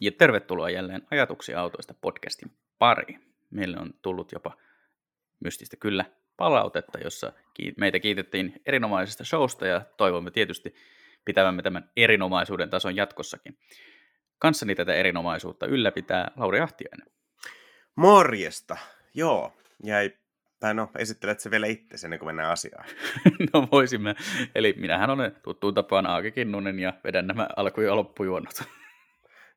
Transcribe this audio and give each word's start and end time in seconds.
Ja 0.00 0.12
tervetuloa 0.12 0.70
jälleen 0.70 1.06
Ajatuksia 1.10 1.60
autoista 1.60 1.94
podcastin 1.94 2.50
pariin. 2.78 3.20
Meille 3.50 3.76
on 3.78 3.94
tullut 4.02 4.32
jopa 4.32 4.56
mystistä 5.40 5.76
kyllä 5.76 6.04
palautetta, 6.36 6.98
jossa 6.98 7.32
meitä 7.76 7.98
kiitettiin 7.98 8.62
erinomaisesta 8.66 9.24
showsta 9.24 9.66
ja 9.66 9.82
toivomme 9.96 10.30
tietysti 10.30 10.74
pitävämme 11.24 11.62
tämän 11.62 11.90
erinomaisuuden 11.96 12.70
tason 12.70 12.96
jatkossakin. 12.96 13.58
Kanssani 14.38 14.74
tätä 14.74 14.94
erinomaisuutta 14.94 15.66
ylläpitää 15.66 16.30
Lauri 16.36 16.60
Ahtiainen. 16.60 17.06
Morjesta. 17.96 18.76
Joo, 19.14 19.52
jäi 19.84 20.10
tai 20.60 20.74
no, 20.74 20.90
esittelet 20.98 21.40
se 21.40 21.50
vielä 21.50 21.66
itse 21.66 22.06
ennen 22.06 22.18
kuin 22.18 22.26
mennään 22.26 22.50
asiaan. 22.50 22.84
no 23.54 23.68
voisimme. 23.72 24.14
Eli 24.54 24.74
minähän 24.78 25.10
olen 25.10 25.36
tuttuun 25.42 25.74
tapaan 25.74 26.06
Aake 26.06 26.30
Kinnunen 26.30 26.78
ja 26.78 26.92
vedän 27.04 27.26
nämä 27.26 27.48
alku- 27.56 27.80
ja 27.80 27.96
loppujuonnot. 27.96 28.62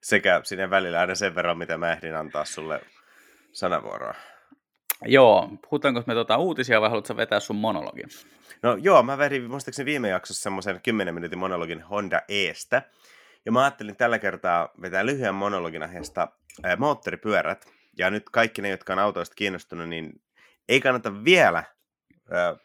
Sekä 0.04 0.42
sinne 0.44 0.70
välillä 0.70 1.00
aina 1.00 1.16
sen 1.16 1.36
verran, 1.36 1.58
mitä 1.58 1.78
mä 1.78 1.92
ehdin 1.92 2.16
antaa 2.16 2.46
sulle 2.46 2.82
sanavuoroa. 3.52 4.14
Joo, 5.06 5.50
puhutaanko 5.62 6.04
me 6.08 6.14
tuota 6.14 6.38
uutisia 6.38 6.82
vai 6.82 6.90
haluatko 6.90 7.18
vetää 7.18 7.40
sun 7.40 7.56
monologin? 7.56 8.10
No 8.64 8.76
joo, 8.82 9.04
mä 9.04 9.18
vedin 9.18 9.50
muistaakseni 9.50 9.86
viime 9.86 10.10
jaksossa 10.10 10.44
semmoisen 10.44 10.82
10 10.82 11.14
minuutin 11.14 11.40
monologin 11.40 11.82
Honda 11.82 12.22
Eestä. 12.28 12.82
Ja 13.46 13.52
mä 13.52 13.62
ajattelin 13.62 13.96
tällä 13.96 14.20
kertaa 14.20 14.70
vetää 14.82 15.06
lyhyen 15.06 15.36
monologin 15.36 15.84
aiheesta 15.84 16.28
ää, 16.64 16.76
moottoripyörät. 16.76 17.66
Ja 17.98 18.10
nyt 18.10 18.30
kaikki 18.30 18.62
ne, 18.62 18.70
jotka 18.70 18.94
on 18.94 19.00
autoista 19.00 19.36
kiinnostunut, 19.36 19.90
niin 19.90 20.22
ei 20.70 20.82
kannata 20.82 21.24
vielä 21.24 21.64
ää, 22.32 22.56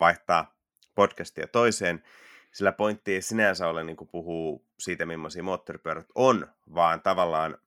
vaihtaa 0.00 0.56
podcastia 0.94 1.46
toiseen, 1.46 2.04
sillä 2.52 2.72
pointti 2.72 3.14
ei 3.14 3.22
sinänsä 3.22 3.68
ole 3.68 3.84
niin 3.84 3.96
kuin 3.96 4.08
puhuu 4.08 4.66
siitä, 4.78 5.06
millaisia 5.06 5.42
moottoripyörät 5.42 6.06
on, 6.14 6.46
vaan 6.74 7.02
tavallaan 7.02 7.58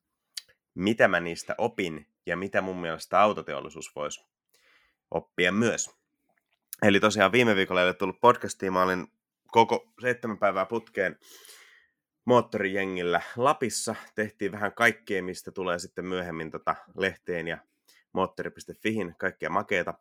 mitä 0.75 1.07
mä 1.07 1.19
niistä 1.19 1.55
opin 1.57 2.07
ja 2.25 2.37
mitä 2.37 2.61
mun 2.61 2.77
mielestä 2.77 3.21
autoteollisuus 3.21 3.95
voisi 3.95 4.25
oppia 5.11 5.51
myös. 5.51 5.89
Eli 6.81 6.99
tosiaan 6.99 7.31
viime 7.31 7.55
viikolla 7.55 7.81
ei 7.81 7.87
ole 7.87 7.93
tullut 7.93 8.21
podcastia, 8.21 8.71
mä 8.71 8.83
olin 8.83 9.07
koko 9.47 9.93
seitsemän 10.01 10.37
päivää 10.37 10.65
putkeen 10.65 11.19
moottorijengillä 12.25 13.21
Lapissa. 13.37 13.95
Tehtiin 14.15 14.51
vähän 14.51 14.73
kaikkea, 14.73 15.23
mistä 15.23 15.51
tulee 15.51 15.79
sitten 15.79 16.05
myöhemmin 16.05 16.51
tota 16.51 16.75
lehteen 16.97 17.47
ja 17.47 17.57
moottori.fihin, 18.13 19.15
kaikkea 19.17 19.49
makeeta. 19.49 19.93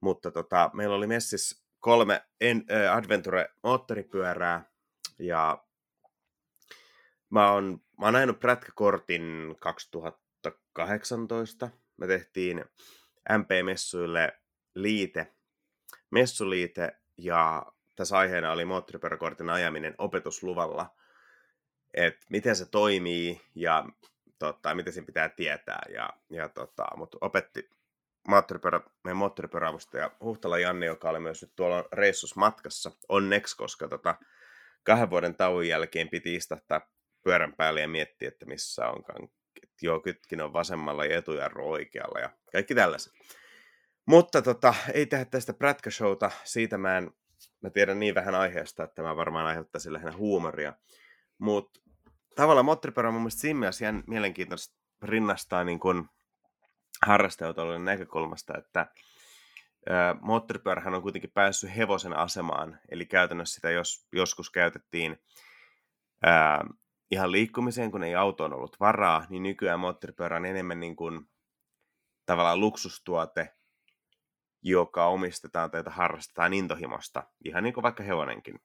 Mutta 0.00 0.30
tota, 0.30 0.70
meillä 0.72 0.96
oli 0.96 1.06
messis 1.06 1.61
kolme 1.82 2.22
en, 2.40 2.64
äh, 2.70 2.96
Adventure-moottoripyörää 2.96 4.62
ja 5.18 5.64
mä 7.30 7.52
oon, 7.52 7.80
mä 8.00 8.06
oon 8.06 8.16
ajanut 8.16 8.40
prätkäkortin 8.40 9.56
2018. 9.60 11.70
Me 11.96 12.06
tehtiin 12.06 12.64
MP-messuille 13.38 14.32
liite, 14.74 15.32
messuliite 16.10 17.00
ja 17.16 17.66
tässä 17.96 18.18
aiheena 18.18 18.52
oli 18.52 18.64
moottoripyöräkortin 18.64 19.50
ajaminen 19.50 19.94
opetusluvalla. 19.98 20.96
Että 21.94 22.26
miten 22.30 22.56
se 22.56 22.66
toimii 22.66 23.40
ja 23.54 23.84
tota, 24.38 24.74
mitä 24.74 24.90
siinä 24.90 25.06
pitää 25.06 25.28
tietää. 25.28 25.82
Ja, 25.94 26.10
ja 26.30 26.48
tota, 26.48 26.86
mutta 26.96 27.18
opetti 27.20 27.70
moottoripyörä, 28.28 28.80
meidän 29.04 29.16
moottoripyöräavustaja 29.16 30.10
Huhtala 30.20 30.58
Janne, 30.58 30.86
joka 30.86 31.10
oli 31.10 31.20
myös 31.20 31.42
nyt 31.42 31.52
tuolla 31.56 31.84
reissus 31.92 32.36
matkassa, 32.36 32.90
onneksi, 33.08 33.56
koska 33.56 33.88
tota, 33.88 34.14
kahden 34.84 35.10
vuoden 35.10 35.34
tauon 35.34 35.68
jälkeen 35.68 36.08
piti 36.08 36.34
istahtaa 36.34 36.80
pyörän 37.22 37.54
päälle 37.56 37.80
ja 37.80 37.88
miettiä, 37.88 38.28
että 38.28 38.46
missä 38.46 38.88
onkaan. 38.88 39.28
Että 39.62 39.76
joo, 39.86 40.00
kytkin 40.00 40.40
on 40.40 40.52
vasemmalla 40.52 41.04
ja 41.04 41.18
etujarru 41.18 41.70
oikealla 41.70 42.20
ja 42.20 42.30
kaikki 42.52 42.74
tällaiset. 42.74 43.12
Mutta 44.06 44.42
tota, 44.42 44.74
ei 44.94 45.06
tehdä 45.06 45.24
tästä 45.24 45.52
prätkäshowta, 45.52 46.30
siitä 46.44 46.78
mä 46.78 46.98
en, 46.98 47.10
mä 47.60 47.70
tiedän 47.70 48.00
niin 48.00 48.14
vähän 48.14 48.34
aiheesta, 48.34 48.84
että 48.84 49.02
mä 49.02 49.16
varmaan 49.16 49.46
aiheuttaisin 49.46 49.92
lähinnä 49.92 50.16
huumoria. 50.16 50.72
Mutta 51.38 51.80
tavallaan 52.36 52.64
moottoripyörä 52.64 53.08
on 53.08 53.14
mun 53.14 53.22
mielestä 53.22 53.72
siinä 53.72 54.02
mielenkiintoista 54.06 54.76
rinnastaa 55.02 55.64
niin 55.64 55.80
kuin 55.80 56.08
harrastajautolujen 57.06 57.84
näkökulmasta, 57.84 58.58
että 58.58 58.86
moottoripyörähän 60.20 60.94
on 60.94 61.02
kuitenkin 61.02 61.30
päässyt 61.30 61.76
hevosen 61.76 62.16
asemaan, 62.16 62.78
eli 62.88 63.06
käytännössä 63.06 63.54
sitä 63.54 63.70
jos, 63.70 64.06
joskus 64.12 64.50
käytettiin 64.50 65.22
ää, 66.22 66.64
ihan 67.10 67.32
liikkumiseen, 67.32 67.90
kun 67.90 68.04
ei 68.04 68.14
autoon 68.14 68.52
ollut 68.52 68.80
varaa, 68.80 69.26
niin 69.28 69.42
nykyään 69.42 69.80
moottoripyörä 69.80 70.36
on 70.36 70.46
enemmän 70.46 70.80
niin 70.80 70.96
kuin 70.96 71.30
tavallaan 72.26 72.60
luksustuote, 72.60 73.54
joka 74.62 75.06
omistetaan 75.06 75.70
tai 75.70 75.78
jota 75.80 75.90
harrastetaan 75.90 76.54
intohimosta, 76.54 77.22
ihan 77.44 77.62
niin 77.62 77.74
kuin 77.74 77.82
vaikka 77.82 78.02
hevonenkin. 78.02 78.60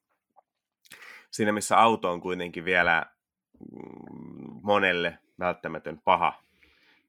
Siinä 1.31 1.51
missä 1.51 1.77
auto 1.77 2.11
on 2.11 2.21
kuitenkin 2.21 2.65
vielä 2.65 3.05
mm, 3.71 4.59
monelle 4.63 5.19
välttämätön 5.39 6.01
paha, 6.01 6.46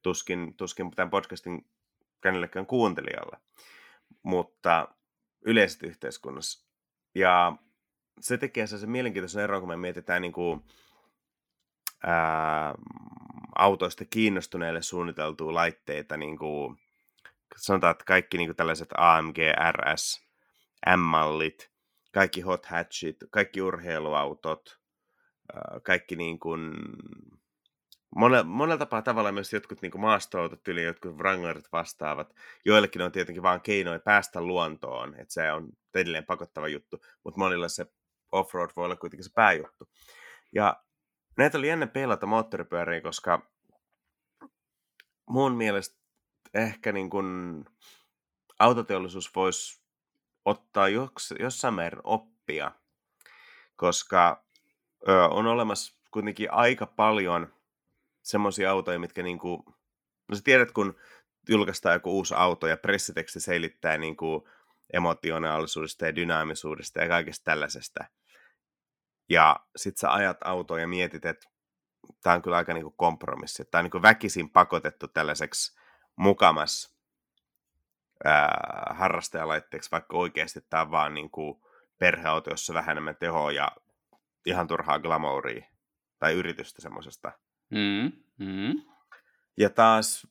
tuskin, 0.03 0.55
tuskin 0.55 0.91
tämän 0.91 1.11
podcastin 1.11 1.67
kenellekään 2.21 2.67
kuuntelijalle, 2.67 3.37
mutta 4.23 4.89
yleisesti 5.41 5.87
yhteiskunnassa. 5.87 6.69
Ja 7.15 7.53
se 8.21 8.39
tekee 8.39 8.67
se 8.67 8.87
mielenkiintoisen 8.87 9.45
eron, 9.45 9.61
kun 9.61 9.69
me 9.69 9.77
mietitään 9.77 10.23
niin 10.23 10.33
kuin, 10.33 10.65
ää, 12.07 12.75
autoista 13.59 14.05
kiinnostuneille 14.05 14.83
suunniteltua 14.83 15.55
laitteita, 15.55 16.17
niin 16.17 16.39
kuin, 16.39 16.79
sanotaan, 17.57 17.91
että 17.91 18.05
kaikki 18.05 18.39
niin 18.39 18.49
kuin 18.49 18.57
tällaiset 18.57 18.89
AMG, 18.97 19.37
RS, 19.73 20.29
M-mallit, 20.97 21.71
kaikki 22.13 22.41
hot 22.41 22.67
hatchit, 22.67 23.17
kaikki 23.31 23.63
urheiluautot, 23.63 24.81
kaikki 25.83 26.17
niin 26.17 26.39
kuin, 26.39 26.75
monella, 28.17 28.45
monella 28.45 28.79
tapaa 28.79 29.03
tavalla 29.03 29.33
myös 29.33 29.53
jotkut 29.53 29.83
niin 29.83 30.01
maastoautot 30.01 30.69
yli, 30.69 30.85
jotkut 30.85 31.17
wranglerit 31.17 31.73
vastaavat. 31.73 32.35
Joillekin 32.65 33.03
on 33.03 33.13
tietenkin 33.13 33.43
vain 33.43 33.61
keinoja 33.61 34.01
päästä 34.01 34.41
luontoon, 34.41 35.15
että 35.15 35.35
se 35.35 35.53
on 35.53 35.69
edelleen 35.95 36.27
pakottava 36.27 36.69
juttu, 36.69 37.01
mutta 37.25 37.39
monilla 37.39 37.69
se 37.69 37.87
offroad 38.33 38.71
voi 38.77 38.85
olla 38.85 38.97
kuitenkin 38.97 39.25
se 39.25 39.31
pääjuttu. 39.35 39.89
Ja 40.55 40.83
näitä 41.37 41.59
oli 41.59 41.69
ennen 41.69 41.91
peilata 41.91 42.27
moottoripyöriä, 42.27 43.01
koska 43.01 43.51
mun 45.27 45.53
mielestä 45.53 45.99
ehkä 46.55 46.93
niin 46.93 47.11
kuin 47.11 47.65
autoteollisuus 48.59 49.35
voisi 49.37 49.83
ottaa 50.45 50.89
jossain 51.41 51.75
määrin 51.75 52.01
oppia, 52.05 52.73
koska 53.77 54.45
ö, 55.09 55.25
on 55.29 55.47
olemassa 55.47 55.95
kuitenkin 56.11 56.53
aika 56.53 56.87
paljon 56.87 57.58
semmoisia 58.29 58.71
autoja, 58.71 58.99
mitkä 58.99 59.23
niin 59.23 59.39
kuin, 59.39 59.63
no 60.29 60.35
sä 60.35 60.43
tiedät, 60.45 60.73
kun 60.73 60.97
julkaistaan 61.49 61.93
joku 61.93 62.11
uusi 62.11 62.35
auto 62.37 62.67
ja 62.67 62.77
pressiteksti 62.77 63.41
selittää 63.41 63.99
niin 63.99 64.17
kuin 64.17 64.43
emotionaalisuudesta 64.93 66.07
ja 66.07 66.17
dynaamisuudesta 66.17 67.01
ja 67.01 67.09
kaikesta 67.09 67.45
tällaisesta. 67.45 68.05
Ja 69.29 69.57
sit 69.77 69.97
sä 69.97 70.13
ajat 70.13 70.37
autoa 70.45 70.81
ja 70.81 70.89
mietit, 70.89 71.25
että 71.25 71.49
tämä 72.23 72.37
on 72.37 72.43
kyllä 72.43 72.57
aika 72.57 72.75
niin 72.75 72.83
kuin 72.83 72.97
kompromissi. 72.97 73.65
Tämä 73.65 73.85
on 73.85 73.91
kuin 73.91 74.03
väkisin 74.03 74.51
pakotettu 74.51 75.09
tällaiseksi 75.09 75.79
mukamas 76.17 76.97
ää, 78.25 78.95
harrastajalaitteeksi, 78.97 79.91
vaikka 79.91 80.17
oikeasti 80.17 80.61
tämä 80.71 80.83
on 80.83 80.91
vaan 80.91 81.15
niin 81.15 81.31
kuin 81.31 81.61
perheauto, 81.99 82.51
jossa 82.51 82.75
vähän 82.75 82.91
enemmän 82.91 83.17
tehoa 83.17 83.53
ja 83.53 83.73
ihan 84.47 84.67
turhaa 84.67 84.99
glamouria 84.99 85.67
tai 86.19 86.35
yritystä 86.35 86.83
semmoisesta. 86.83 87.33
Mm, 87.71 88.13
mm. 88.39 88.83
Ja 89.57 89.71
taas 89.71 90.27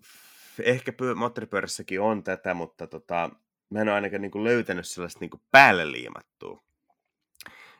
ehkä 0.63 0.91
pyö- 0.91 1.15
moottoripyörässäkin 1.15 2.01
on 2.01 2.23
tätä, 2.23 2.53
mutta 2.53 2.88
tota, 2.88 3.29
mä 3.69 3.81
en 3.81 3.88
ole 3.88 3.95
ainakaan 3.95 4.21
niin 4.21 4.31
kuin 4.31 4.44
löytänyt 4.44 4.88
sellaista 4.88 5.19
niin 5.19 5.29
kuin 5.29 5.41
päälle 5.51 5.91
liimattua. 5.91 6.63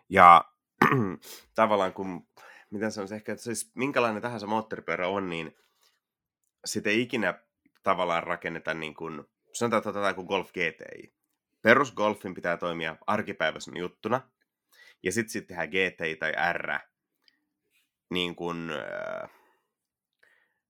Ja 0.10 0.52
tavallaan 1.56 1.94
kun, 1.94 2.28
miten 2.70 2.92
sanoisin, 2.92 3.16
ehkä, 3.16 3.32
että 3.32 3.44
siis 3.44 3.72
minkälainen 3.76 4.22
tahansa 4.22 4.48
moottoripyörä 4.48 5.08
on, 5.08 5.30
niin 5.30 5.58
sitä 6.66 6.90
ei 6.90 7.02
ikinä 7.02 7.42
tavallaan 7.84 8.24
rakenneta 8.24 8.74
niin 8.74 8.96
kuin, 8.96 9.24
sanotaan, 9.54 9.78
että 9.78 9.90
otetaan 9.90 10.16
kuin 10.16 10.28
Golf 10.28 10.52
GTI. 10.52 11.14
Perusgolfin 11.62 12.34
pitää 12.34 12.58
toimia 12.58 12.96
arkipäiväisenä 13.08 13.80
juttuna, 13.80 14.30
ja 15.04 15.12
sitten 15.12 15.32
sit 15.32 15.48
tehdään 15.48 15.70
GTI 15.70 16.16
tai 16.16 16.34
R, 16.54 16.80
niin 18.10 18.36
kuin, 18.36 18.70
äh, 18.70 19.37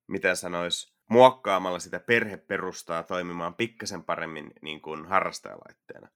miten 0.07 0.37
sanois, 0.37 0.97
muokkaamalla 1.09 1.79
sitä 1.79 1.99
perheperustaa 1.99 3.03
toimimaan 3.03 3.55
pikkasen 3.55 4.03
paremmin 4.03 4.53
niin 4.61 4.81
kuin 4.81 5.05
harrastajalaitteena. 5.05 6.07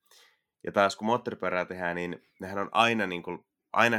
Ja 0.64 0.72
taas 0.72 0.96
kun 0.96 1.06
moottoripyörää 1.06 1.66
tehdään, 1.66 1.96
niin 1.96 2.24
nehän 2.40 2.58
on 2.58 2.70
aina, 2.72 3.08
niin 3.08 3.24
kuin, 3.24 3.46
aina 3.74 3.98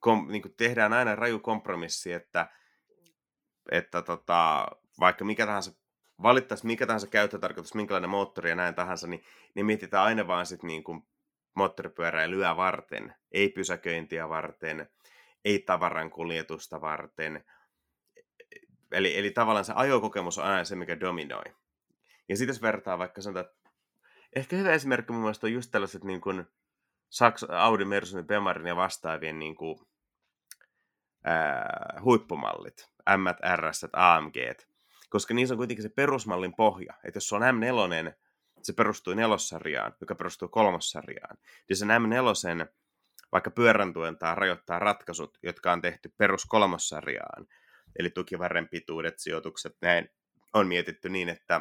kom, 0.00 0.28
niin 0.28 0.42
kuin 0.42 0.54
tehdään 0.56 0.92
aina 0.92 1.16
raju 1.16 1.38
kompromissi, 1.38 2.12
että, 2.12 2.48
että 3.70 4.02
tota, 4.02 4.66
vaikka 5.00 5.24
mikä 5.24 5.46
tahansa 5.46 5.72
valittaisiin 6.22 6.66
mikä 6.66 6.86
tahansa 6.86 7.06
käyttötarkoitus, 7.06 7.74
minkälainen 7.74 8.10
moottori 8.10 8.50
ja 8.50 8.56
näin 8.56 8.74
tahansa, 8.74 9.06
niin, 9.06 9.24
niin 9.54 9.66
mietitään 9.66 10.04
aina 10.04 10.26
vaan 10.26 10.46
sit 10.46 10.62
niin 10.62 10.84
kuin 10.84 11.02
moottoripyöräilyä 11.54 12.56
varten, 12.56 13.14
ei 13.32 13.48
pysäköintiä 13.48 14.28
varten, 14.28 14.88
ei 15.44 15.58
tavaran 15.58 16.10
kuljetusta 16.10 16.80
varten. 16.80 17.44
Eli, 18.92 19.18
eli 19.18 19.30
tavallaan 19.30 19.64
se 19.64 19.72
ajokokemus 19.76 20.38
on 20.38 20.44
aina 20.44 20.64
se, 20.64 20.76
mikä 20.76 21.00
dominoi. 21.00 21.44
Ja 22.28 22.36
sitten 22.36 22.54
jos 22.54 22.62
vertaa 22.62 22.98
vaikka 22.98 23.22
sanotaan, 23.22 23.46
että 23.46 23.70
ehkä 24.36 24.56
hyvä 24.56 24.72
esimerkki 24.72 25.12
mun 25.12 25.22
mielestä 25.22 25.46
on 25.46 25.52
just 25.52 25.70
tällaiset 25.70 26.04
niin 26.04 26.20
kuin 26.20 26.44
Saks, 27.08 27.44
Audi, 27.44 27.84
Mercedes, 27.84 28.26
Bemarin 28.26 28.66
ja 28.66 28.76
vastaavien 28.76 29.38
niin 29.38 29.56
kuin, 29.56 29.78
ää, 31.24 32.00
huippumallit, 32.04 32.90
M, 33.16 33.54
RS, 33.56 33.86
AMG, 33.92 34.36
koska 35.10 35.34
niissä 35.34 35.54
on 35.54 35.58
kuitenkin 35.58 35.82
se 35.82 35.88
perusmallin 35.88 36.54
pohja, 36.56 36.94
että 37.04 37.16
jos 37.16 37.28
se 37.28 37.34
on 37.34 37.42
M4, 37.42 38.12
se 38.62 38.72
perustuu 38.72 39.14
nelossarjaan, 39.14 39.92
joka 40.00 40.14
perustuu 40.14 40.48
kolmossarjaan, 40.48 41.36
niin 41.68 41.76
sen 41.76 41.88
M4 41.88 42.66
vaikka 43.32 43.50
pyörän 43.50 43.92
tai 44.18 44.34
rajoittaa 44.34 44.78
ratkaisut, 44.78 45.38
jotka 45.42 45.72
on 45.72 45.80
tehty 45.80 46.14
perus 46.18 46.44
kolmossarjaan, 46.44 47.46
eli 47.98 48.10
tukivarren 48.10 48.68
pituudet, 48.68 49.18
sijoitukset, 49.18 49.76
näin 49.80 50.08
on 50.54 50.68
mietitty 50.68 51.08
niin, 51.08 51.28
että 51.28 51.60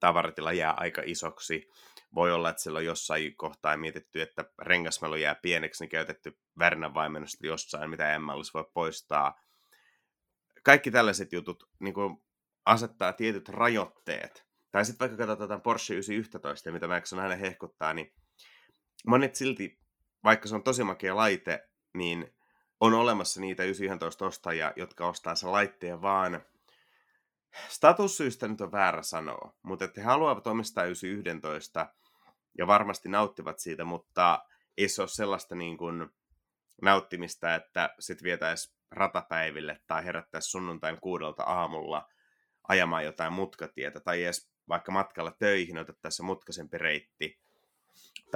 tavaratila 0.00 0.52
jää 0.52 0.74
aika 0.76 1.02
isoksi. 1.04 1.68
Voi 2.14 2.32
olla, 2.32 2.50
että 2.50 2.62
sillä 2.62 2.78
on 2.78 2.84
jossain 2.84 3.36
kohtaa 3.36 3.76
mietitty, 3.76 4.22
että 4.22 4.44
rengasmelu 4.62 5.16
jää 5.16 5.34
pieneksi, 5.34 5.84
niin 5.84 5.90
käytetty 5.90 6.38
Värnän 6.58 6.94
vaimennosta 6.94 7.46
jossain, 7.46 7.90
mitä 7.90 8.14
en 8.14 8.26
voi 8.26 8.64
poistaa. 8.74 9.40
Kaikki 10.62 10.90
tällaiset 10.90 11.32
jutut 11.32 11.64
niin 11.80 11.94
kuin 11.94 12.16
asettaa 12.66 13.12
tietyt 13.12 13.48
rajoitteet. 13.48 14.46
Tai 14.72 14.84
sitten 14.84 15.08
vaikka 15.08 15.26
katsotaan 15.26 15.62
Porsche 15.62 15.94
911, 15.94 16.72
mitä 16.72 16.88
Max 16.88 17.12
on 17.12 17.18
aina 17.18 17.36
hehkuttaa, 17.36 17.94
niin 17.94 18.12
monet 19.06 19.34
silti, 19.34 19.78
vaikka 20.24 20.48
se 20.48 20.54
on 20.54 20.62
tosi 20.62 20.84
makea 20.84 21.16
laite, 21.16 21.68
niin 21.94 22.35
on 22.80 22.94
olemassa 22.94 23.40
niitä 23.40 23.62
911 23.62 24.26
ostajia, 24.26 24.72
jotka 24.76 25.06
ostaa 25.06 25.34
sen 25.34 25.52
laitteen 25.52 26.02
vaan. 26.02 26.40
Statussyistä 27.68 28.48
nyt 28.48 28.60
on 28.60 28.72
väärä 28.72 29.02
sanoa, 29.02 29.54
mutta 29.62 29.84
että 29.84 30.00
he 30.00 30.04
haluavat 30.06 30.46
omistaa 30.46 30.84
911 30.84 31.86
ja 32.58 32.66
varmasti 32.66 33.08
nauttivat 33.08 33.58
siitä, 33.58 33.84
mutta 33.84 34.44
ei 34.76 34.88
se 34.88 35.02
ole 35.02 35.08
sellaista 35.08 35.54
niin 35.54 35.76
kuin 35.76 36.08
nauttimista, 36.82 37.54
että 37.54 37.94
sit 37.98 38.22
vietäisi 38.22 38.76
ratapäiville 38.90 39.80
tai 39.86 40.04
herättäisi 40.04 40.50
sunnuntain 40.50 41.00
kuudelta 41.00 41.42
aamulla 41.42 42.08
ajamaan 42.68 43.04
jotain 43.04 43.32
mutkatietä 43.32 44.00
tai 44.00 44.24
edes 44.24 44.50
vaikka 44.68 44.92
matkalla 44.92 45.30
töihin 45.30 45.78
otettaisiin 45.78 46.26
mutkasempi 46.26 46.78
reitti 46.78 47.45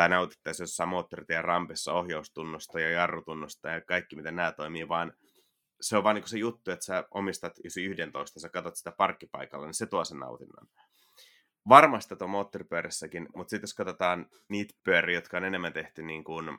tai 0.00 0.08
nautittaisiin 0.08 0.64
jossain 0.64 0.88
moottoritien 0.88 1.44
rampissa 1.44 1.93
ohjaustunnosta 1.93 2.81
ja 2.81 2.91
jarrutunnosta 2.91 3.69
ja 3.69 3.81
kaikki, 3.81 4.17
miten 4.17 4.37
nämä 4.37 4.52
toimii, 4.52 4.88
vaan 4.88 5.12
se 5.81 5.97
on 5.97 6.05
vaan 6.05 6.17
niin 6.17 6.29
se 6.29 6.38
juttu, 6.38 6.70
että 6.70 6.85
sä 6.85 7.05
omistat 7.11 7.52
11, 7.64 8.41
sä 8.41 8.49
katsot 8.49 8.76
sitä 8.76 8.93
parkkipaikalla, 8.93 9.67
niin 9.67 9.75
se 9.75 9.87
tuo 9.87 10.05
sen 10.05 10.19
nautinnon. 10.19 10.67
Varmasti 11.69 12.17
tuon 12.17 12.31
moottoripyörissäkin, 12.31 13.29
mutta 13.35 13.50
sitten 13.50 13.62
jos 13.62 13.75
katsotaan 13.75 14.26
niitä 14.49 14.75
pyöriä, 14.85 15.19
jotka 15.19 15.37
on 15.37 15.44
enemmän 15.44 15.73
tehty 15.73 16.03
niin 16.03 16.25
kuin 16.25 16.58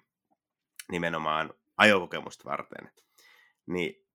nimenomaan 0.92 1.54
ajokokemusta 1.78 2.50
varten, 2.50 2.92
niin 3.66 4.06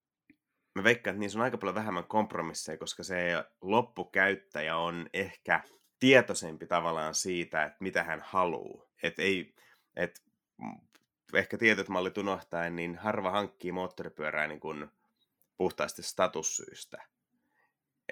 mä 0.74 0.84
veikkaan, 0.84 1.14
että 1.14 1.20
niissä 1.20 1.38
on 1.38 1.42
aika 1.42 1.58
paljon 1.58 1.74
vähemmän 1.74 2.04
kompromisseja, 2.04 2.78
koska 2.78 3.02
se 3.02 3.44
loppukäyttäjä 3.60 4.76
on 4.76 5.06
ehkä 5.12 5.62
tietoisempi 5.98 6.66
tavallaan 6.66 7.14
siitä, 7.14 7.64
että 7.64 7.76
mitä 7.80 8.02
hän 8.02 8.22
haluaa. 8.24 8.86
Että 9.02 9.22
ei, 9.22 9.54
et 9.96 10.22
ehkä 11.34 11.58
tietyt 11.58 11.88
mallit 11.88 12.18
unohtaen, 12.18 12.76
niin 12.76 12.96
harva 12.96 13.30
hankkii 13.30 13.72
moottoripyörää 13.72 14.46
niin 14.46 14.60
kuin 14.60 14.88
puhtaasti 15.56 16.02
statussyistä. 16.02 17.02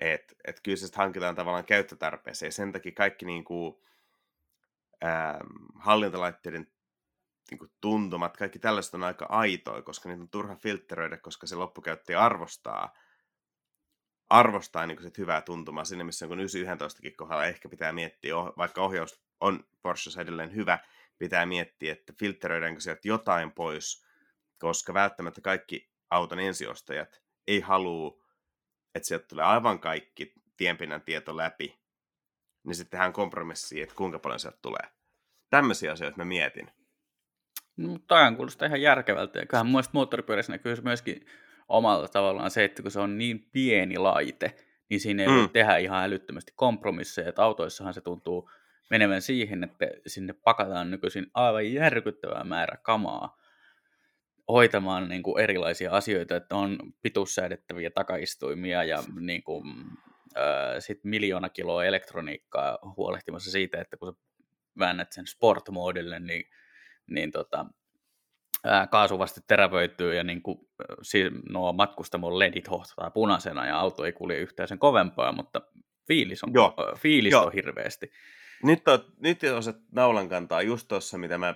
Et, 0.01 0.37
et 0.45 0.61
kyllä 0.61 0.77
se 0.77 0.89
hankitaan 0.97 1.35
tavallaan 1.35 1.65
käyttötarpeeseen. 1.65 2.53
Sen 2.53 2.73
takia 2.73 2.93
kaikki 2.93 3.27
niin 3.27 3.45
kuin, 3.45 3.75
ähm, 5.05 5.47
hallintalaitteiden 5.79 6.67
niin 7.51 7.59
kuin 7.59 7.71
tuntumat, 7.81 8.37
kaikki 8.37 8.59
tällaiset 8.59 8.95
on 8.95 9.05
aika 9.05 9.27
aitoja, 9.29 9.83
koska 9.83 10.09
niitä 10.09 10.23
on 10.23 10.29
turha 10.29 10.57
filtteröidä, 10.57 11.17
koska 11.17 11.47
se 11.47 11.57
loppukäyttäjä 11.57 12.21
arvostaa, 12.21 12.95
arvostaa 14.31 14.87
niin 14.87 14.97
kuin 14.97 15.05
sit 15.05 15.19
hyvää 15.19 15.43
tuntumaa 15.43 15.85
sinne, 15.85 16.05
missä 16.05 16.27
kun 16.27 16.41
911 16.41 17.03
kohdalla 17.17 17.45
ehkä 17.45 17.69
pitää 17.69 17.93
miettiä, 17.93 18.35
vaikka 18.35 18.83
ohjaus 18.83 19.25
on 19.41 19.65
Porsche 19.83 20.23
edelleen 20.23 20.55
hyvä, 20.55 20.79
pitää 21.19 21.47
miettiä, 21.47 21.93
että 21.93 22.13
filtteröidäänkö 22.19 22.81
sieltä 22.81 23.09
jotain 23.09 23.53
pois, 23.53 24.07
koska 24.59 24.95
välttämättä 24.95 25.41
kaikki 25.41 25.91
auton 26.11 26.39
ensiostajat 26.39 27.23
ei 27.47 27.61
halua, 27.61 28.25
että 28.95 29.07
sieltä 29.07 29.27
tulee 29.27 29.45
aivan 29.45 29.81
kaikki 29.81 30.33
tienpinnan 30.57 31.03
tieto 31.03 31.37
läpi, 31.37 31.79
niin 32.65 32.75
sitten 32.75 32.91
tehdään 32.91 33.13
kompromissi, 33.13 33.83
että 33.83 33.95
kuinka 33.95 34.19
paljon 34.19 34.41
sieltä 34.41 34.59
tulee. 34.63 34.89
Tämmöisiä 35.51 35.93
asioita 35.93 36.17
mä 36.17 36.25
mietin. 36.25 36.71
No, 37.77 37.99
tämä 38.09 38.33
kuulostaa 38.37 38.67
ihan 38.67 38.83
järkevältä. 38.83 39.39
Ja 39.39 39.47
kyllähän 39.47 39.67
mielestäni 39.67 39.93
moottoripyörissä 39.93 40.53
näkyy 40.53 40.77
myöskin 40.83 41.27
omalla 41.69 42.09
tavallaan 42.09 42.51
se, 42.51 42.65
että 42.65 42.83
kun 42.83 42.91
se 42.91 43.01
on 43.01 43.19
niin 43.19 43.49
pieni 43.53 43.99
laite, 43.99 44.55
niin 44.91 45.01
siinä 45.01 45.23
ei 45.23 45.29
mm. 45.29 45.35
voi 45.35 45.49
tehdä 45.49 45.77
ihan 45.77 46.05
älyttömästi 46.05 46.53
kompromisseja. 46.57 47.29
Että 47.29 47.43
autoissahan 47.43 47.95
se 47.95 48.01
tuntuu 48.01 48.51
menevän 48.91 49.23
siihen, 49.23 49.65
että 49.65 49.87
sinne 50.07 50.33
pakataan 50.33 50.91
nykyisin 50.91 51.27
aivan 51.35 51.73
järkyttävää 51.73 52.45
määrä 52.45 52.77
kamaa 52.83 53.45
hoitamaan 54.49 55.09
niin 55.09 55.23
kuin 55.23 55.43
erilaisia 55.43 55.93
asioita, 55.93 56.37
että 56.37 56.57
on 56.57 56.79
pituussäädettäviä 57.03 57.91
takaistuimia 57.91 58.85
ja 58.85 59.03
niin 59.21 59.43
kuin, 59.43 59.69
äh, 60.37 60.77
sit 60.79 61.05
miljoona 61.05 61.49
kiloa 61.49 61.85
elektroniikkaa 61.85 62.79
huolehtimassa 62.97 63.51
siitä, 63.51 63.81
että 63.81 63.97
kun 63.97 64.13
sä 64.13 64.21
väännät 64.79 65.13
sen 65.13 65.27
sport-moodille, 65.27 66.21
niin 66.21 66.45
niin 67.11 67.31
tota, 67.31 67.67
ää, 68.65 68.87
kaasuvaste 68.87 69.41
terävöityy 69.47 70.15
ja 70.15 70.25
niin 70.25 70.43
kuin, 70.43 70.59
nuo 71.51 71.73
matkustamon 71.73 72.39
ledit 72.39 72.71
hohtaa 72.71 73.11
punaisena 73.11 73.67
ja 73.67 73.79
auto 73.79 74.05
ei 74.05 74.13
kulje 74.13 74.39
yhtään 74.39 74.69
sen 74.69 74.79
kovempaa, 74.79 75.33
mutta 75.33 75.63
fiilis 76.07 76.45
on, 76.45 76.51
Joo. 76.55 76.75
fiilis 76.99 77.33
Joo. 77.33 77.45
on 77.45 77.53
hirveästi. 77.53 78.13
Nyt, 78.63 78.89
on, 78.89 78.99
nyt 79.21 79.43
osaat 79.57 79.77
naulan 79.93 80.29
kantaa 80.29 80.63
just 80.63 80.89
tuossa, 80.89 81.19
mitä 81.19 81.39
mä 81.39 81.55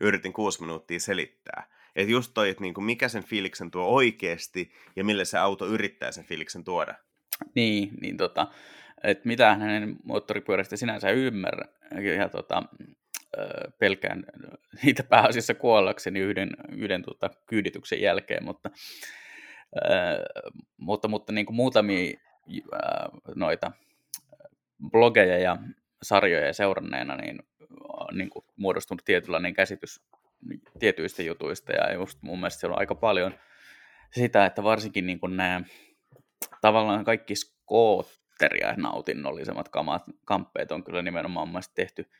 yritin 0.00 0.32
kuusi 0.32 0.60
minuuttia 0.60 1.00
selittää. 1.00 1.66
Että 1.96 2.12
just 2.12 2.30
toi, 2.34 2.50
että 2.50 2.62
niinku 2.62 2.80
mikä 2.80 3.08
sen 3.08 3.24
fiiliksen 3.24 3.70
tuo 3.70 3.84
oikeasti 3.84 4.72
ja 4.96 5.04
millä 5.04 5.24
se 5.24 5.38
auto 5.38 5.66
yrittää 5.66 6.12
sen 6.12 6.24
fiiliksen 6.24 6.64
tuoda. 6.64 6.94
Niin, 7.54 7.90
niin 8.00 8.16
tota, 8.16 8.46
että 9.04 9.28
mitä 9.28 9.54
hänen 9.54 9.96
moottoripyörästä 10.04 10.76
sinänsä 10.76 11.10
ymmärrä. 11.10 11.64
Ja 12.18 12.28
tota, 12.28 12.62
pelkään 13.78 14.24
niitä 14.82 15.02
pääasiassa 15.02 15.54
kuollakseni 15.54 16.20
yhden, 16.20 16.50
yhden 16.72 17.02
tota, 17.02 17.30
kyydityksen 17.46 18.00
jälkeen, 18.00 18.44
mutta, 18.44 18.70
mutta, 20.76 21.08
mutta 21.08 21.32
niin 21.32 21.46
kuin 21.46 21.56
muutamia 21.56 22.18
noita 23.34 23.72
blogeja 24.90 25.38
ja 25.38 25.56
sarjoja 26.02 26.52
seuranneena, 26.52 27.16
niin 27.16 27.42
on 27.88 28.18
niin 28.18 28.30
kuin 28.30 28.44
muodostunut 28.56 29.04
tietynlainen 29.04 29.54
käsitys 29.54 30.00
tietyistä 30.78 31.22
jutuista, 31.22 31.72
ja 31.72 31.92
just 31.92 32.22
mun 32.22 32.38
mielestä 32.38 32.60
siellä 32.60 32.74
on 32.74 32.80
aika 32.80 32.94
paljon 32.94 33.34
sitä, 34.10 34.46
että 34.46 34.62
varsinkin 34.62 35.06
niin 35.06 35.20
kuin 35.20 35.36
nämä 35.36 35.62
tavallaan 36.60 37.04
kaikki 37.04 37.34
skootteria 37.34 38.74
nautinnollisemmat 38.76 39.68
kamat, 39.68 40.02
kamppeet 40.24 40.72
on 40.72 40.84
kyllä 40.84 41.02
nimenomaan 41.02 41.62
tehty 41.74 42.10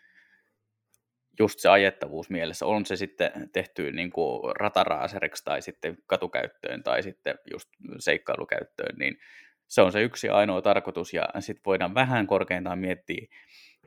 just 1.39 1.59
se 1.59 1.69
ajettavuus 1.69 2.31
mielessä, 2.31 2.67
on 2.67 2.87
se 2.87 2.97
sitten 2.97 3.31
tehty 3.53 3.93
niin 3.93 4.11
kuin 4.11 4.57
rataraaseriksi 4.57 5.45
tai 5.45 5.63
sitten 5.63 5.99
katukäyttöön 6.07 6.83
tai 6.83 7.03
sitten 7.03 7.35
just 7.53 7.69
seikkailukäyttöön, 7.99 8.99
niin 8.99 9.19
se 9.69 9.83
on 9.83 9.93
se 9.93 10.03
yksi 10.03 10.29
ainoa 10.29 10.63
tarkoitus 10.63 11.15
ja 11.15 11.29
sitten 11.41 11.63
voidaan 11.67 11.95
vähän 11.95 12.27
korkeintaan 12.27 12.79
miettiä 12.79 13.27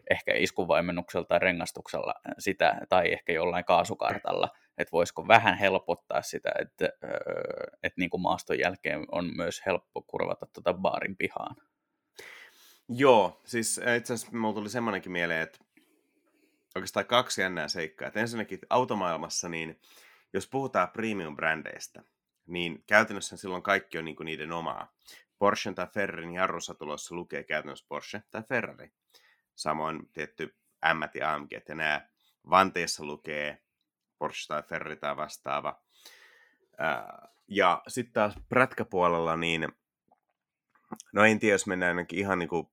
ehkä 0.09 0.33
iskuvaimmennuksella 0.35 1.25
tai 1.25 1.39
rengastuksella 1.39 2.13
sitä 2.39 2.77
tai 2.89 3.11
ehkä 3.11 3.33
jollain 3.33 3.65
kaasukartalla, 3.65 4.49
että 4.77 4.91
voisiko 4.91 5.27
vähän 5.27 5.57
helpottaa 5.57 6.21
sitä, 6.21 6.51
että, 6.59 6.89
että 7.83 7.99
niin 7.99 8.09
kuin 8.09 8.21
maaston 8.21 8.59
jälkeen 8.59 9.05
on 9.11 9.31
myös 9.35 9.61
helppo 9.65 10.01
kurvata 10.01 10.45
tuota 10.53 10.73
baarin 10.73 11.17
pihaan. 11.17 11.55
Joo, 12.89 13.41
siis 13.45 13.81
itse 13.97 14.13
asiassa 14.13 14.37
mulla 14.37 14.53
tuli 14.53 14.69
semmoinenkin 14.69 15.11
mieleen, 15.11 15.41
että 15.41 15.64
oikeastaan 16.75 17.05
kaksi 17.05 17.41
jännää 17.41 17.67
seikkaa. 17.67 18.07
Että 18.07 18.19
ensinnäkin 18.19 18.59
automaailmassa, 18.69 19.49
niin 19.49 19.79
jos 20.33 20.47
puhutaan 20.47 20.89
premium-brändeistä, 20.89 22.03
niin 22.45 22.83
käytännössä 22.87 23.37
silloin 23.37 23.63
kaikki 23.63 23.97
on 23.97 24.05
niin 24.05 24.15
kuin 24.15 24.25
niiden 24.25 24.51
omaa. 24.51 24.93
Porsche 25.39 25.73
tai 25.73 25.87
Ferrarin 25.87 26.33
jarrusatulossa 26.33 27.15
lukee 27.15 27.43
käytännössä 27.43 27.85
Porsche 27.89 28.23
tai 28.31 28.43
Ferrari. 28.49 28.91
Samoin 29.55 30.09
tietty 30.13 30.55
M 30.93 31.01
ja 31.13 31.33
AMG 31.33 31.51
ja 31.51 31.75
nämä 31.75 32.07
vanteissa 32.49 33.03
lukee 33.03 33.61
Porsche 34.17 34.47
tai 34.47 34.63
Ferrari 34.63 34.95
tai 34.95 35.17
vastaava. 35.17 35.81
Ja 37.47 37.81
sitten 37.87 38.13
taas 38.13 38.33
prätkäpuolella, 38.49 39.37
niin 39.37 39.67
no 41.13 41.23
en 41.25 41.39
tiedä, 41.39 41.53
jos 41.53 41.67
mennään 41.67 42.05
ihan 42.11 42.39
niin 42.39 42.49
kuin 42.49 42.67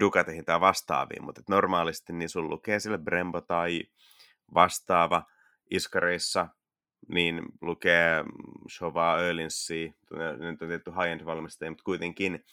Ducatihin 0.00 0.44
tai 0.44 0.60
vastaaviin, 0.60 1.24
mutta 1.24 1.42
normaalisti 1.48 2.12
niin 2.12 2.28
sun 2.28 2.50
lukee 2.50 2.80
sille 2.80 2.98
Brembo 2.98 3.40
tai 3.40 3.82
vastaava 4.54 5.22
iskareissa, 5.70 6.48
niin 7.08 7.42
lukee 7.60 8.24
Shova 8.70 9.16
Ölinsi, 9.16 9.94
ne 10.38 10.48
on 10.48 10.58
tietty 10.58 10.90
high-end 10.90 11.24
valmistajia, 11.24 11.70
mutta 11.70 11.84
kuitenkin 11.84 12.44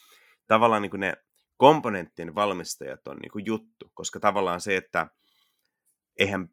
tavallaan 0.47 0.81
niin 0.81 0.89
kuin 0.89 0.99
ne 0.99 1.13
komponenttien 1.57 2.35
valmistajat 2.35 3.07
on 3.07 3.17
niin 3.17 3.31
kuin 3.31 3.45
juttu, 3.45 3.91
koska 3.93 4.19
tavallaan 4.19 4.61
se, 4.61 4.77
että 4.77 5.07
eihän, 6.19 6.49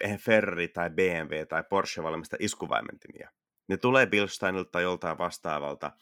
eihän 0.00 0.18
Ferrari 0.18 0.68
tai 0.68 0.90
BMW 0.90 1.46
tai 1.48 1.64
Porsche 1.70 2.02
valmista 2.02 2.36
iskuvaimentimia. 2.40 3.30
Ne 3.68 3.76
tulee 3.76 4.06
Bilsteinilta 4.06 4.70
tai 4.70 4.82
joltain 4.82 5.18
vastaavalta, 5.18 5.92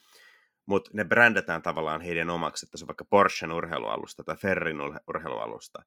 mutta 0.65 0.91
ne 0.93 1.05
brändätään 1.05 1.61
tavallaan 1.61 2.01
heidän 2.01 2.29
omaksi, 2.29 2.65
että 2.65 2.77
se 2.77 2.83
on 2.83 2.87
vaikka 2.87 3.05
Porschen 3.05 3.51
urheilualusta 3.51 4.23
tai 4.23 4.37
Ferrin 4.37 4.77
urheilualusta. 5.07 5.83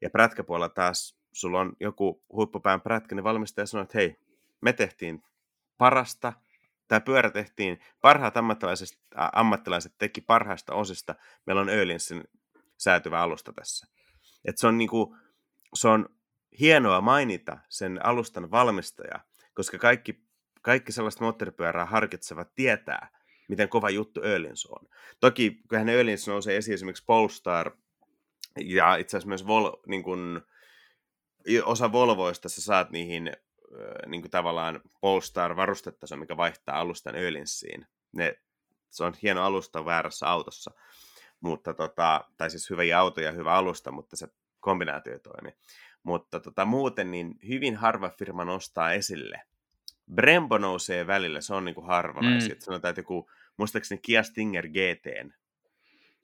Ja 0.00 0.10
prätkäpuolella 0.10 0.68
taas 0.68 1.18
sulla 1.32 1.60
on 1.60 1.72
joku 1.80 2.24
huippupään 2.32 2.80
prätkä, 2.80 3.14
niin 3.14 3.24
valmistaja 3.24 3.66
sanoo, 3.66 3.82
että 3.82 3.98
hei, 3.98 4.16
me 4.60 4.72
tehtiin 4.72 5.22
parasta, 5.78 6.32
tämä 6.88 7.00
pyörä 7.00 7.30
tehtiin, 7.30 7.80
parhaat 8.00 8.36
ammattilaiset, 8.36 8.98
ammattilaiset 9.14 9.94
teki 9.98 10.20
parhaista 10.20 10.74
osista, 10.74 11.14
meillä 11.46 11.62
on 11.62 11.68
Ölinsin 11.68 12.24
säätyvä 12.78 13.20
alusta 13.20 13.52
tässä. 13.52 13.86
Et 14.44 14.58
se, 14.58 14.66
on 14.66 14.78
niinku, 14.78 15.16
se 15.74 15.88
on 15.88 16.08
hienoa 16.60 17.00
mainita 17.00 17.58
sen 17.68 18.06
alustan 18.06 18.50
valmistaja, 18.50 19.20
koska 19.54 19.78
kaikki, 19.78 20.24
kaikki 20.62 20.92
sellaiset 20.92 21.20
moottoripyörää 21.20 21.84
harkitsevat 21.84 22.54
tietää, 22.54 23.21
miten 23.52 23.68
kova 23.68 23.90
juttu 23.90 24.20
Öhlins 24.24 24.66
on. 24.66 24.88
Toki 25.20 25.62
kyllähän 25.68 25.88
Öhlins 25.88 26.28
nousee 26.28 26.56
esiin 26.56 26.74
esimerkiksi 26.74 27.04
Polestar 27.06 27.70
ja 28.60 28.96
itse 28.96 29.16
asiassa 29.16 29.28
myös 29.28 29.46
Vol, 29.46 29.70
niin 29.86 30.02
kun, 30.02 30.42
osa 31.64 31.92
Volvoista 31.92 32.48
sä 32.48 32.62
saat 32.62 32.90
niihin 32.90 33.32
niin 34.06 34.22
kuin 34.22 34.30
tavallaan 34.30 34.80
Polestar-varustetaso, 35.00 36.16
mikä 36.16 36.36
vaihtaa 36.36 36.80
alustan 36.80 37.14
Öhlinsiin. 37.16 37.86
Ne, 38.12 38.38
se 38.90 39.04
on 39.04 39.14
hieno 39.22 39.44
alusta 39.44 39.84
väärässä 39.84 40.26
autossa, 40.26 40.70
mutta 41.40 41.74
tota, 41.74 42.24
tai 42.36 42.50
siis 42.50 42.70
hyviä 42.70 42.98
autoja 42.98 43.26
ja 43.26 43.32
hyvä 43.32 43.54
alusta, 43.54 43.90
mutta 43.90 44.16
se 44.16 44.28
kombinaatio 44.60 45.18
toimi. 45.18 45.56
Mutta 46.02 46.40
tota, 46.40 46.64
muuten 46.64 47.10
niin 47.10 47.38
hyvin 47.48 47.76
harva 47.76 48.10
firma 48.10 48.44
nostaa 48.44 48.92
esille. 48.92 49.42
Brembo 50.14 50.58
nousee 50.58 51.06
välillä, 51.06 51.40
se 51.40 51.54
on 51.54 51.64
niin 51.64 51.74
kuin 51.74 51.86
harvanaisia. 51.86 52.54
Mm. 52.54 52.60
Sanotaan, 52.60 52.90
että 52.90 53.00
joku, 53.00 53.30
muistaakseni 53.56 54.00
Kia 54.02 54.22
Stinger 54.22 54.68
GTn 54.68 55.32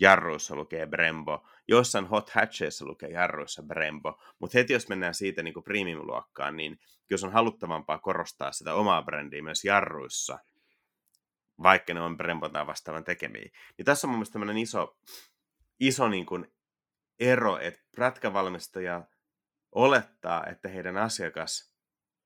jarruissa 0.00 0.56
lukee 0.56 0.86
Brembo, 0.86 1.48
jossain 1.68 2.06
hot 2.06 2.30
hatcheissa 2.30 2.86
lukee 2.86 3.08
jarruissa 3.08 3.62
Brembo, 3.62 4.22
mutta 4.38 4.58
heti 4.58 4.72
jos 4.72 4.88
mennään 4.88 5.14
siitä 5.14 5.42
niin 5.42 5.64
premium-luokkaan, 5.64 6.56
niin 6.56 6.78
jos 7.10 7.24
on 7.24 7.32
haluttavampaa 7.32 7.98
korostaa 7.98 8.52
sitä 8.52 8.74
omaa 8.74 9.02
brändiä 9.02 9.42
myös 9.42 9.64
jarruissa, 9.64 10.38
vaikka 11.62 11.94
ne 11.94 12.00
on 12.00 12.16
Brembo 12.16 12.48
tai 12.48 12.66
vastaavan 12.66 13.04
tekemiä. 13.04 13.50
Niin 13.78 13.84
tässä 13.84 14.06
on 14.06 14.08
mun 14.10 14.18
mielestä 14.18 14.32
tämmöinen 14.32 14.58
iso, 14.58 14.96
iso 15.80 16.08
niin 16.08 16.26
kuin 16.26 16.46
ero, 17.20 17.58
että 17.58 17.80
prätkävalmistaja 17.96 19.02
olettaa, 19.72 20.46
että 20.46 20.68
heidän 20.68 20.96
asiakas 20.96 21.74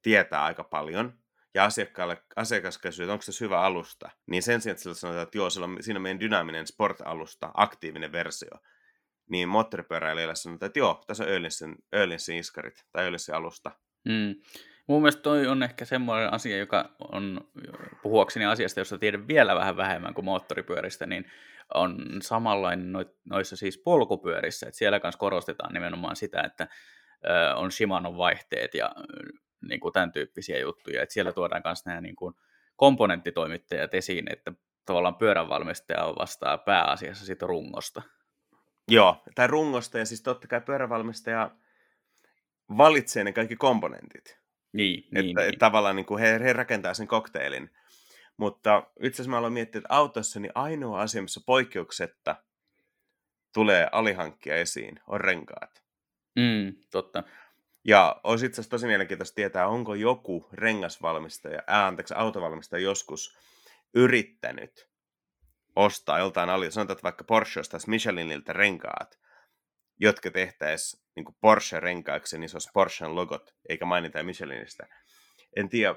tietää 0.03 0.45
aika 0.45 0.65
paljon, 0.65 1.22
ja 1.55 1.65
asiakkaalle, 1.65 2.23
asiakas 2.37 2.79
kysyy, 2.79 3.05
että 3.05 3.13
onko 3.13 3.23
se 3.23 3.45
hyvä 3.45 3.61
alusta, 3.61 4.11
niin 4.27 4.43
sen 4.43 4.61
sijaan, 4.61 4.73
että 4.73 4.83
sillä 4.83 4.95
sanotaan, 4.95 5.23
että 5.23 5.39
joo, 5.39 5.49
on, 5.63 5.77
siinä 5.81 5.99
on 5.99 6.03
meidän 6.03 6.21
dynaaminen 6.21 6.67
sport-alusta, 6.67 7.51
aktiivinen 7.55 8.13
versio, 8.13 8.51
niin 9.31 9.49
moottoripyöräilijälle 9.49 10.35
sanotaan, 10.35 10.67
että 10.67 10.79
joo, 10.79 11.05
tässä 11.07 11.25
on 11.25 11.77
Ölinsin 11.95 12.37
iskarit 12.37 12.85
tai 12.93 13.07
Ölinsin 13.07 13.35
alusta. 13.35 13.71
Mm. 14.05 14.35
Mun 14.87 15.03
mielestä 15.03 15.23
toi 15.23 15.47
on 15.47 15.63
ehkä 15.63 15.85
semmoinen 15.85 16.33
asia, 16.33 16.57
joka 16.57 16.91
on, 17.13 17.41
puhuakseni 18.03 18.47
asiasta, 18.47 18.81
josta 18.81 18.99
tiedän 18.99 19.29
vielä 19.29 19.55
vähän 19.55 19.77
vähemmän 19.77 20.15
kuin 20.15 20.25
moottoripyöristä, 20.25 21.07
niin 21.07 21.25
on 21.75 22.07
samanlainen 22.23 22.93
noissa 23.31 23.57
siis 23.57 23.83
polkupyörissä, 23.85 24.67
että 24.67 24.79
siellä 24.79 25.01
kanssa 25.01 25.19
korostetaan 25.19 25.75
nimenomaan 25.75 26.17
sitä, 26.17 26.41
että 26.41 26.69
on 27.57 27.73
Shimano 27.73 28.17
vaihteet 28.17 28.75
ja 28.75 28.91
niin 29.69 29.81
kuin 29.81 29.93
tämän 29.93 30.13
tyyppisiä 30.13 30.59
juttuja. 30.59 31.03
Että 31.03 31.13
siellä 31.13 31.33
tuodaan 31.33 31.63
myös 31.65 31.87
nämä 31.87 32.01
niin 32.01 32.17
kuin 32.17 32.35
komponenttitoimittajat 32.77 33.95
esiin, 33.95 34.33
että 34.33 34.53
tavallaan 34.87 35.17
pyöränvalmistaja 35.17 36.15
vastaa 36.19 36.59
pääasiassa 36.59 37.27
siitä 37.27 37.47
rungosta. 37.47 38.03
Joo, 38.89 39.23
tai 39.35 39.47
rungosta, 39.47 39.99
ja 39.99 40.05
siis 40.05 40.23
totta 40.23 40.49
kai 40.49 40.61
pyöränvalmistaja 40.61 41.51
valitsee 42.79 43.25
ne 43.25 43.33
kaikki 43.33 43.57
komponentit. 43.57 44.39
Niin, 44.73 45.05
että, 45.05 45.21
niin, 45.23 45.39
että 45.39 45.51
niin. 45.51 45.59
tavallaan 45.59 45.97
niin 45.97 46.07
kuin 46.07 46.21
he, 46.21 46.41
he 46.45 46.53
rakentaa 46.53 46.95
sen 46.95 47.09
kokteilin. 47.09 47.71
Mutta 48.37 48.87
itse 49.03 49.17
asiassa 49.17 49.31
mä 49.31 49.39
aloin 49.39 49.53
miettiä, 49.53 49.79
että 49.79 49.95
autossa 49.95 50.41
niin 50.41 50.53
ainoa 50.55 51.01
asia, 51.01 51.23
missä 51.23 51.41
poikkeuksetta 51.47 52.37
tulee 53.55 53.89
alihankkia 53.93 54.57
esiin, 54.57 55.01
on 55.07 55.21
renkaat. 55.21 55.83
Mm, 56.37 56.75
totta. 56.91 57.23
Ja 57.85 58.21
olisi 58.25 58.47
itse 58.47 58.61
asiassa 58.61 58.71
tosi 58.71 58.87
mielenkiintoista 58.87 59.35
tietää, 59.35 59.69
onko 59.69 59.95
joku 59.95 60.49
rengasvalmistaja, 60.53 61.63
ää, 61.67 61.87
anteeksi, 61.87 62.15
autovalmistaja 62.17 62.83
joskus 62.83 63.39
yrittänyt 63.95 64.89
ostaa 65.77 66.19
joltain 66.19 66.51
ali, 66.51 66.71
sanotaan, 66.71 66.95
että 66.95 67.03
vaikka 67.03 67.25
Porsche 67.25 67.61
ostaisi 67.61 67.91
Micheliniltä 67.91 68.53
renkaat, 68.53 69.19
jotka 70.01 70.31
tehtäisiin 70.31 71.03
niin 71.17 71.37
Porsche-renkaiksi, 71.41 72.39
niin 72.39 72.49
se 72.49 72.57
olisi 72.57 72.71
Porschen 72.75 73.15
logot, 73.15 73.55
eikä 73.69 73.85
mainita 73.85 74.23
Michelinistä. 74.23 74.87
En 75.57 75.69
tiedä, 75.69 75.95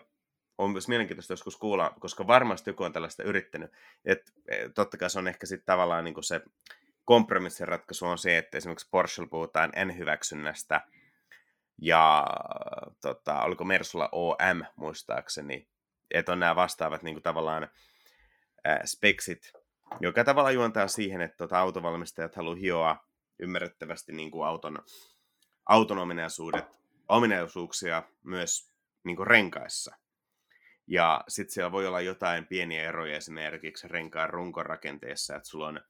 on 0.58 0.72
myös 0.72 0.88
mielenkiintoista 0.88 1.34
joskus 1.34 1.58
kuulla, 1.58 1.94
koska 2.00 2.28
varmasti 2.28 2.70
joku 2.70 2.84
on 2.84 2.94
tällaista 2.94 3.24
yrittänyt. 3.24 3.72
Et, 4.06 4.34
e, 4.48 4.70
totta 4.70 4.98
kai 4.98 5.10
se 5.10 5.20
on 5.20 5.28
ehkä 5.28 5.46
sitten 5.46 5.66
tavallaan 5.66 6.04
niin 6.04 6.24
se 6.24 6.42
kompromissiratkaisu 7.06 8.06
on 8.06 8.18
se, 8.18 8.38
että 8.38 8.58
esimerkiksi 8.58 8.88
Porsche 8.92 9.28
puhutaan 9.30 9.72
en-hyväksynnästä, 9.76 10.82
ja 11.82 12.28
tota, 13.02 13.42
oliko 13.42 13.64
Mersulla 13.64 14.10
OM 14.12 14.64
muistaakseni, 14.76 15.70
että 16.12 16.32
on 16.32 16.40
nämä 16.40 16.56
vastaavat 16.56 17.04
niin 17.04 17.16
kuin 17.16 17.24
tavallaan 17.24 17.68
ää, 18.64 18.82
speksit, 18.86 19.52
joka 20.00 20.24
tavallaan 20.24 20.54
juontaa 20.56 20.88
siihen, 20.88 21.22
että 21.22 21.38
tota, 21.38 21.60
autovalmistajat 21.60 22.36
haluaa 22.36 22.56
hioa 22.56 23.06
ymmärrettävästi 23.40 24.14
niin 24.14 24.32
kuin 24.32 24.48
auton, 24.48 24.80
auton 25.66 25.98
ominaisuudet, 25.98 26.66
ominaisuuksia 27.10 28.04
myös 28.24 28.72
niin 29.04 29.16
kuin 29.18 29.28
renkaissa. 29.28 29.96
Ja 30.88 31.24
sitten 31.28 31.54
siellä 31.54 31.72
voi 31.72 31.88
olla 31.88 32.02
jotain 32.02 32.48
pieniä 32.48 32.84
eroja 32.84 33.18
esimerkiksi 33.18 33.88
renkaan 33.88 34.30
runkorakenteessa, 34.30 35.36
että 35.36 35.50
sulla 35.50 35.68
on 35.68 35.82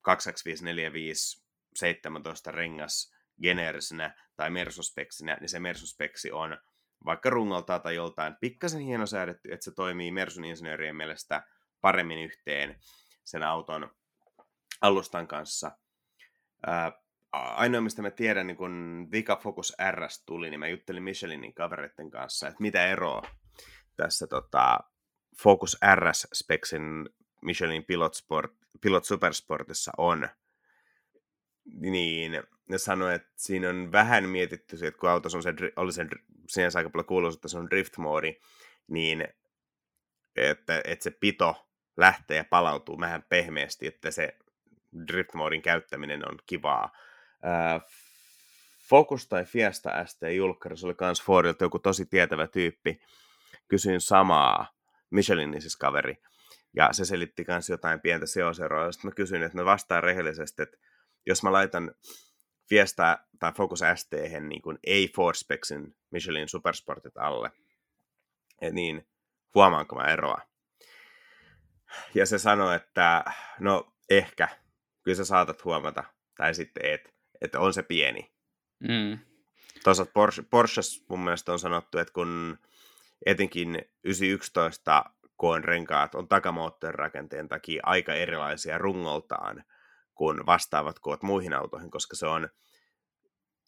22545 0.00 1.42
17 1.76 2.50
rengas 2.50 3.14
geneerisenä 3.42 4.14
tai 4.36 4.50
mersuspeksinä, 4.50 5.36
niin 5.40 5.48
se 5.48 5.60
mersuspeksi 5.60 6.32
on 6.32 6.58
vaikka 7.04 7.30
rungolta 7.30 7.78
tai 7.78 7.94
joltain 7.94 8.36
pikkasen 8.40 8.80
hienosäädetty, 8.80 9.52
että 9.52 9.64
se 9.64 9.74
toimii 9.74 10.12
Mersun 10.12 10.44
insinöörien 10.44 10.96
mielestä 10.96 11.42
paremmin 11.80 12.18
yhteen 12.18 12.80
sen 13.24 13.42
auton 13.42 13.90
alustan 14.80 15.28
kanssa. 15.28 15.70
Ää, 16.66 16.92
ainoa, 17.32 17.80
mistä 17.80 18.02
mä 18.02 18.10
tiedän, 18.10 18.46
niin 18.46 18.56
kun 18.56 19.08
Vika 19.12 19.36
Focus 19.36 19.76
RS 19.90 20.24
tuli, 20.26 20.50
niin 20.50 20.60
mä 20.60 20.68
juttelin 20.68 21.02
Michelinin 21.02 21.54
kavereiden 21.54 22.10
kanssa, 22.10 22.48
että 22.48 22.62
mitä 22.62 22.86
eroa 22.86 23.22
tässä 23.96 24.26
tota, 24.26 24.78
Focus 25.42 25.76
RS-speksin 25.94 27.08
Michelin 27.42 27.84
Pilot, 27.84 28.14
Sport, 28.14 28.52
Pilot 28.80 29.04
Supersportissa 29.04 29.92
on. 29.98 30.28
Niin 31.64 32.42
ne 32.68 32.78
sanoi, 32.78 33.14
että 33.14 33.32
siinä 33.36 33.68
on 33.68 33.92
vähän 33.92 34.28
mietitty 34.28 34.76
että 34.86 35.00
kun 35.00 35.10
autossa 35.10 35.38
on 35.38 35.42
se, 35.42 35.52
oli 35.76 35.92
se, 35.92 36.06
sinänsä 36.48 36.78
aika 36.78 36.90
paljon 36.90 37.06
kuuluisuus, 37.06 37.38
että 37.38 37.48
se 37.48 37.58
on 37.58 37.68
drift-moodi, 37.70 38.40
niin 38.88 39.28
että, 40.36 40.80
että 40.84 41.02
se 41.02 41.10
pito 41.10 41.68
lähtee 41.96 42.36
ja 42.36 42.44
palautuu 42.44 43.00
vähän 43.00 43.24
pehmeästi, 43.28 43.86
että 43.86 44.10
se 44.10 44.36
drift-moodin 44.96 45.62
käyttäminen 45.62 46.28
on 46.28 46.38
kivaa. 46.46 46.92
Focus 48.88 49.28
tai 49.28 49.44
Fiesta 49.44 50.06
ST 50.06 50.20
Julkkari, 50.36 50.76
se 50.76 50.86
oli 50.86 50.94
kans 50.94 51.22
Fordilta 51.22 51.64
joku 51.64 51.78
tosi 51.78 52.06
tietävä 52.06 52.46
tyyppi, 52.46 53.00
kysyin 53.68 54.00
samaa, 54.00 54.66
Michelin 55.10 55.60
siis 55.60 55.76
kaveri, 55.76 56.14
ja 56.76 56.88
se 56.92 57.04
selitti 57.04 57.44
myös 57.48 57.68
jotain 57.68 58.00
pientä 58.00 58.26
seoseroa. 58.26 58.92
Sitten 58.92 59.08
mä 59.08 59.14
kysyin, 59.14 59.42
että 59.42 59.58
mä 59.58 59.64
vastaan 59.64 60.02
rehellisesti, 60.02 60.62
että 60.62 60.76
jos 61.26 61.42
mä 61.42 61.52
laitan 61.52 61.94
Fiesta 62.68 63.18
tai 63.38 63.52
Focus 63.52 63.80
ST 63.94 64.12
niin 64.40 64.62
kuin 64.62 64.78
ei 64.84 65.08
Ford 65.08 65.34
Spexin 65.36 65.96
Michelin 66.10 66.48
Supersportit 66.48 67.16
alle, 67.16 67.50
niin 68.72 69.08
huomaanko 69.54 69.96
mä 69.96 70.04
eroa? 70.04 70.40
Ja 72.14 72.26
se 72.26 72.38
sanoi, 72.38 72.76
että 72.76 73.24
no 73.60 73.92
ehkä, 74.10 74.48
kyllä 75.02 75.16
sä 75.16 75.24
saatat 75.24 75.64
huomata, 75.64 76.04
tai 76.36 76.54
sitten 76.54 76.86
et, 76.86 77.14
että 77.40 77.60
on 77.60 77.74
se 77.74 77.82
pieni. 77.82 78.32
Mm. 78.80 79.18
Toisaalta 79.84 80.12
Porsche, 80.12 80.44
Porsches 80.50 81.04
mun 81.08 81.20
mielestä 81.20 81.52
on 81.52 81.58
sanottu, 81.58 81.98
että 81.98 82.12
kun 82.12 82.58
etenkin 83.26 83.82
911 84.04 85.04
koon 85.36 85.64
renkaat 85.64 86.14
on 86.14 86.28
takamoottorirakenteen 86.28 87.48
takia 87.48 87.82
aika 87.86 88.14
erilaisia 88.14 88.78
rungoltaan 88.78 89.64
kuin 90.14 90.46
vastaavat 90.46 90.98
koot 90.98 91.22
muihin 91.22 91.54
autoihin, 91.54 91.90
koska 91.90 92.16
se 92.16 92.26
on 92.26 92.48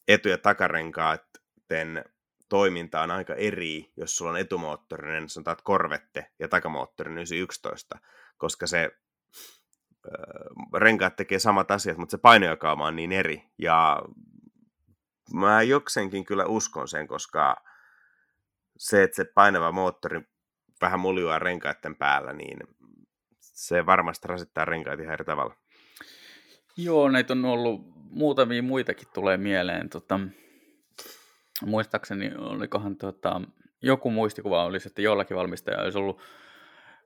etu- 0.08 0.28
ja 0.28 0.38
takarenkaiden 0.38 2.04
toiminta 2.48 3.02
on 3.02 3.10
aika 3.10 3.34
eri, 3.34 3.92
jos 3.96 4.16
sulla 4.16 4.30
on 4.30 4.36
etumoottorinen, 4.36 5.28
sanotaan 5.28 5.56
korvette 5.64 6.30
ja 6.38 6.48
takamoottorinen 6.48 7.18
911, 7.18 7.98
koska 8.36 8.66
se 8.66 8.90
renkaat 10.74 11.16
tekee 11.16 11.38
samat 11.38 11.70
asiat, 11.70 11.98
mutta 11.98 12.10
se 12.10 12.18
painojakauma 12.18 12.86
on 12.86 12.96
niin 12.96 13.12
eri. 13.12 13.42
Ja 13.58 14.02
mä 15.34 15.62
jokseenkin 15.62 16.24
kyllä 16.24 16.44
uskon 16.46 16.88
sen, 16.88 17.06
koska 17.06 17.56
se, 18.78 19.02
että 19.02 19.16
se 19.16 19.24
painava 19.24 19.72
moottori 19.72 20.20
vähän 20.80 21.00
muljuaa 21.00 21.38
renkaiden 21.38 21.96
päällä, 21.96 22.32
niin 22.32 22.58
se 23.40 23.86
varmasti 23.86 24.28
rasittaa 24.28 24.64
renkaat 24.64 25.00
ihan 25.00 25.12
eri 25.12 25.24
tavalla. 25.24 25.56
Joo, 26.76 27.08
näitä 27.08 27.32
on 27.32 27.44
ollut 27.44 27.80
muutamia 28.10 28.62
muitakin 28.62 29.08
tulee 29.14 29.36
mieleen. 29.36 29.88
Tota, 29.88 30.20
muistaakseni 31.66 32.32
olikohan 32.38 32.96
tota, 32.96 33.40
joku 33.82 34.10
muistikuva 34.10 34.64
olisi, 34.64 34.88
että 34.88 35.02
jollakin 35.02 35.36
valmistaja 35.36 35.82
olisi 35.82 35.98
ollut, 35.98 36.20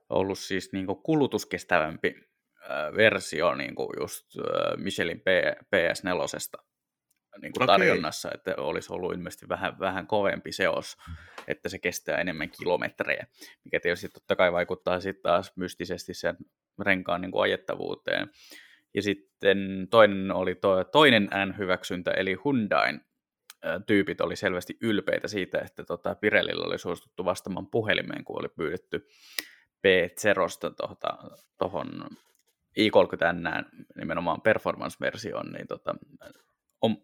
ollut 0.09 0.39
siis 0.39 0.71
niin 0.71 0.87
kulutuskestävämpi 0.87 2.15
äh, 2.69 2.95
versio 2.95 3.55
niin 3.55 3.75
kuin 3.75 3.89
just 3.99 4.25
äh, 4.37 4.77
Michelin 4.77 5.19
P, 5.19 5.27
PS4 5.75 6.63
niin 7.41 7.53
kuin 7.53 7.67
tarjonnassa, 7.67 8.29
että 8.33 8.53
olisi 8.57 8.93
ollut 8.93 9.13
ilmeisesti 9.13 9.49
vähän, 9.49 9.79
vähän 9.79 10.07
kovempi 10.07 10.51
seos, 10.51 10.97
että 11.47 11.69
se 11.69 11.79
kestää 11.79 12.17
enemmän 12.17 12.49
kilometrejä, 12.49 13.27
mikä 13.63 13.79
tietysti 13.79 14.09
totta 14.09 14.35
kai 14.35 14.51
vaikuttaa 14.51 14.99
sitten 14.99 15.23
taas 15.23 15.51
mystisesti 15.55 16.13
sen 16.13 16.37
renkaan 16.85 17.21
niin 17.21 17.31
kuin 17.31 17.43
ajettavuuteen. 17.43 18.29
Ja 18.93 19.01
sitten 19.01 19.87
toinen 19.89 20.31
oli 20.31 20.55
to, 20.55 20.83
toinen 20.83 21.29
N-hyväksyntä, 21.45 22.11
eli 22.11 22.37
Hyundain 22.45 23.01
tyypit 23.85 24.21
oli 24.21 24.35
selvästi 24.35 24.77
ylpeitä 24.81 25.27
siitä, 25.27 25.59
että 25.59 25.83
tota 25.83 26.15
Pirellillä 26.15 26.65
oli 26.65 26.77
suostuttu 26.77 27.25
vastaamaan 27.25 27.67
puhelimeen, 27.67 28.23
kun 28.23 28.39
oli 28.39 28.49
pyydetty 28.49 29.07
P0 29.87 30.73
tuohon 31.57 31.89
i30N 32.79 33.85
nimenomaan 33.95 34.41
performance-versioon, 34.41 35.51
niin 35.51 35.67
tota, 35.67 35.95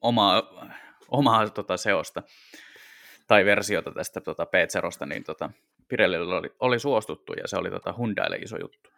omaa, 0.02 0.44
omaa 1.08 1.50
tota 1.50 1.78
seosta 1.78 2.24
tai 3.28 3.46
versiota 3.46 3.92
tästä 3.92 4.22
tota 4.22 4.44
P0, 4.44 5.06
niin 5.06 5.24
tota, 5.24 5.50
Pirellillä 5.88 6.38
oli, 6.38 6.50
oli 6.60 6.80
suostuttu 6.80 7.34
ja 7.34 7.48
se 7.48 7.58
oli 7.58 7.70
tota 7.70 7.94
Hyundaille 7.98 8.36
iso 8.36 8.58
juttu. 8.62 8.95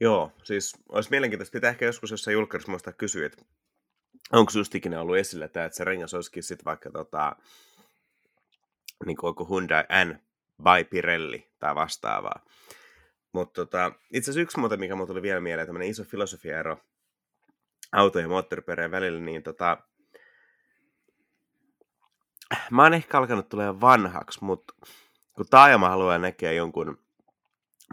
Joo, 0.00 0.32
siis 0.42 0.74
olisi 0.88 1.10
mielenkiintoista. 1.10 1.52
Pitää 1.52 1.70
ehkä 1.70 1.84
joskus 1.84 2.10
jossain 2.10 2.32
julkaisussa 2.32 2.70
muistaa 2.70 2.92
kysyä, 2.92 3.26
että 3.26 3.44
onko 4.32 4.52
just 4.56 4.74
ikinä 4.74 5.00
ollut 5.00 5.16
esillä 5.16 5.48
tämä, 5.48 5.66
että 5.66 5.76
se 5.76 5.84
rengas 5.84 6.14
olisikin 6.14 6.42
sitten 6.42 6.64
vaikka 6.64 6.90
tota, 6.90 7.36
niin 9.06 9.16
kuin 9.16 9.48
Hyundai 9.48 9.84
N 10.04 10.18
by 10.62 10.84
Pirelli 10.90 11.50
tai 11.58 11.74
vastaavaa. 11.74 12.44
Mutta 13.32 13.54
tota, 13.64 13.92
itse 14.12 14.30
asiassa 14.30 14.40
yksi 14.40 14.58
muuta, 14.58 14.76
mikä 14.76 14.94
mulle 14.94 15.06
tuli 15.06 15.22
vielä 15.22 15.40
mieleen, 15.40 15.66
tämmöinen 15.66 15.88
iso 15.88 16.04
filosofiaero 16.04 16.78
auto- 17.92 18.18
ja 18.18 18.28
moottoripereen 18.28 18.90
välillä, 18.90 19.20
niin 19.20 19.42
tota, 19.42 19.76
mä 22.70 22.82
oon 22.82 22.94
ehkä 22.94 23.18
alkanut 23.18 23.48
tulee 23.48 23.80
vanhaksi, 23.80 24.44
mutta 24.44 24.74
kun 25.34 25.46
taajama 25.50 25.88
haluaa 25.88 26.18
näkeä 26.18 26.52
jonkun 26.52 27.05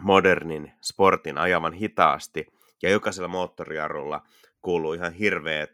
modernin 0.02 0.72
sportin 0.80 1.38
ajavan 1.38 1.72
hitaasti, 1.72 2.46
ja 2.82 2.90
jokaisella 2.90 3.28
moottorijarrulla 3.28 4.22
kuuluu 4.62 4.92
ihan 4.92 5.12
hirveät 5.12 5.70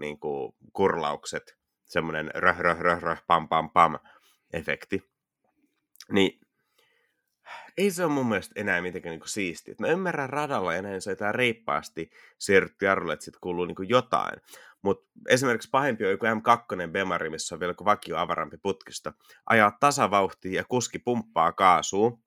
niin 0.00 0.18
kuin, 0.18 0.54
kurlaukset, 0.72 1.58
semmoinen 1.84 2.30
röh, 2.34 2.58
röh, 2.58 2.78
röh, 2.78 3.02
röh, 3.02 3.22
pam, 3.26 3.48
pam, 3.48 3.70
pam 3.70 3.98
efekti, 4.52 5.10
niin 6.12 6.40
ei 7.78 7.90
se 7.90 8.04
ole 8.04 8.12
mun 8.12 8.28
mielestä 8.28 8.60
enää 8.60 8.82
mitenkään 8.82 9.18
niin 9.18 9.28
siistiä. 9.28 9.74
Mä 9.80 9.86
ymmärrän 9.86 10.30
radalla 10.30 10.82
näin 10.82 11.00
se 11.00 11.10
jotain 11.10 11.34
reippaasti 11.34 12.10
siirrytty 12.38 12.84
jarrulle, 12.84 13.12
että 13.12 13.24
sitten 13.24 13.40
kuuluu 13.40 13.64
niin 13.64 13.88
jotain. 13.88 14.40
Mutta 14.82 15.10
esimerkiksi 15.28 15.70
pahempi 15.70 16.04
on 16.04 16.10
joku 16.10 16.26
M2 16.26 16.90
Bemari, 16.90 17.30
missä 17.30 17.54
on 17.54 17.60
vielä 17.60 17.74
vakio 17.84 18.16
avarampi 18.16 18.56
putkista. 18.56 19.12
Ajaa 19.46 19.76
tasavauhtia 19.80 20.60
ja 20.60 20.64
kuski 20.64 20.98
pumppaa 20.98 21.52
kaasua. 21.52 22.18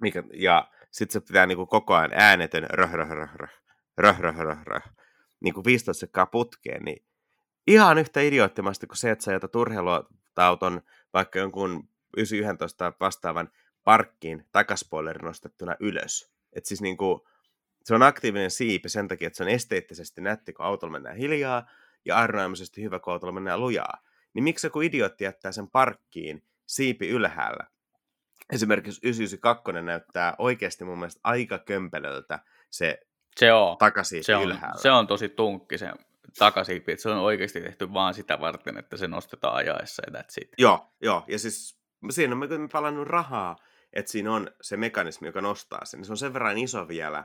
Mikä, 0.00 0.22
ja 0.32 0.70
sitten 0.90 1.12
se 1.12 1.26
pitää 1.26 1.46
niinku 1.46 1.66
koko 1.66 1.94
ajan 1.94 2.10
äänetön 2.14 2.66
röh, 2.70 2.92
röh, 2.92 3.10
röh, 3.10 3.34
röh, 3.34 3.50
röh, 3.98 4.18
röh, 4.18 4.38
röh, 4.38 4.62
röh. 4.64 4.82
Niinku 5.40 5.64
15 5.64 6.00
sekkaa 6.00 6.26
putkeen, 6.26 6.82
niin 6.82 7.04
ihan 7.66 7.98
yhtä 7.98 8.20
idioottimasti 8.20 8.86
kuin 8.86 8.96
se, 8.96 9.10
että 9.10 9.24
sä 9.24 9.32
jätät 9.32 9.56
urheiluauton 9.56 10.82
vaikka 11.14 11.38
jonkun 11.38 11.88
911 12.16 12.92
vastaavan 13.00 13.48
parkkiin 13.84 14.48
takaspoileri 14.52 15.26
nostettuna 15.26 15.76
ylös. 15.80 16.32
Et 16.52 16.66
siis 16.66 16.82
niinku, 16.82 17.28
se 17.84 17.94
on 17.94 18.02
aktiivinen 18.02 18.50
siipi 18.50 18.88
sen 18.88 19.08
takia, 19.08 19.26
että 19.26 19.36
se 19.36 19.42
on 19.42 19.48
esteettisesti 19.48 20.20
nätti, 20.20 20.52
kun 20.52 20.66
autolla 20.66 20.92
mennään 20.92 21.16
hiljaa, 21.16 21.66
ja 22.04 22.16
arnoimisesti 22.16 22.82
hyvä, 22.82 22.98
kun 22.98 23.12
autolla 23.12 23.32
mennään 23.32 23.60
lujaa. 23.60 24.02
Niin 24.34 24.44
miksi 24.44 24.66
joku 24.66 24.80
idiootti 24.80 25.24
jättää 25.24 25.52
sen 25.52 25.70
parkkiin 25.70 26.44
siipi 26.66 27.08
ylhäällä? 27.08 27.66
Esimerkiksi 28.52 29.00
992 29.02 29.72
näyttää 29.72 30.34
oikeasti 30.38 30.84
mun 30.84 30.98
mielestä 30.98 31.20
aika 31.24 31.58
kömpelöltä 31.58 32.38
se, 32.70 33.00
se 33.36 33.52
on, 33.52 33.78
takaisin 33.78 34.24
se 34.24 34.36
on, 34.36 34.44
ylhäällä. 34.44 34.80
Se 34.80 34.90
on 34.90 35.06
tosi 35.06 35.28
tunkki 35.28 35.78
se 35.78 35.90
että 36.88 37.02
se 37.02 37.08
on 37.08 37.18
oikeasti 37.18 37.60
tehty 37.60 37.92
vaan 37.92 38.14
sitä 38.14 38.40
varten, 38.40 38.78
että 38.78 38.96
se 38.96 39.08
nostetaan 39.08 39.54
ajaessa 39.54 40.02
ja 40.06 40.20
that's 40.20 40.42
it. 40.42 40.48
Joo, 40.58 40.92
joo, 41.02 41.24
ja 41.28 41.38
siis 41.38 41.78
siinä 42.10 42.32
on 42.32 42.38
me 42.38 42.48
palannut 42.72 43.06
rahaa 43.06 43.56
että 43.94 44.12
siinä 44.12 44.32
on 44.32 44.50
se 44.60 44.76
mekanismi, 44.76 45.28
joka 45.28 45.40
nostaa 45.40 45.84
sen. 45.84 46.04
Se 46.04 46.12
on 46.12 46.16
sen 46.16 46.32
verran 46.32 46.58
iso 46.58 46.88
vielä, 46.88 47.24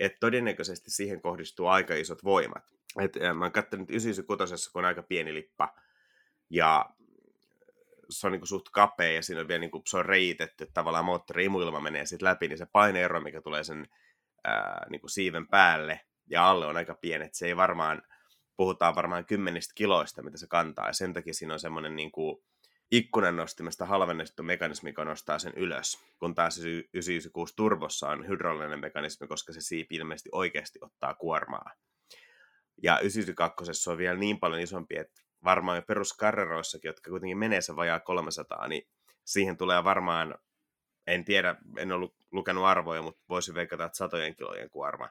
että 0.00 0.18
todennäköisesti 0.20 0.90
siihen 0.90 1.20
kohdistuu 1.20 1.66
aika 1.66 1.94
isot 1.94 2.24
voimat. 2.24 2.64
Et, 3.00 3.12
mä 3.34 3.44
oon 3.44 3.52
katsonut 3.52 3.90
96, 3.90 4.72
kun 4.72 4.80
on 4.80 4.84
aika 4.84 5.02
pieni 5.02 5.34
lippa, 5.34 5.74
ja 6.50 6.90
se 8.10 8.26
on 8.26 8.32
niin 8.32 8.40
kuin 8.40 8.48
suht 8.48 8.68
kapea, 8.72 9.12
ja 9.12 9.22
siinä 9.22 9.40
on 9.40 9.48
vielä 9.48 9.60
niin 9.60 9.70
kuin, 9.70 9.82
se 9.86 9.96
on 9.96 10.06
reitetty, 10.06 10.64
että 10.64 10.74
tavallaan 10.74 11.04
moottori 11.04 11.44
imuilma 11.44 11.80
menee 11.80 12.06
sitten 12.06 12.26
läpi, 12.26 12.48
niin 12.48 12.58
se 12.58 12.66
paineero, 12.72 13.20
mikä 13.20 13.40
tulee 13.40 13.64
sen 13.64 13.86
ää, 14.44 14.86
niin 14.90 15.00
kuin 15.00 15.10
siiven 15.10 15.48
päälle 15.48 16.00
ja 16.30 16.50
alle 16.50 16.66
on 16.66 16.76
aika 16.76 16.94
pieni, 16.94 17.28
se 17.32 17.46
ei 17.46 17.56
varmaan, 17.56 18.02
puhutaan 18.56 18.94
varmaan 18.94 19.26
kymmenistä 19.26 19.72
kiloista, 19.74 20.22
mitä 20.22 20.38
se 20.38 20.46
kantaa, 20.46 20.86
ja 20.86 20.92
sen 20.92 21.12
takia 21.12 21.34
siinä 21.34 21.54
on 21.54 21.60
semmoinen 21.60 21.96
niin 21.96 22.12
kuin, 22.12 22.44
ikkunan 22.90 23.36
nostimesta 23.36 23.86
halvennettu 23.86 24.42
mekanismi, 24.42 24.90
joka 24.90 25.04
nostaa 25.04 25.38
sen 25.38 25.52
ylös, 25.56 25.98
kun 26.18 26.34
taas 26.34 26.58
996 26.58 27.56
turbossa 27.56 28.08
on 28.08 28.28
hydraulinen 28.28 28.80
mekanismi, 28.80 29.26
koska 29.26 29.52
se 29.52 29.60
siipi 29.60 29.96
ilmeisesti 29.96 30.28
oikeasti 30.32 30.78
ottaa 30.82 31.14
kuormaa. 31.14 31.70
Ja 32.82 32.98
992 32.98 33.90
on 33.90 33.98
vielä 33.98 34.18
niin 34.18 34.40
paljon 34.40 34.60
isompi, 34.60 34.98
että 34.98 35.22
varmaan 35.44 35.78
jo 35.78 35.82
peruskarreroissakin, 35.82 36.88
jotka 36.88 37.10
kuitenkin 37.10 37.38
menee 37.38 37.60
se 37.60 37.76
vajaa 37.76 38.00
300, 38.00 38.68
niin 38.68 38.88
siihen 39.24 39.56
tulee 39.56 39.84
varmaan, 39.84 40.38
en 41.06 41.24
tiedä, 41.24 41.56
en 41.78 41.92
ollut 41.92 42.14
lukenut 42.32 42.64
arvoja, 42.64 43.02
mutta 43.02 43.22
voisi 43.28 43.54
veikata, 43.54 43.84
että 43.84 43.96
satojen 43.96 44.36
kilojen 44.36 44.70
kuorma. 44.70 45.08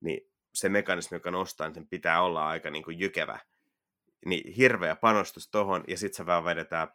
Niin 0.00 0.30
se 0.54 0.68
mekanismi, 0.68 1.16
joka 1.16 1.30
nostaa, 1.30 1.66
niin 1.66 1.74
sen 1.74 1.88
pitää 1.88 2.22
olla 2.22 2.48
aika 2.48 2.70
niin 2.70 2.84
kuin 2.84 3.00
jykevä 3.00 3.38
niin 4.26 4.52
hirveä 4.52 4.96
panostus 4.96 5.50
tohon, 5.50 5.84
ja 5.88 5.98
sitten 5.98 6.16
se 6.16 6.26
vaan 6.26 6.44
vedetään 6.44 6.88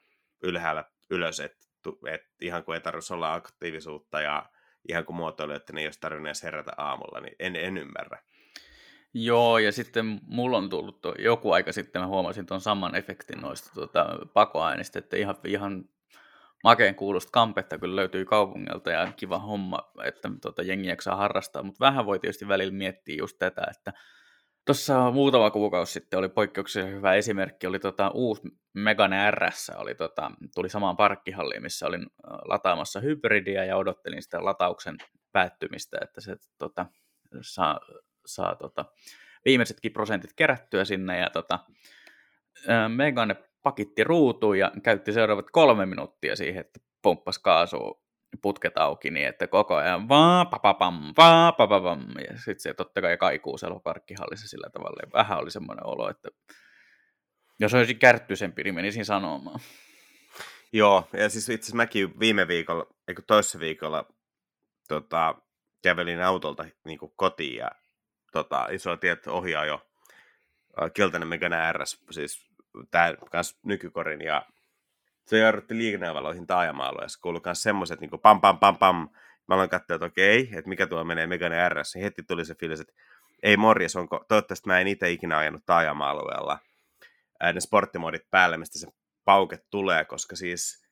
ylhäällä 0.44 0.84
ylös, 1.10 1.40
että 1.40 1.68
et 2.12 2.22
ihan 2.42 2.64
kuin 2.64 2.74
ei 2.74 2.82
tarvitsisi 2.82 3.14
olla 3.14 3.34
aktiivisuutta, 3.34 4.22
ja 4.22 4.50
ihan 4.90 5.06
kuin 5.06 5.18
ne 5.74 5.82
ei 5.82 5.88
olisi 5.88 6.00
tarvinnut 6.00 6.28
edes 6.28 6.44
herätä 6.44 6.72
aamulla, 6.78 7.20
niin 7.20 7.36
en, 7.40 7.56
en 7.56 7.78
ymmärrä. 7.78 8.24
Joo, 9.14 9.58
ja 9.58 9.72
sitten 9.72 10.20
mulla 10.28 10.58
on 10.58 10.70
tullut 10.70 11.02
to, 11.02 11.14
joku 11.20 11.52
aika 11.52 11.72
sitten, 11.72 12.02
mä 12.02 12.08
huomasin 12.08 12.46
tuon 12.46 12.62
saman 12.62 12.96
efektin 12.96 13.42
noista 13.42 13.72
tuota, 13.74 14.06
pakoainista, 14.34 15.00
että 15.00 15.18
ihan, 15.18 15.36
ihan 15.46 15.86
makeen 16.64 16.96
kuulosta 16.96 17.30
kampetta 17.32 17.78
kyllä 17.78 17.96
löytyy 17.96 18.26
kaupungilta 18.26 18.92
ja 18.92 19.14
kiva 19.18 19.40
homma, 19.40 19.92
että 20.04 20.30
tota, 20.42 20.62
jengi 20.62 20.88
jaksaa 20.88 21.16
harrastaa, 21.16 21.64
mutta 21.64 21.86
vähän 21.86 22.06
voi 22.06 22.20
tietysti 22.20 22.48
välillä 22.48 22.74
miettiä 22.74 23.16
just 23.20 23.40
tätä, 23.40 23.64
että 23.72 23.94
Tuossa 24.66 25.12
muutama 25.12 25.52
kuukausi 25.52 25.94
sitten 25.94 26.20
oli 26.20 26.30
poikkeuksellisen 26.30 26.96
hyvä 26.96 27.14
esimerkki, 27.14 27.68
oli 27.68 27.80
tota, 27.80 28.12
uusi 28.14 28.42
Megane 28.74 29.32
RS, 29.32 29.72
oli, 29.76 29.96
tota, 29.96 30.32
tuli 30.56 30.70
samaan 30.70 30.98
parkkihalliin, 30.98 31.62
missä 31.62 31.88
olin 31.88 32.06
lataamassa 32.46 33.00
hybridiä 33.00 33.66
ja 33.66 33.78
odottelin 33.78 34.24
sitä 34.24 34.46
latauksen 34.46 34.98
päättymistä, 35.32 35.98
että 36.02 36.22
se 36.22 36.36
tota, 36.58 36.86
saa, 37.42 37.80
saa 38.26 38.56
tota, 38.56 38.86
viimeisetkin 39.46 39.94
prosentit 39.94 40.34
kerättyä 40.34 40.86
sinne 40.86 41.20
ja 41.20 41.30
tota, 41.30 41.60
Megane 42.96 43.36
pakitti 43.64 44.04
ruutuun 44.04 44.60
ja 44.60 44.72
käytti 44.84 45.14
seuraavat 45.14 45.52
kolme 45.52 45.86
minuuttia 45.86 46.36
siihen, 46.36 46.62
että 46.62 46.80
pomppasi 47.02 47.42
kaasua 47.44 48.02
putket 48.42 48.78
auki 48.78 49.12
niin, 49.12 49.28
että 49.28 49.48
koko 49.48 49.76
ajan 49.76 50.10
vaan 50.10 50.48
papapam, 50.48 51.14
vaan 51.18 51.54
papapam, 51.54 52.08
ja 52.30 52.38
sitten 52.38 52.60
se 52.60 52.74
totta 52.74 53.02
kai 53.02 53.18
kaikuu 53.18 53.58
siellä 53.58 53.80
parkkihallissa 53.80 54.48
sillä 54.48 54.70
tavalla, 54.70 55.02
ja 55.06 55.12
vähän 55.14 55.40
oli 55.40 55.52
semmoinen 55.52 55.86
olo, 55.86 56.10
että 56.10 56.30
jos 57.60 57.74
olisi 57.74 57.96
kärttyisempi, 57.96 58.64
niin 58.64 58.76
menisin 58.76 59.06
sanomaan. 59.06 59.60
Joo, 60.74 61.08
ja 61.14 61.30
siis 61.30 61.50
itse 61.50 61.66
asiassa 61.66 61.76
mäkin 61.76 62.20
viime 62.20 62.48
viikolla, 62.48 62.88
eikö 63.08 63.22
toisessa 63.28 63.60
viikolla, 63.60 64.06
tota, 64.88 65.36
kävelin 65.84 66.24
autolta 66.24 66.66
niin 66.86 67.00
kotiin, 67.16 67.56
ja 67.56 67.72
tota, 68.32 68.68
iso 68.72 68.98
tiet 68.98 69.28
ohjaa 69.28 69.66
jo 69.66 69.88
Keltainen 70.94 71.28
Megane 71.28 71.74
RS, 71.74 72.04
siis 72.12 72.52
tämä 72.92 73.14
kans 73.32 73.60
nykykorin, 73.64 74.22
ja 74.22 74.46
se 75.26 75.38
jarrutti 75.38 75.78
liikenneavaloihin 75.78 76.48
taajama-alueessa, 76.48 77.20
kuului 77.22 77.42
myös 77.46 77.64
semmoiset 77.64 78.00
niin 78.00 78.20
pam 78.22 78.42
pam 78.42 78.60
pam 78.60 78.78
pam. 78.78 79.10
Mä 79.48 79.56
aloin 79.56 79.70
katsoa, 79.70 79.96
että 79.96 80.06
okei, 80.06 80.50
että 80.54 80.70
mikä 80.70 80.88
tuo 80.88 81.04
menee 81.04 81.28
Megane 81.28 81.70
RS, 81.70 81.96
niin 81.96 82.04
heti 82.04 82.24
tuli 82.24 82.46
se 82.46 82.56
fiilis, 82.56 82.80
että 82.80 82.94
ei 83.44 83.58
morjes, 83.58 83.96
onko, 83.96 84.26
toivottavasti 84.28 84.68
mä 84.68 84.80
en 84.80 84.88
itse 84.88 85.12
ikinä 85.12 85.38
ajanut 85.38 85.66
taajama-alueella 85.66 86.60
ne 87.54 87.60
sporttimodit 87.60 88.30
päälle, 88.32 88.58
mistä 88.58 88.80
se 88.80 88.88
pauke 89.26 89.58
tulee, 89.70 90.06
koska 90.06 90.36
siis 90.36 90.86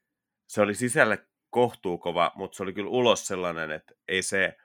se 0.48 0.62
oli 0.62 0.76
sisälle 0.76 1.28
kohtuukova, 1.50 2.32
mutta 2.36 2.56
se 2.56 2.64
oli 2.64 2.74
kyllä 2.74 2.90
ulos 2.90 3.28
sellainen, 3.28 3.72
että 3.72 3.94
ei 4.08 4.22
se, 4.22 4.58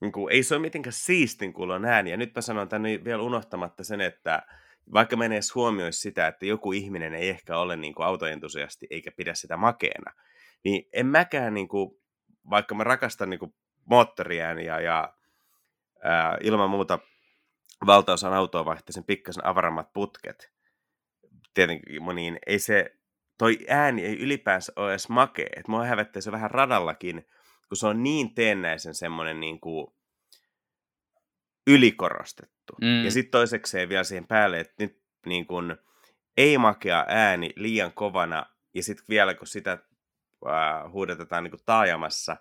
niin 0.00 0.12
kuin, 0.12 0.32
ei 0.32 0.42
se 0.42 0.54
ole 0.54 0.62
mitenkään 0.62 0.92
siistin 0.92 1.52
kuulon 1.52 1.84
ääni. 1.84 2.10
Ja 2.10 2.16
nyt 2.16 2.34
mä 2.34 2.40
sanon 2.40 2.68
tänne 2.68 3.04
vielä 3.04 3.22
unohtamatta 3.22 3.84
sen, 3.84 4.00
että 4.00 4.42
vaikka 4.92 5.16
menee 5.16 5.36
edes 5.36 5.54
huomioisi 5.54 6.00
sitä, 6.00 6.26
että 6.26 6.46
joku 6.46 6.72
ihminen 6.72 7.14
ei 7.14 7.28
ehkä 7.28 7.58
ole 7.58 7.76
niin 7.76 7.94
kuin 7.94 8.06
autoentusiasti 8.06 8.86
eikä 8.90 9.12
pidä 9.12 9.34
sitä 9.34 9.56
makeena, 9.56 10.12
niin 10.64 10.88
en 10.92 11.06
mäkään, 11.06 11.54
niin 11.54 11.68
kuin, 11.68 11.90
vaikka 12.50 12.74
mä 12.74 12.84
rakastan 12.84 13.30
niin 13.30 13.54
moottoriään 13.84 14.58
ja, 14.58 14.80
ja 14.80 15.14
ää, 16.02 16.38
ilman 16.42 16.70
muuta 16.70 16.98
valtaosan 17.86 18.32
autoa 18.32 18.64
vaihtaisen 18.64 19.04
pikkasen 19.04 19.46
avarammat 19.46 19.92
putket, 19.92 20.52
tietenkin 21.54 22.14
niin 22.14 22.38
ei 22.46 22.58
se, 22.58 22.90
toi 23.38 23.58
ääni 23.68 24.04
ei 24.04 24.18
ylipäänsä 24.18 24.72
ole 24.76 24.90
edes 24.90 25.08
makea, 25.08 25.46
että 25.56 25.70
mua 25.70 25.84
hävettää 25.84 26.22
se 26.22 26.32
vähän 26.32 26.50
radallakin, 26.50 27.26
kun 27.68 27.76
se 27.76 27.86
on 27.86 28.02
niin 28.02 28.34
teennäisen 28.34 28.94
semmoinen 28.94 29.40
niin 29.40 29.60
kuin, 29.60 29.86
ylikorostettu. 31.66 32.72
Mm. 32.80 33.04
Ja 33.04 33.10
sitten 33.10 33.30
toisekseen 33.30 33.88
vielä 33.88 34.04
siihen 34.04 34.26
päälle, 34.26 34.60
että 34.60 34.74
nyt 34.78 35.02
niin 35.26 35.46
kun, 35.46 35.76
ei 36.36 36.58
makea 36.58 37.04
ääni 37.08 37.52
liian 37.56 37.92
kovana, 37.92 38.46
ja 38.74 38.82
sitten 38.82 39.04
vielä 39.08 39.34
kun 39.34 39.46
sitä 39.46 39.72
äh, 39.72 40.92
huudetetaan 40.92 41.44
niin 41.44 41.52
taajamassa, 41.66 42.36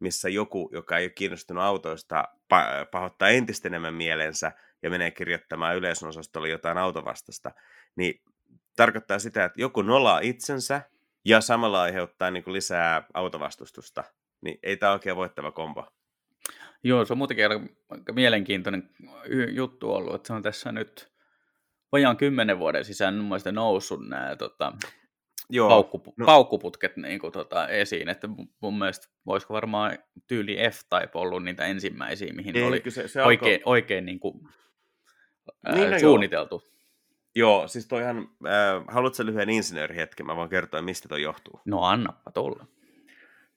missä 0.00 0.28
joku, 0.28 0.70
joka 0.72 0.98
ei 0.98 1.04
ole 1.04 1.10
kiinnostunut 1.10 1.64
autoista, 1.64 2.24
pa- 2.54 2.86
pahoittaa 2.90 3.28
entistä 3.28 3.68
enemmän 3.68 3.94
mielensä 3.94 4.52
ja 4.82 4.90
menee 4.90 5.10
kirjoittamaan 5.10 5.76
yleisönosastolle 5.76 6.48
jotain 6.48 6.78
autovastasta, 6.78 7.50
niin 7.96 8.22
tarkoittaa 8.76 9.18
sitä, 9.18 9.44
että 9.44 9.60
joku 9.60 9.82
nolaa 9.82 10.20
itsensä 10.20 10.82
ja 11.24 11.40
samalla 11.40 11.82
aiheuttaa 11.82 12.30
niin 12.30 12.44
kuin 12.44 12.54
lisää 12.54 13.02
autovastustusta. 13.14 14.04
Niin 14.40 14.58
ei 14.62 14.76
tämä 14.76 14.92
oikein 14.92 15.16
voittava 15.16 15.52
kombo. 15.52 15.86
Joo, 16.82 17.04
se 17.04 17.12
on 17.12 17.18
muutenkin 17.18 17.44
aika 17.88 18.12
mielenkiintoinen 18.12 18.90
juttu 19.50 19.92
ollut, 19.92 20.14
että 20.14 20.26
se 20.26 20.32
on 20.32 20.42
tässä 20.42 20.72
nyt 20.72 21.12
vajaan 21.92 22.16
kymmenen 22.16 22.58
vuoden 22.58 22.84
sisään 22.84 23.14
mun 23.14 23.24
mielestä 23.24 23.52
noussut 23.52 24.08
nämä 24.08 24.36
tota, 24.36 24.72
Joo, 25.50 25.68
paukkupu- 25.68 26.14
no. 26.16 26.26
paukkuputket 26.26 26.96
niin 26.96 27.20
kuin, 27.20 27.32
tota, 27.32 27.68
esiin, 27.68 28.08
että 28.08 28.28
mun 28.60 28.78
mielestä 28.78 29.08
voisiko 29.26 29.54
varmaan 29.54 29.98
tyyli 30.26 30.56
F-Type 30.56 31.10
ollut 31.14 31.44
niitä 31.44 31.64
ensimmäisiä, 31.64 32.32
mihin 32.32 32.56
Ei, 32.56 32.62
oli 32.62 32.82
se, 32.88 33.08
se 33.08 33.22
oikein, 33.22 33.60
alko... 33.60 33.70
oikein 33.70 34.06
niin 34.06 34.20
kuin, 34.20 34.48
ää, 35.64 35.74
niin, 35.74 35.90
no 35.90 35.98
suunniteltu. 35.98 36.62
Joo. 36.64 36.78
Joo, 37.36 37.68
siis 37.68 37.88
toihan, 37.88 38.18
äh, 38.46 38.84
haluatko 38.88 39.24
lyhyen 39.24 39.50
insinöörihetken, 39.50 40.26
mä 40.26 40.36
voin 40.36 40.50
kertoa, 40.50 40.82
mistä 40.82 41.08
toi 41.08 41.22
johtuu. 41.22 41.60
No 41.64 41.84
annappa 41.84 42.30
tulla. 42.30 42.66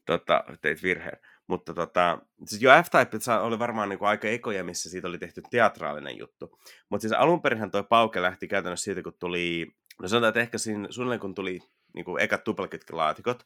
Tota, 0.06 0.44
teit 0.62 0.84
virheen. 0.84 1.18
Mutta 1.48 1.74
tota, 1.74 2.20
siis 2.46 2.62
jo 2.62 2.72
F-Type 2.72 3.34
oli 3.42 3.60
varmaan 3.60 3.90
niin 3.90 4.00
kuin 4.00 4.10
aika 4.10 4.28
ekoja, 4.28 4.64
missä 4.64 4.90
siitä 4.90 5.08
oli 5.08 5.18
tehty 5.18 5.42
teatraalinen 5.52 6.18
juttu. 6.18 6.60
Mutta 6.90 7.02
siis 7.02 7.14
alun 7.14 7.42
perinhän 7.42 7.72
toi 7.72 7.84
pauke 7.84 8.22
lähti 8.22 8.48
käytännössä 8.48 8.84
siitä, 8.84 9.04
kun 9.04 9.14
tuli, 9.20 9.68
no 10.02 10.08
sanotaan, 10.08 10.30
että 10.30 10.40
ehkä 10.40 10.58
siinä 10.58 10.88
suunnilleen 10.90 11.20
kun 11.20 11.36
tuli 11.36 11.60
niin 11.94 12.06
kuin 12.06 12.24
ekat 12.24 12.44
tuplakitkilaatikot, 12.44 13.46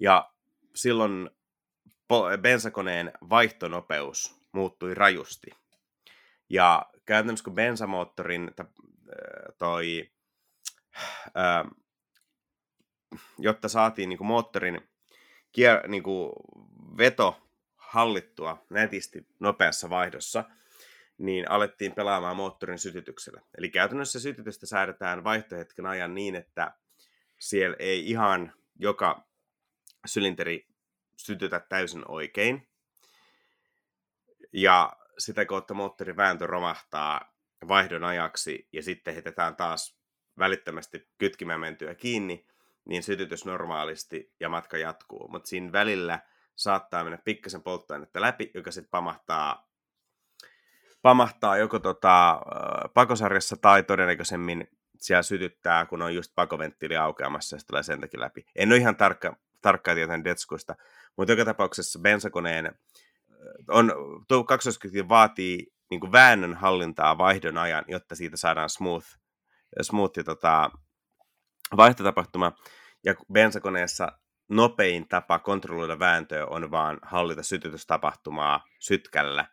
ja 0.00 0.30
silloin 0.74 1.30
bensakoneen 2.40 3.12
vaihtonopeus 3.30 4.40
muuttui 4.52 4.94
rajusti. 4.94 5.50
Ja 6.50 6.86
käytännössä 7.04 7.44
kun 7.44 7.54
bensamoottorin 7.54 8.50
toi, 9.58 10.10
ää, 11.34 11.64
jotta 13.38 13.68
saatiin 13.68 14.08
niin 14.08 14.18
kuin 14.18 14.28
moottorin 14.28 14.88
kier, 15.54 15.88
niin 15.88 16.02
kuin 16.02 16.32
veto 16.98 17.40
hallittua 17.76 18.64
netisti 18.70 19.26
nopeassa 19.40 19.90
vaihdossa, 19.90 20.44
niin 21.18 21.50
alettiin 21.50 21.92
pelaamaan 21.92 22.36
moottorin 22.36 22.78
sytytyksellä. 22.78 23.40
Eli 23.58 23.70
käytännössä 23.70 24.20
sytytystä 24.20 24.66
säädetään 24.66 25.24
vaihtohetken 25.24 25.86
ajan 25.86 26.14
niin, 26.14 26.34
että 26.34 26.72
siellä 27.38 27.76
ei 27.78 28.10
ihan 28.10 28.52
joka 28.76 29.26
sylinteri 30.06 30.66
sytytä 31.16 31.60
täysin 31.60 32.02
oikein. 32.08 32.68
Ja 34.52 34.96
sitä 35.18 35.44
kautta 35.44 35.74
moottorin 35.74 36.16
vääntö 36.16 36.46
romahtaa 36.46 37.34
vaihdon 37.68 38.04
ajaksi 38.04 38.68
ja 38.72 38.82
sitten 38.82 39.14
heitetään 39.14 39.56
taas 39.56 39.98
välittömästi 40.38 41.08
kytkimään 41.18 41.60
mentyä 41.60 41.94
kiinni 41.94 42.46
niin 42.84 43.02
sytytys 43.02 43.44
normaalisti 43.44 44.32
ja 44.40 44.48
matka 44.48 44.78
jatkuu. 44.78 45.28
Mutta 45.28 45.48
siinä 45.48 45.72
välillä 45.72 46.18
saattaa 46.56 47.04
mennä 47.04 47.18
pikkasen 47.24 47.62
polttoainetta 47.62 48.20
läpi, 48.20 48.50
joka 48.54 48.70
sitten 48.70 48.90
pamahtaa, 48.90 49.68
pamahtaa 51.02 51.56
joko 51.56 51.78
tota, 51.78 52.40
pakosarjassa 52.94 53.56
tai 53.56 53.82
todennäköisemmin 53.82 54.68
siellä 54.98 55.22
sytyttää, 55.22 55.86
kun 55.86 56.02
on 56.02 56.14
just 56.14 56.32
pakoventtiili 56.34 56.96
aukeamassa 56.96 57.56
ja 57.56 57.60
se 57.60 57.66
tulee 57.66 57.82
sen 57.82 58.00
takia 58.00 58.20
läpi. 58.20 58.46
En 58.56 58.68
ole 58.68 58.76
ihan 58.76 58.96
tarkka, 58.96 59.36
tarkkaa 59.62 59.94
tietoinen 59.94 60.24
detskuista, 60.24 60.74
mutta 61.16 61.32
joka 61.32 61.44
tapauksessa 61.44 61.98
bensakoneen 61.98 62.78
on, 63.68 63.92
tuo 64.28 64.44
kaksoiskytkin 64.44 65.08
vaatii 65.08 65.74
niin 65.90 66.12
väännön 66.12 66.54
hallintaa 66.54 67.18
vaihdon 67.18 67.58
ajan, 67.58 67.84
jotta 67.88 68.14
siitä 68.14 68.36
saadaan 68.36 68.70
smooth, 68.70 69.06
smooth 69.82 70.24
tota, 70.24 70.70
vaihtotapahtuma. 71.76 72.52
Ja 73.04 73.14
bensakoneessa 73.32 74.12
nopein 74.48 75.08
tapa 75.08 75.38
kontrolloida 75.38 75.98
vääntöä 75.98 76.46
on 76.46 76.70
vaan 76.70 76.98
hallita 77.02 77.42
sytytystapahtumaa 77.42 78.64
sytkällä. 78.80 79.46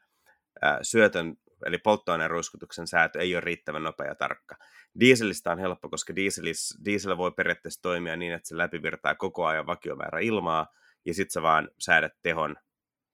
Syötön, 0.82 1.36
eli 1.66 1.78
polttoaineen 1.78 2.30
ruiskutuksen 2.30 2.88
säätö 2.88 3.20
ei 3.20 3.36
ole 3.36 3.42
riittävän 3.42 3.84
nopea 3.84 4.08
ja 4.08 4.16
tarkka. 4.16 4.56
Dieselistä 5.00 5.52
on 5.52 5.60
helppo, 5.60 5.90
koska 5.90 6.16
dieselis, 6.16 6.78
diesel 6.86 7.18
voi 7.18 7.32
periaatteessa 7.32 7.82
toimia 7.82 8.16
niin, 8.16 8.34
että 8.34 8.48
se 8.48 8.58
läpivirtaa 8.58 9.16
koko 9.16 9.46
ajan 9.46 9.68
vakiomäärä 9.68 10.20
ilmaa, 10.20 10.68
ja 11.06 11.14
sitten 11.14 11.32
sä 11.32 11.42
vaan 11.42 11.70
säädät 11.80 12.14
tehon, 12.22 12.56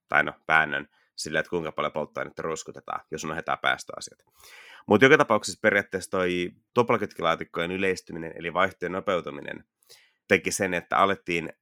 tai 0.08 0.24
no 0.24 0.32
väännön, 0.48 0.88
sillä, 1.18 1.40
että 1.40 1.50
kuinka 1.50 1.72
paljon 1.72 1.92
polttoainetta 1.92 2.42
ruiskutetaan, 2.42 3.00
jos 3.10 3.24
unohdetaan 3.24 3.58
päästöasiat. 3.62 4.24
Mutta 4.86 5.04
joka 5.04 5.18
tapauksessa 5.18 5.60
periaatteessa 5.62 6.10
toi 6.10 6.50
tuplakytkilaatikkojen 6.74 7.70
yleistyminen, 7.70 8.32
eli 8.36 8.54
vaihtojen 8.54 8.92
nopeutuminen, 8.92 9.64
teki 10.28 10.50
sen, 10.50 10.74
että 10.74 10.96
alettiin 10.96 11.52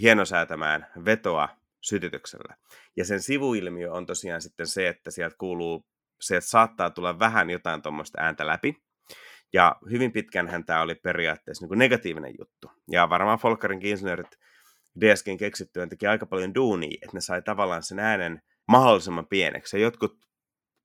hienosäätämään 0.00 0.86
vetoa 1.04 1.48
sytytyksellä. 1.80 2.56
Ja 2.96 3.04
sen 3.04 3.22
sivuilmiö 3.22 3.92
on 3.92 4.06
tosiaan 4.06 4.42
sitten 4.42 4.66
se, 4.66 4.88
että 4.88 5.10
sieltä 5.10 5.36
kuuluu 5.38 5.86
se, 6.20 6.36
että 6.36 6.50
saattaa 6.50 6.90
tulla 6.90 7.18
vähän 7.18 7.50
jotain 7.50 7.82
tuommoista 7.82 8.20
ääntä 8.20 8.46
läpi. 8.46 8.82
Ja 9.52 9.76
hyvin 9.90 10.12
pitkään 10.12 10.64
tämä 10.66 10.82
oli 10.82 10.94
periaatteessa 10.94 11.62
niin 11.62 11.68
kuin 11.68 11.78
negatiivinen 11.78 12.34
juttu. 12.38 12.70
Ja 12.90 13.08
varmaan 13.10 13.38
Folkarin 13.38 13.86
insinöörit 13.86 14.38
DSGn 15.00 15.36
keksittyään 15.36 15.88
teki 15.88 16.06
aika 16.06 16.26
paljon 16.26 16.54
duunia, 16.54 16.98
että 17.02 17.16
ne 17.16 17.20
sai 17.20 17.42
tavallaan 17.42 17.82
sen 17.82 17.98
äänen 17.98 18.42
mahdollisimman 18.68 19.26
pieneksi. 19.26 19.76
Ja 19.76 19.82
jotkut 19.82 20.18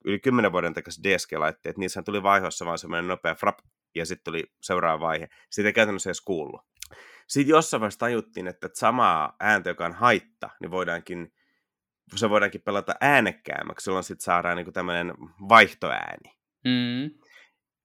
yli 0.06 0.20
10 0.20 0.52
vuoden 0.52 0.74
takaisin 0.74 1.04
DSG-laitteet, 1.04 1.78
niissä 1.78 2.04
tuli 2.04 2.24
vaihossa 2.24 2.66
vaan 2.66 2.78
semmoinen 2.78 3.08
nopea 3.08 3.36
frap, 3.36 3.60
ja 3.96 4.06
sitten 4.06 4.24
tuli 4.24 4.44
seuraava 4.62 5.08
vaihe. 5.08 5.28
Siitä 5.50 5.70
ei 5.70 5.74
käytännössä 5.74 6.10
edes 6.10 6.22
kuullut. 6.22 6.62
Sitten 7.28 7.52
jossain 7.52 7.82
vaiheessa 7.82 8.00
tajuttiin, 8.00 8.48
että 8.48 8.70
samaa 8.74 9.36
ääntä, 9.40 9.70
joka 9.70 9.86
on 9.86 9.94
haitta, 9.94 10.50
niin 10.62 10.72
voidaankin, 10.72 11.34
se 12.16 12.30
voidaankin 12.30 12.62
pelata 12.62 12.96
äänekkäämmäksi, 13.02 13.84
silloin 13.84 14.04
sitten 14.04 14.24
saadaan 14.24 14.58
niin 14.58 14.74
tämmöinen 14.74 15.14
vaihtoääni. 15.50 16.38
Mm. 16.66 17.20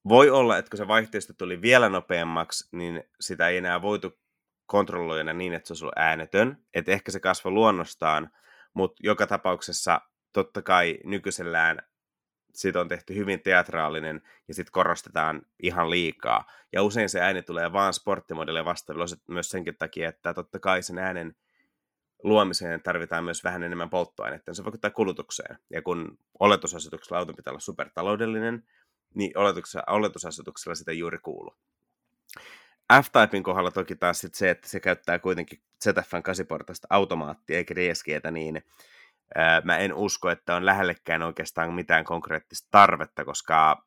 Voi 0.08 0.30
olla, 0.30 0.58
että 0.58 0.70
kun 0.70 0.78
se 0.78 0.88
vaihteesta 0.88 1.34
tuli 1.34 1.62
vielä 1.62 1.88
nopeammaksi, 1.88 2.76
niin 2.76 3.04
sitä 3.20 3.48
ei 3.48 3.56
enää 3.56 3.82
voitu 3.82 4.20
kontrolloida 4.66 5.32
niin, 5.32 5.52
että 5.52 5.66
se 5.66 5.72
olisi 5.72 5.84
ollut 5.84 5.98
äänetön. 5.98 6.56
Että 6.74 6.92
ehkä 6.92 7.12
se 7.12 7.20
kasvoi 7.20 7.52
luonnostaan, 7.52 8.30
mutta 8.74 9.00
joka 9.02 9.26
tapauksessa 9.26 10.00
totta 10.32 10.62
kai 10.62 10.98
nykyisellään 11.04 11.82
siitä 12.54 12.80
on 12.80 12.88
tehty 12.88 13.14
hyvin 13.14 13.42
teatraalinen 13.42 14.22
ja 14.48 14.54
sitten 14.54 14.72
korostetaan 14.72 15.42
ihan 15.62 15.90
liikaa. 15.90 16.46
Ja 16.72 16.82
usein 16.82 17.08
se 17.08 17.20
ääni 17.20 17.42
tulee 17.42 17.72
vaan 17.72 17.94
sporttimodelle 17.94 18.64
vastaavilla 18.64 19.06
myös 19.28 19.50
senkin 19.50 19.76
takia, 19.78 20.08
että 20.08 20.34
totta 20.34 20.58
kai 20.58 20.82
sen 20.82 20.98
äänen 20.98 21.36
luomiseen 22.22 22.82
tarvitaan 22.82 23.24
myös 23.24 23.44
vähän 23.44 23.62
enemmän 23.62 23.90
polttoainetta. 23.90 24.54
Se 24.54 24.64
vaikuttaa 24.64 24.90
kulutukseen. 24.90 25.58
Ja 25.70 25.82
kun 25.82 26.18
oletusasetuksella 26.40 27.18
auto 27.18 27.34
pitää 27.34 27.50
olla 27.50 27.60
supertaloudellinen, 27.60 28.68
niin 29.14 29.32
oletusasetuksella 29.86 30.74
sitä 30.74 30.92
juuri 30.92 31.18
kuuluu. 31.18 31.56
F-Typein 33.00 33.42
kohdalla 33.42 33.70
toki 33.70 33.96
taas 33.96 34.20
sit 34.20 34.34
se, 34.34 34.50
että 34.50 34.68
se 34.68 34.80
käyttää 34.80 35.18
kuitenkin 35.18 35.62
ZFn 35.84 36.22
8 36.22 36.46
automaattia 36.90 37.56
eikä 37.56 37.74
DSGtä, 37.74 38.30
niin 38.30 38.62
ää, 39.34 39.60
mä 39.64 39.78
en 39.78 39.94
usko, 39.94 40.30
että 40.30 40.56
on 40.56 40.66
lähellekään 40.66 41.22
oikeastaan 41.22 41.74
mitään 41.74 42.04
konkreettista 42.04 42.68
tarvetta, 42.70 43.24
koska 43.24 43.86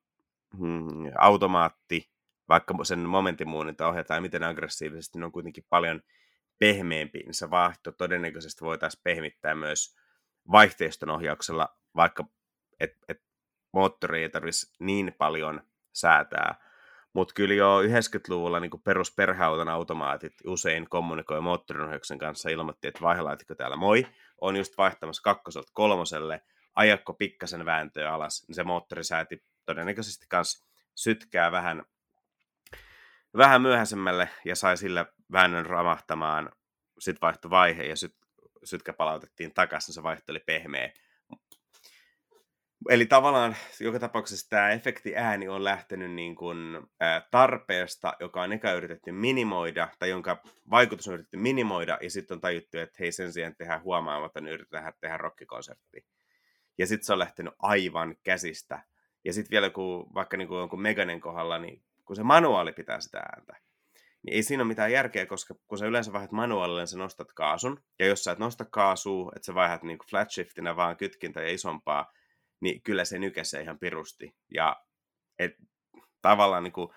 hmm, 0.57 1.11
automaatti, 1.17 2.09
vaikka 2.49 2.83
sen 2.83 2.99
momentin 2.99 3.47
ohjataan 3.89 4.21
miten 4.21 4.43
aggressiivisesti, 4.43 5.17
niin 5.17 5.23
on 5.25 5.31
kuitenkin 5.31 5.65
paljon 5.69 6.01
pehmeämpi, 6.59 7.19
niin 7.19 7.33
se 7.33 7.49
vaihto 7.49 7.91
todennäköisesti 7.91 8.65
voitaisiin 8.65 9.01
pehmittää 9.03 9.55
myös 9.55 9.95
vaihteiston 10.51 11.09
ohjauksella, 11.09 11.77
vaikka 11.95 12.25
et, 12.79 12.97
et 13.07 13.21
moottori 13.73 14.21
ei 14.21 14.29
tarvitsisi 14.29 14.73
niin 14.79 15.15
paljon 15.17 15.61
säätää. 15.93 16.64
Mutta 17.15 17.33
kyllä 17.33 17.53
jo 17.53 17.81
90-luvulla 17.81 18.59
niin 18.59 18.71
perusperheauton 18.83 19.69
automaatit 19.69 20.33
usein 20.47 20.89
kommunikoi 20.89 21.41
moottorinohjauksen 21.41 22.17
kanssa 22.17 22.49
ilmoitti, 22.49 22.87
että 22.87 23.01
vaihdelaatikko 23.01 23.55
täällä? 23.55 23.75
Moi, 23.75 24.07
on 24.41 24.55
just 24.55 24.77
vaihtamassa 24.77 25.23
kakkoselta 25.23 25.71
kolmoselle, 25.73 26.41
ajakko 26.75 27.13
pikkasen 27.13 27.65
vääntöä 27.65 28.13
alas, 28.13 28.45
niin 28.47 28.55
se 28.55 28.63
moottorisääti 28.63 29.43
todennäköisesti 29.65 30.25
myös 30.33 30.63
sytkää 30.95 31.51
vähän, 31.51 31.83
vähän 33.37 33.61
myöhäisemmälle 33.61 34.29
ja 34.45 34.55
sai 34.55 34.77
sillä 34.77 35.05
väännön 35.31 35.65
ramahtamaan, 35.65 36.51
sitten 36.99 37.21
vaihtoi 37.21 37.51
vaihe 37.51 37.83
ja 37.83 37.95
syt, 37.95 38.15
sytkä 38.63 38.93
palautettiin 38.93 39.53
takaisin, 39.53 39.93
se 39.93 40.03
vaihto 40.03 40.31
oli 40.31 40.39
pehmeä. 40.39 40.91
Eli 42.89 43.05
tavallaan 43.05 43.55
joka 43.79 43.99
tapauksessa 43.99 44.49
tämä 44.49 44.71
efekti 44.71 45.15
ääni 45.15 45.47
on 45.47 45.63
lähtenyt 45.63 46.11
niin 46.11 46.35
kuin, 46.35 46.57
tarpeesta, 47.31 48.13
joka 48.19 48.41
on 48.41 48.53
eka 48.53 48.71
yritetty 48.71 49.11
minimoida, 49.11 49.87
tai 49.99 50.09
jonka 50.09 50.41
vaikutus 50.69 51.07
on 51.07 51.13
yritetty 51.13 51.37
minimoida, 51.37 51.97
ja 52.01 52.09
sitten 52.09 52.35
on 52.35 52.41
tajuttu, 52.41 52.77
että 52.77 52.97
hei 52.99 53.11
sen 53.11 53.33
sijaan 53.33 53.55
tehdään 53.55 53.83
huomaamatta, 53.83 54.41
niin 54.41 54.53
yritetään 54.53 54.93
tehdä 55.01 55.17
rockikonsertti. 55.17 56.05
Ja 56.77 56.87
sitten 56.87 57.05
se 57.05 57.13
on 57.13 57.19
lähtenyt 57.19 57.53
aivan 57.59 58.15
käsistä. 58.23 58.83
Ja 59.25 59.33
sitten 59.33 59.51
vielä 59.51 59.69
kun 59.69 60.13
vaikka 60.13 60.37
niin 60.37 60.47
kuin 60.47 60.59
jonkun 60.59 60.81
Meganen 60.81 61.21
kohdalla, 61.21 61.57
niin 61.57 61.83
kun 62.05 62.15
se 62.15 62.23
manuaali 62.23 62.71
pitää 62.71 62.99
sitä 62.99 63.19
ääntä, 63.19 63.53
niin 64.23 64.35
ei 64.35 64.43
siinä 64.43 64.63
ole 64.63 64.67
mitään 64.67 64.91
järkeä, 64.91 65.25
koska 65.25 65.55
kun 65.67 65.77
sä 65.77 65.85
yleensä 65.85 66.13
vaihdat 66.13 66.31
manuaalille, 66.31 66.81
niin 66.81 66.87
sä 66.87 66.97
nostat 66.97 67.33
kaasun, 67.33 67.83
ja 67.99 68.05
jos 68.05 68.23
sä 68.23 68.31
et 68.31 68.39
nosta 68.39 68.65
kaasua, 68.65 69.31
että 69.35 69.45
sä 69.45 69.55
vaihdat 69.55 69.83
niin 69.83 69.97
flat 70.09 70.31
shiftinä 70.31 70.75
vaan 70.75 70.97
kytkintä 70.97 71.41
ja 71.41 71.53
isompaa, 71.53 72.11
niin 72.59 72.81
kyllä 72.81 73.05
se 73.05 73.19
nykäsee 73.19 73.61
ihan 73.61 73.79
pirusti. 73.79 74.35
Ja 74.53 74.75
et, 75.39 75.55
tavallaan 76.21 76.63
niin 76.63 76.73
kuin, 76.73 76.89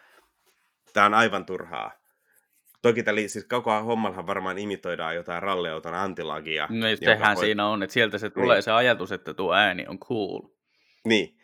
tämä 0.93 1.07
on 1.07 1.15
aivan 1.15 1.47
turhaa. 1.47 1.93
Toki 2.83 3.03
täli, 3.03 3.29
siis 3.29 3.45
koko 3.45 3.83
hommallahan 3.83 4.27
varmaan 4.27 4.59
imitoidaan 4.59 5.15
jotain 5.15 5.43
ralliauton 5.43 5.95
antilagia. 5.95 6.67
No 6.71 6.87
tehän 7.05 7.37
voi... 7.37 7.45
siinä 7.45 7.69
on, 7.69 7.83
että 7.83 7.95
sieltä 7.95 8.19
se 8.19 8.31
tulee 8.31 8.57
niin. 8.57 8.63
se 8.63 8.71
ajatus, 8.73 9.13
että 9.13 9.35
tuo 9.35 9.55
ääni 9.55 9.87
on 9.89 9.99
cool. 9.99 10.41
Niin, 11.05 11.39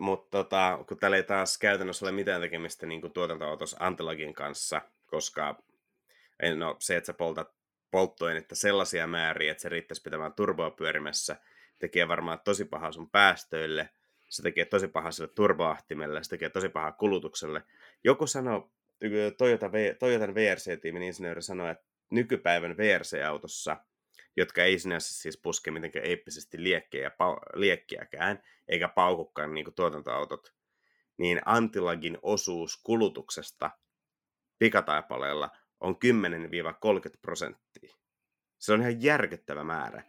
mutta 0.00 0.38
tota, 0.38 0.78
kun 0.88 0.98
täällä 0.98 1.16
ei 1.16 1.22
taas 1.22 1.58
käytännössä 1.58 2.04
ole 2.04 2.12
mitään 2.12 2.40
tekemistä 2.40 2.86
niin 2.86 3.12
tuotantoautossa 3.12 3.76
antilagin 3.80 4.34
kanssa, 4.34 4.82
koska 5.06 5.62
no, 6.56 6.76
se, 6.78 6.96
että 6.96 7.06
sä 7.06 7.14
poltat 7.14 7.48
polttoainetta 7.90 8.54
sellaisia 8.54 9.06
määriä, 9.06 9.50
että 9.50 9.62
se 9.62 9.68
riittäisi 9.68 10.02
pitämään 10.02 10.32
turboa 10.32 10.70
pyörimässä, 10.70 11.36
tekee 11.80 12.08
varmaan 12.08 12.40
tosi 12.44 12.64
pahaa 12.64 12.92
sun 12.92 13.10
päästöille, 13.10 13.90
se 14.28 14.42
tekee 14.42 14.64
tosi 14.64 14.88
pahaa 14.88 15.10
sille 15.12 15.28
turvaahtimelle, 15.28 16.24
se 16.24 16.30
tekee 16.30 16.50
tosi 16.50 16.68
pahaa 16.68 16.92
kulutukselle. 16.92 17.62
Joku 18.04 18.26
sanoi, 18.26 18.70
Toyota, 19.38 19.70
Toyotan 19.98 20.34
VRC-tiimin 20.34 21.02
insinööri 21.02 21.42
sanoi, 21.42 21.70
että 21.70 21.84
nykypäivän 22.10 22.76
VRC-autossa, 22.76 23.76
jotka 24.36 24.64
ei 24.64 24.78
sinänsä 24.78 25.14
siis 25.14 25.36
puske 25.36 25.70
mitenkään 25.70 26.06
eeppisesti 26.06 26.62
liekkiä, 26.62 27.10
liekkiäkään, 27.54 28.42
eikä 28.68 28.88
paukukaan 28.88 29.54
niin 29.54 29.64
kuin 29.64 29.74
tuotantoautot, 29.74 30.54
niin 31.16 31.40
antilagin 31.44 32.18
osuus 32.22 32.80
kulutuksesta 32.84 33.70
pikataipaleella 34.58 35.50
on 35.80 35.94
10-30 35.94 35.98
prosenttia. 37.22 37.96
Se 38.58 38.72
on 38.72 38.80
ihan 38.80 39.02
järkyttävä 39.02 39.64
määrä. 39.64 40.02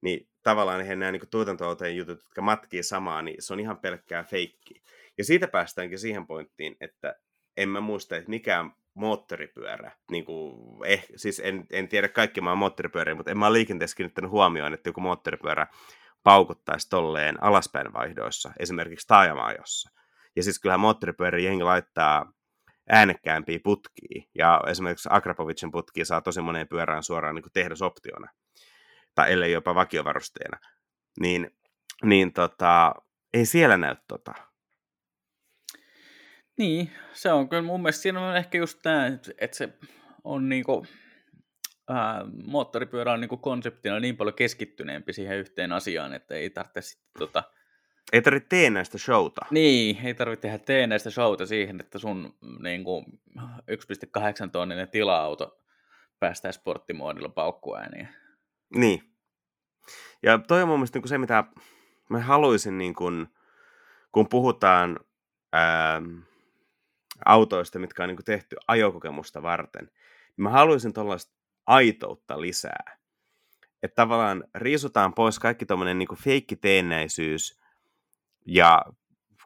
Niin 0.00 0.28
tavallaan 0.42 0.84
he 0.84 0.96
nämä 0.96 1.12
niin 1.12 1.30
tuotantoautojen 1.30 1.96
jutut, 1.96 2.18
jotka 2.18 2.42
matkii 2.42 2.82
samaa, 2.82 3.22
niin 3.22 3.42
se 3.42 3.52
on 3.52 3.60
ihan 3.60 3.78
pelkkää 3.78 4.24
feikkiä. 4.24 4.82
Ja 5.18 5.24
siitä 5.24 5.48
päästäänkin 5.48 5.98
siihen 5.98 6.26
pointtiin, 6.26 6.76
että 6.80 7.14
en 7.56 7.68
mä 7.68 7.80
muista, 7.80 8.16
että 8.16 8.30
mikään 8.30 8.72
moottoripyörä, 8.94 9.92
niin 10.10 10.24
kuin, 10.24 10.56
eh, 10.84 11.06
siis 11.16 11.40
en, 11.44 11.66
en 11.70 11.88
tiedä 11.88 12.08
kaikki 12.08 12.40
maan 12.40 12.58
moottoripyöriä, 12.58 13.14
mutta 13.14 13.30
en 13.30 13.38
mä 13.38 13.46
ole 13.46 13.52
liikenteessä 13.52 13.96
kiinnittänyt 13.96 14.30
huomioon, 14.30 14.74
että 14.74 14.88
joku 14.88 15.00
moottoripyörä 15.00 15.66
paukuttaisi 16.22 16.88
tolleen 16.88 17.42
alaspäin 17.42 17.92
vaihdoissa, 17.92 18.52
esimerkiksi 18.58 19.06
taajamaajossa. 19.06 19.90
Ja 20.36 20.42
siis 20.42 20.60
kyllähän 20.60 20.80
moottoripyöriä 20.80 21.48
jengi 21.48 21.64
laittaa 21.64 22.32
äänekkäämpiä 22.88 23.58
putkia, 23.64 24.22
ja 24.34 24.60
esimerkiksi 24.66 25.08
Akrapovicin 25.12 25.70
putkia 25.70 26.04
saa 26.04 26.20
tosi 26.20 26.40
moneen 26.40 26.68
pyörään 26.68 27.02
suoraan 27.02 27.34
niin 27.34 27.42
kuin 27.42 27.52
tehdasoptiona 27.52 28.30
tai 29.14 29.32
ellei 29.32 29.52
jopa 29.52 29.74
vakiovarusteena, 29.74 30.58
niin, 31.20 31.50
niin 32.04 32.32
tota, 32.32 32.94
ei 33.34 33.46
siellä 33.46 33.76
näy 33.76 33.96
tota. 34.08 34.34
Niin, 36.58 36.92
se 37.12 37.32
on 37.32 37.48
kyllä 37.48 37.62
mun 37.62 37.82
mielestä 37.82 38.02
siinä 38.02 38.28
on 38.28 38.36
ehkä 38.36 38.58
just 38.58 38.78
tämä, 38.82 39.06
että 39.38 39.56
se 39.56 39.68
on 40.24 40.48
niinku, 40.48 40.86
ää, 41.88 42.24
moottoripyörä 42.44 43.12
on 43.12 43.20
niinku 43.20 43.36
konseptina 43.36 44.00
niin 44.00 44.16
paljon 44.16 44.34
keskittyneempi 44.34 45.12
siihen 45.12 45.38
yhteen 45.38 45.72
asiaan, 45.72 46.14
että 46.14 46.34
ei 46.34 46.50
tarvitse 46.50 46.80
sitten 46.80 47.18
tota, 47.18 47.42
ei 48.12 48.22
tarvitse 48.22 48.48
tehdä 48.48 48.70
näistä 48.70 48.98
showta. 48.98 49.40
Niin, 49.50 49.98
ei 50.04 50.14
tarvitse 50.14 50.42
tehdä 50.42 50.58
tee 50.58 50.86
näistä 50.86 51.10
showta 51.10 51.46
siihen, 51.46 51.80
että 51.80 51.98
sun 51.98 52.34
niin 52.62 52.84
kuin, 52.84 53.04
1,8 53.38 54.50
tonninen 54.52 54.88
tila-auto 54.88 55.58
päästään 56.20 56.54
sporttimoodilla 56.54 57.28
paukkuääniin. 57.28 58.08
Niin. 58.74 59.14
Ja 60.22 60.38
toi 60.38 60.62
on 60.62 60.68
mun 60.68 60.78
mielestä 60.78 60.98
niin 60.98 61.08
se, 61.08 61.18
mitä 61.18 61.44
mä 62.08 62.20
haluaisin, 62.20 62.78
niin 62.78 62.94
kuin, 62.94 63.26
kun 64.12 64.28
puhutaan 64.28 65.00
ää, 65.52 66.02
autoista, 67.24 67.78
mitkä 67.78 68.02
on 68.02 68.08
niin 68.08 68.16
kuin 68.16 68.24
tehty 68.24 68.56
ajokokemusta 68.68 69.42
varten, 69.42 69.84
niin 70.36 70.42
mä 70.42 70.50
haluaisin 70.50 70.92
tuollaista 70.92 71.32
aitoutta 71.66 72.40
lisää. 72.40 72.98
Että 73.82 73.94
tavallaan 73.94 74.44
riisutaan 74.54 75.14
pois 75.14 75.38
kaikki 75.38 75.66
tuommoinen 75.66 75.98
niin 75.98 76.08
feikkiteennäisyys 76.24 77.60
ja 78.46 78.82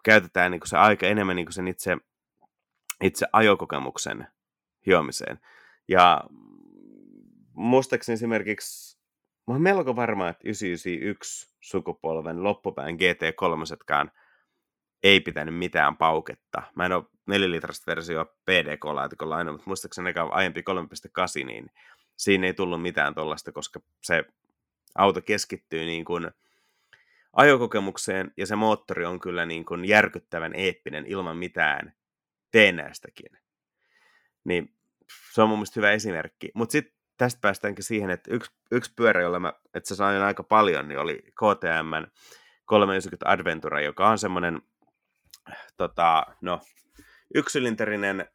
käytetään 0.04 0.50
niin 0.50 0.60
kuin 0.60 0.68
se 0.68 0.76
aika 0.76 1.06
enemmän 1.06 1.36
niin 1.36 1.46
kuin 1.46 1.52
sen 1.52 1.68
itse, 1.68 1.96
itse 3.02 3.26
ajokokemuksen 3.32 4.26
hiomiseen. 4.86 5.40
Ja 5.88 6.24
muistaakseni 7.52 8.14
esimerkiksi 8.14 8.93
Mä 9.46 9.54
oon 9.54 9.62
melko 9.62 9.96
varma, 9.96 10.28
että 10.28 10.48
991 10.48 11.56
sukupolven 11.60 12.42
loppupään 12.44 12.94
GT3 12.94 14.10
ei 15.02 15.20
pitänyt 15.20 15.58
mitään 15.58 15.96
pauketta. 15.96 16.62
Mä 16.74 16.86
en 16.86 16.92
ole 16.92 17.04
4 17.26 17.50
litrasta 17.50 17.84
versio 17.86 18.24
PDK-laatikolla 18.24 19.36
aina, 19.36 19.52
mutta 19.52 19.66
muistaakseni 19.66 20.14
aiempi 20.30 20.60
3.8, 21.40 21.46
niin 21.46 21.70
siinä 22.16 22.46
ei 22.46 22.54
tullut 22.54 22.82
mitään 22.82 23.14
tuollaista, 23.14 23.52
koska 23.52 23.80
se 24.02 24.24
auto 24.94 25.20
keskittyy 25.20 25.84
niin 25.84 26.04
kuin 26.04 26.30
ajokokemukseen 27.32 28.32
ja 28.36 28.46
se 28.46 28.56
moottori 28.56 29.04
on 29.04 29.20
kyllä 29.20 29.46
niin 29.46 29.64
kuin 29.64 29.84
järkyttävän 29.84 30.54
eeppinen 30.54 31.06
ilman 31.06 31.36
mitään 31.36 31.94
teenäistäkin. 32.50 33.38
Niin 34.44 34.74
se 35.32 35.42
on 35.42 35.48
mun 35.48 35.58
mielestä 35.58 35.80
hyvä 35.80 35.92
esimerkki. 35.92 36.50
Mutta 36.54 36.72
sitten 36.72 36.93
tästä 37.16 37.40
päästäänkin 37.40 37.84
siihen, 37.84 38.10
että 38.10 38.34
yksi, 38.34 38.50
yksi 38.70 38.92
pyörä, 38.96 39.22
jolla 39.22 39.40
mä 39.40 39.52
että 39.74 39.94
sain 39.94 40.22
aika 40.22 40.42
paljon, 40.42 40.88
niin 40.88 40.98
oli 40.98 41.22
KTM 41.22 42.10
390 42.64 43.30
Adventure, 43.30 43.84
joka 43.84 44.08
on 44.08 44.18
semmoinen 44.18 44.62
tota, 45.76 46.26
no, 46.40 46.60
yksylinterinen, 47.34 48.28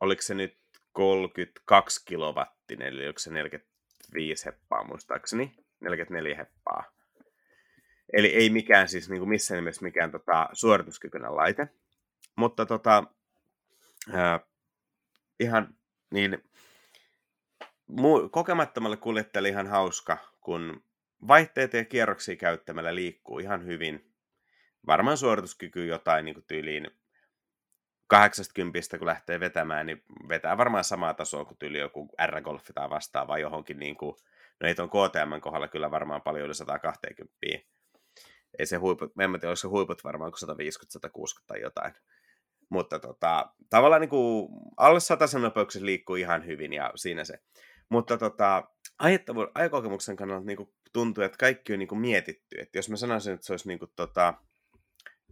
oliko 0.00 0.22
se 0.22 0.34
nyt 0.34 0.58
32 0.92 2.04
kilowattinen, 2.04 2.88
eli 2.88 3.08
onko 3.08 3.18
se 3.18 3.30
45 3.30 4.46
heppaa 4.46 4.84
muistaakseni, 4.84 5.56
44 5.80 6.36
heppaa. 6.36 6.84
Eli 8.12 8.28
ei 8.28 8.50
mikään 8.50 8.88
siis 8.88 9.10
niin 9.10 9.20
kuin 9.20 9.28
missään 9.28 9.56
nimessä 9.58 9.82
mikään 9.82 10.10
tota, 10.10 10.48
suorituskykyinen 10.52 11.36
laite. 11.36 11.68
Mutta 12.36 12.66
tota, 12.66 13.04
ää, 14.12 14.40
ihan 15.40 15.74
niin 16.10 16.47
kokemattomalle 18.30 18.96
kuljettajalle 18.96 19.48
ihan 19.48 19.66
hauska, 19.66 20.18
kun 20.40 20.82
vaihteita 21.28 21.76
ja 21.76 21.84
kierroksia 21.84 22.36
käyttämällä 22.36 22.94
liikkuu 22.94 23.38
ihan 23.38 23.66
hyvin. 23.66 24.14
Varmaan 24.86 25.16
suorituskyky 25.16 25.86
jotain 25.86 26.24
niin 26.24 26.34
kuin 26.34 26.44
tyyliin 26.48 26.90
80, 28.06 28.98
kun 28.98 29.06
lähtee 29.06 29.40
vetämään, 29.40 29.86
niin 29.86 30.02
vetää 30.28 30.56
varmaan 30.56 30.84
samaa 30.84 31.14
tasoa 31.14 31.44
kuin 31.44 31.58
tyyli 31.58 31.78
joku 31.78 32.08
R-Golfi 32.26 32.72
tai 32.72 32.90
vastaava 32.90 33.38
johonkin, 33.38 33.78
niin 33.78 33.96
kuin, 33.96 34.16
no 34.60 34.68
ei 34.68 34.74
tuon 34.74 34.88
KTM 34.88 35.40
kohdalla 35.40 35.68
kyllä 35.68 35.90
varmaan 35.90 36.22
paljon 36.22 36.46
yli 36.46 36.54
120. 36.54 37.36
Ei 38.58 38.66
se 38.66 38.76
huiput, 38.76 39.12
en 39.20 39.40
tiedä, 39.40 39.54
se 39.54 39.68
huiput 39.68 40.04
varmaan 40.04 40.30
kuin 40.30 40.38
150, 40.38 40.92
160 40.92 41.48
tai 41.48 41.60
jotain. 41.60 41.94
Mutta 42.68 42.98
tota, 42.98 43.52
tavallaan 43.70 44.00
niin 44.00 44.08
kuin 44.08 44.48
alle 44.76 45.00
100 45.00 45.24
nopeuksessa 45.38 45.86
liikkuu 45.86 46.16
ihan 46.16 46.46
hyvin 46.46 46.72
ja 46.72 46.92
siinä 46.94 47.24
se. 47.24 47.38
Mutta 47.88 48.18
tota, 48.18 48.70
ajakokemuksen 49.54 50.16
kannalta 50.16 50.46
niin 50.46 50.56
kuin 50.56 50.74
tuntuu, 50.92 51.24
että 51.24 51.38
kaikki 51.38 51.72
on 51.72 51.78
niin 51.78 51.88
kuin 51.88 52.00
mietitty. 52.00 52.60
Että 52.60 52.78
jos 52.78 52.88
mä 52.88 52.96
sanoisin, 52.96 53.34
että 53.34 53.46
se 53.46 53.52
olisi 53.52 53.68
niin 53.68 53.78
kuin, 53.78 53.90
tota, 53.96 54.34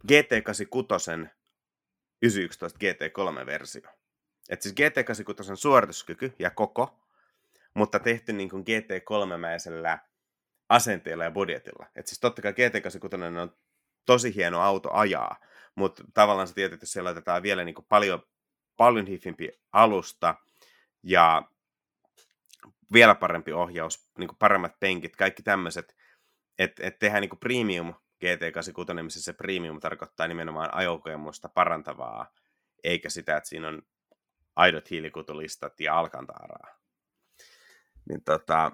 GT86 0.09 1.29
911 2.23 2.79
GT3-versio. 2.79 3.91
Että 4.49 4.63
siis 4.63 4.75
GT86 4.75 5.57
suorituskyky 5.57 6.33
ja 6.39 6.51
koko, 6.51 7.01
mutta 7.75 7.99
tehty 7.99 8.33
niin 8.33 8.49
kuin 8.51 8.65
GT3-mäisellä 8.65 9.99
asenteella 10.69 11.25
ja 11.25 11.31
budjetilla. 11.31 11.87
Että 11.97 12.09
siis 12.09 12.21
totta 12.21 12.43
kai 12.43 12.53
GT86 12.53 13.39
on 13.41 13.57
tosi 14.07 14.35
hieno 14.35 14.61
auto 14.61 14.93
ajaa, 14.93 15.37
mutta 15.75 16.05
tavallaan 16.15 16.49
että 16.49 16.79
jos 16.83 16.93
siellä 16.93 17.09
laitetaan 17.09 17.43
vielä 17.43 17.65
niin 17.65 17.75
kuin 17.75 17.87
paljon, 17.89 18.23
paljon 18.77 19.07
hiffimpi 19.07 19.51
alusta 19.73 20.35
ja 21.03 21.43
vielä 22.93 23.15
parempi 23.15 23.53
ohjaus, 23.53 24.11
niin 24.19 24.29
kuin 24.29 24.39
paremmat 24.39 24.81
penkit, 24.81 25.17
kaikki 25.17 25.43
tämmöiset, 25.43 25.97
että 26.59 26.87
et 26.87 26.99
tehdään 26.99 27.21
niin 27.21 27.29
kuin 27.29 27.41
premium 27.41 27.95
GT86, 28.25 29.03
missä 29.03 29.23
se 29.23 29.33
premium 29.33 29.81
tarkoittaa 29.81 30.29
nimenomaan 30.29 30.75
ajokokemusta 30.75 31.49
parantavaa, 31.49 32.33
eikä 32.85 33.11
sitä, 33.11 33.37
että 33.37 33.49
siinä 33.49 33.69
on 33.69 33.83
aidot 34.57 34.91
hiilikutulistat 34.91 35.81
ja 35.81 35.99
alkantaaraa. 35.99 36.79
Niin 38.09 38.25
tota, 38.25 38.73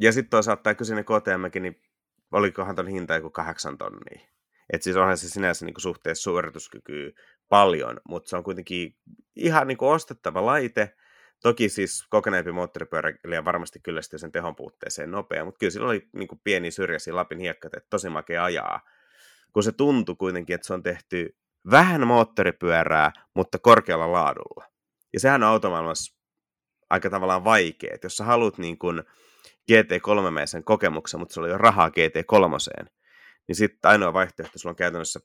ja 0.00 0.12
sitten 0.12 0.30
toisaalta 0.30 0.62
tämä 0.62 0.74
kyseinen 0.74 1.04
KTMkin, 1.04 1.62
niin 1.62 1.82
olikohan 2.32 2.76
ton 2.76 2.86
hinta 2.86 3.14
joku 3.14 3.30
kahdeksan 3.30 3.78
tonnia. 3.78 4.28
Et 4.72 4.82
siis 4.82 4.96
onhan 4.96 5.18
se 5.18 5.28
sinänsä 5.28 5.64
niinku 5.64 5.80
suhteessa 5.80 6.22
suorituskykyä 6.22 7.10
paljon, 7.48 8.00
mutta 8.08 8.28
se 8.28 8.36
on 8.36 8.44
kuitenkin 8.44 8.96
ihan 9.36 9.66
niinku 9.66 9.88
ostettava 9.88 10.46
laite. 10.46 10.96
Toki 11.42 11.68
siis 11.68 12.06
kokeneempi 12.10 12.52
moottoripyöräilijä 12.52 13.44
varmasti 13.44 13.80
kyllästyy 13.80 14.18
sen 14.18 14.32
tehon 14.32 14.56
puutteeseen 14.56 15.10
nopea, 15.10 15.44
mutta 15.44 15.58
kyllä 15.58 15.70
sillä 15.70 15.88
oli 15.88 16.08
niinku 16.12 16.40
pieni 16.44 16.70
syrjäisiä 16.70 17.16
Lapin 17.16 17.38
hiekkat, 17.38 17.74
että 17.74 17.90
tosi 17.90 18.08
makea 18.08 18.44
ajaa. 18.44 18.80
Kun 19.52 19.62
se 19.62 19.72
tuntui 19.72 20.16
kuitenkin, 20.16 20.54
että 20.54 20.66
se 20.66 20.74
on 20.74 20.82
tehty 20.82 21.36
vähän 21.70 22.06
moottoripyörää, 22.06 23.12
mutta 23.34 23.58
korkealla 23.58 24.12
laadulla. 24.12 24.64
Ja 25.12 25.20
sehän 25.20 25.42
on 25.42 25.48
automaailmassa 25.48 26.16
aika 26.90 27.10
tavallaan 27.10 27.44
vaikea, 27.44 27.90
että 27.94 28.04
jos 28.04 28.16
sä 28.16 28.24
haluat 28.24 28.58
niin 28.58 28.78
kuin 28.78 29.02
GT3-meisen 29.72 30.64
kokemuksen, 30.64 31.20
mutta 31.20 31.34
sulla 31.34 31.48
ei 31.48 31.52
ole 31.52 31.58
rahaa 31.58 31.88
GT3, 31.88 32.86
niin 33.48 33.56
sitten 33.56 33.90
ainoa 33.90 34.12
vaihtoehto 34.12 34.58
sulla 34.58 34.72
on 34.72 34.76
käytännössä 34.76 35.20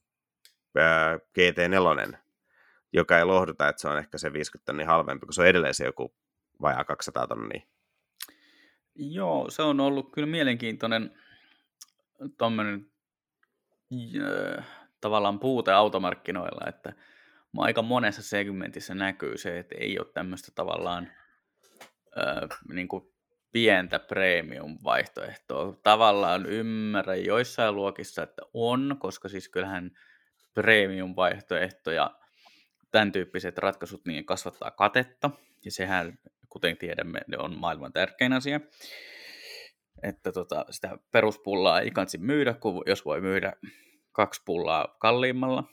ää, 0.78 1.17
GT4, 1.17 2.17
joka 2.94 3.18
ei 3.18 3.26
lohduta, 3.26 3.70
että 3.70 3.82
se 3.82 3.88
on 3.88 3.98
ehkä 3.98 4.18
se 4.18 4.34
50 4.34 4.66
tonnia 4.66 4.86
halvempi, 4.86 5.26
kun 5.26 5.34
se 5.34 5.42
on 5.42 5.48
edelleen 5.48 5.74
se 5.74 5.86
joku 5.86 6.16
vajaa 6.62 6.84
200 6.84 7.28
tonnia. 7.28 7.62
Joo, 8.96 9.50
se 9.50 9.62
on 9.62 9.80
ollut 9.80 10.12
kyllä 10.12 10.28
mielenkiintoinen 10.28 11.16
tommonen, 12.38 12.92
äh, 13.94 14.66
tavallaan 15.02 15.40
puute 15.40 15.72
automarkkinoilla, 15.72 16.70
että 16.70 16.94
aika 17.58 17.82
monessa 17.82 18.24
segmentissä 18.24 18.96
näkyy 18.96 19.38
se, 19.38 19.60
että 19.60 19.76
ei 19.80 20.00
ole 20.00 20.08
tämmöistä 20.14 20.52
tavallaan 20.56 21.12
äh, 22.18 22.60
niin 22.74 22.88
kuin 22.88 23.12
pientä 23.52 24.00
premium-vaihtoehtoa. 24.00 25.76
Tavallaan 25.84 26.46
ymmärrän 26.46 27.26
joissain 27.26 27.76
luokissa, 27.76 28.24
että 28.24 28.42
on, 28.54 28.96
koska 29.00 29.30
siis 29.30 29.50
kyllähän 29.50 29.92
premium-vaihtoehtoja, 30.54 32.21
tämän 32.92 33.12
tyyppiset 33.12 33.58
ratkaisut, 33.58 34.06
niin 34.06 34.26
kasvattaa 34.26 34.72
katetta, 34.72 35.30
ja 35.66 35.72
sehän, 35.72 36.20
kuten 36.50 36.78
tiedämme, 36.78 37.20
on 37.38 37.60
maailman 37.60 37.94
tärkein 37.94 38.34
asia. 38.34 38.60
Että 40.04 40.32
tota, 40.32 40.66
sitä 40.70 40.98
peruspullaa 41.12 41.82
ei 41.82 41.92
kansi 41.92 42.18
myydä, 42.18 42.54
kun 42.54 42.84
jos 42.86 43.06
voi 43.06 43.22
myydä 43.22 43.54
kaksi 44.12 44.42
pullaa 44.46 44.96
kalliimmalla. 45.00 45.64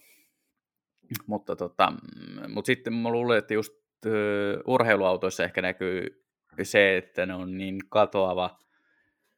Mutta, 1.26 1.56
tota, 1.56 1.92
mutta 2.48 2.66
sitten 2.66 2.94
mä 2.94 3.10
luulen, 3.10 3.38
että 3.38 3.54
just 3.54 3.72
urheiluautoissa 4.66 5.44
ehkä 5.44 5.62
näkyy 5.62 6.24
se, 6.62 6.96
että 6.96 7.26
ne 7.26 7.34
on 7.34 7.58
niin 7.58 7.78
katoava 7.88 8.58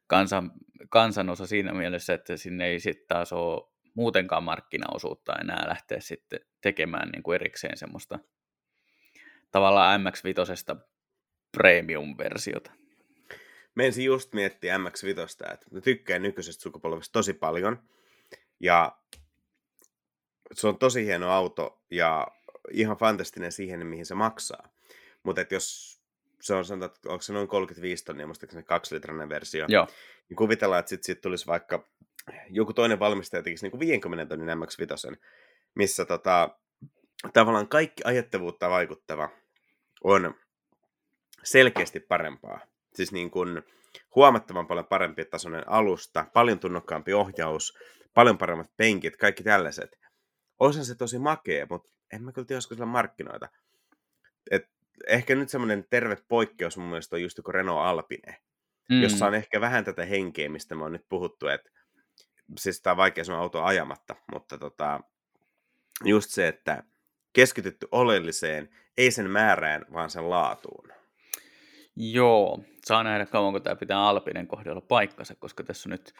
kansan, 0.07 0.51
kansanosa 0.89 1.47
siinä 1.47 1.73
mielessä, 1.73 2.13
että 2.13 2.37
sinne 2.37 2.67
ei 2.67 2.79
sitten 2.79 3.07
taas 3.07 3.33
ole 3.33 3.70
muutenkaan 3.93 4.43
markkinaosuutta 4.43 5.35
enää 5.35 5.69
lähteä 5.69 5.99
sitten 5.99 6.39
tekemään 6.61 7.09
niin 7.09 7.23
kuin 7.23 7.35
erikseen 7.35 7.77
semmoista 7.77 8.19
tavallaan 9.51 10.01
MX-5 10.01 10.75
premium-versiota. 11.57 12.71
Mensin 13.75 14.05
just 14.05 14.33
miettiä 14.33 14.77
MX-5, 14.77 15.53
että 15.53 15.65
mä 15.71 15.81
tykkään 15.81 16.21
nykyisestä 16.21 16.61
sukupolvesta 16.61 17.13
tosi 17.13 17.33
paljon, 17.33 17.83
ja 18.59 18.97
se 20.53 20.67
on 20.67 20.77
tosi 20.77 21.05
hieno 21.05 21.29
auto, 21.29 21.83
ja 21.91 22.27
ihan 22.71 22.97
fantastinen 22.97 23.51
siihen, 23.51 23.87
mihin 23.87 24.05
se 24.05 24.15
maksaa. 24.15 24.69
Mutta 25.23 25.45
jos 25.51 26.01
se 26.41 26.53
on 26.53 26.65
sanotaan, 26.65 26.91
että 26.95 27.09
onko 27.09 27.21
se 27.21 27.33
noin 27.33 27.47
35 27.47 28.05
tonnia, 28.05 28.25
muistaakseni 28.25 28.63
kaksilitrainen 28.63 29.29
versio. 29.29 29.65
Joo. 29.69 29.87
Niin 30.29 30.37
kuvitellaan, 30.37 30.79
että 30.79 30.89
sitten 30.89 31.05
sit 31.05 31.21
tulisi 31.21 31.47
vaikka 31.47 31.89
joku 32.49 32.73
toinen 32.73 32.99
valmistaja 32.99 33.43
tekisi 33.43 33.65
niin 33.65 33.71
kuin 33.71 33.79
50 33.79 34.25
tonnin 34.25 34.57
MX-5, 34.57 35.17
missä 35.75 36.05
tota, 36.05 36.57
tavallaan 37.33 37.67
kaikki 37.67 38.03
ajattavuutta 38.05 38.69
vaikuttava 38.69 39.29
on 40.03 40.33
selkeästi 41.43 41.99
parempaa. 41.99 42.59
Siis 42.93 43.11
niin 43.11 43.31
kuin 43.31 43.63
huomattavan 44.15 44.67
paljon 44.67 44.85
parempi 44.85 45.25
tasoinen 45.25 45.69
alusta, 45.69 46.25
paljon 46.33 46.59
tunnokkaampi 46.59 47.13
ohjaus, 47.13 47.77
paljon 48.13 48.37
paremmat 48.37 48.67
penkit, 48.77 49.17
kaikki 49.17 49.43
tällaiset. 49.43 49.99
Osa 50.59 50.83
se 50.83 50.95
tosi 50.95 51.19
makea, 51.19 51.67
mutta 51.69 51.91
en 52.13 52.23
mä 52.23 52.31
kyllä 52.31 52.45
tiedä, 52.45 52.57
olisiko 52.57 52.75
sillä 52.75 52.85
markkinoita. 52.85 53.49
Et 54.51 54.69
ehkä 55.07 55.35
nyt 55.35 55.49
semmoinen 55.49 55.85
terve 55.89 56.17
poikkeus 56.27 56.77
mun 56.77 56.87
mielestä 56.87 57.15
on 57.15 57.21
just 57.21 57.37
joku 57.37 57.51
Renault 57.51 57.85
Alpine, 57.85 58.41
mm. 58.89 59.01
jossa 59.01 59.27
on 59.27 59.35
ehkä 59.35 59.61
vähän 59.61 59.85
tätä 59.85 60.05
henkeä, 60.05 60.49
mistä 60.49 60.75
me 60.75 60.83
on 60.83 60.91
nyt 60.91 61.05
puhuttu, 61.09 61.47
että 61.47 61.69
siis 62.57 62.81
tämä 62.81 62.91
on 62.91 62.97
vaikea 62.97 63.23
sanoa 63.23 63.41
auto 63.41 63.63
ajamatta, 63.63 64.15
mutta 64.33 64.57
tota, 64.57 64.99
just 66.05 66.29
se, 66.29 66.47
että 66.47 66.83
keskitytty 67.33 67.87
oleelliseen, 67.91 68.69
ei 68.97 69.11
sen 69.11 69.29
määrään, 69.29 69.85
vaan 69.93 70.09
sen 70.09 70.29
laatuun. 70.29 70.89
Joo, 71.95 72.63
saa 72.85 73.03
nähdä 73.03 73.25
kauanko 73.25 73.59
tämä 73.59 73.75
pitää 73.75 74.07
Alpinen 74.07 74.47
kohdalla 74.47 74.81
paikkansa, 74.81 75.35
koska 75.35 75.63
tässä 75.63 75.89
on 75.89 75.91
nyt 75.91 76.13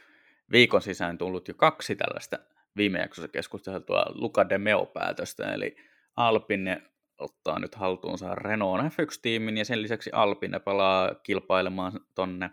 viikon 0.52 0.82
sisään 0.82 1.18
tullut 1.18 1.48
jo 1.48 1.54
kaksi 1.54 1.96
tällaista 1.96 2.40
viime 2.78 3.00
jaksossa 3.00 3.28
keskusteltua 3.28 4.06
Luca 4.10 4.50
de 4.50 4.58
Meo-päätöstä, 4.58 5.54
eli 5.54 5.76
Alpine 6.16 6.82
ottaa 7.18 7.60
nyt 7.60 7.76
haltuunsa 7.76 8.36
Renault 8.36 8.82
F1-tiimin 8.82 9.58
ja 9.58 9.66
sen 9.66 9.82
lisäksi 9.82 10.10
Alpine 10.14 10.60
pelaa 10.60 11.16
kilpailemaan 11.16 12.00
tonne 12.16 12.50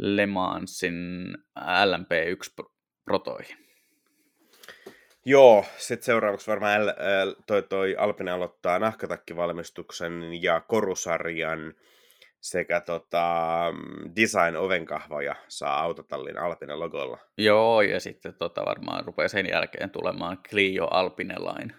Le 0.00 0.26
Mansin 0.26 0.94
LMP1 1.58 2.66
protoihin. 3.04 3.56
Joo, 5.24 5.64
sitten 5.76 6.04
seuraavaksi 6.04 6.50
varmaan 6.50 6.86
L, 7.24 7.32
toi, 7.46 7.62
toi 7.62 7.96
Alpine 7.98 8.30
aloittaa 8.30 8.78
nahkatakkivalmistuksen 8.78 10.42
ja 10.42 10.60
korusarjan 10.60 11.74
sekä 12.40 12.80
tota, 12.80 13.26
design 14.16 14.56
ovenkahvoja 14.56 15.34
saa 15.48 15.80
autotallin 15.80 16.38
Alpine 16.38 16.74
logolla. 16.74 17.18
Joo, 17.38 17.82
ja 17.82 18.00
sitten 18.00 18.34
tota, 18.34 18.64
varmaan 18.64 19.04
rupeaa 19.04 19.28
sen 19.28 19.48
jälkeen 19.48 19.90
tulemaan 19.90 20.38
Clio 20.48 20.86
Alpine 20.86 21.34
Line. 21.34 21.74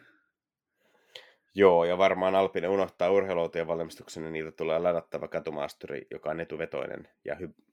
Joo, 1.55 1.85
ja 1.85 1.97
varmaan 1.97 2.35
Alpine 2.35 2.67
unohtaa 2.67 3.09
urheiluautojen 3.09 3.67
valmistuksen, 3.67 4.23
niin 4.23 4.33
niitä 4.33 4.51
tulee 4.51 4.79
ladattava 4.79 5.27
katumaasturi, 5.27 6.07
joka 6.11 6.29
on 6.29 6.39
etuvetoinen 6.39 7.07
ja 7.25 7.35
hy- 7.35 7.70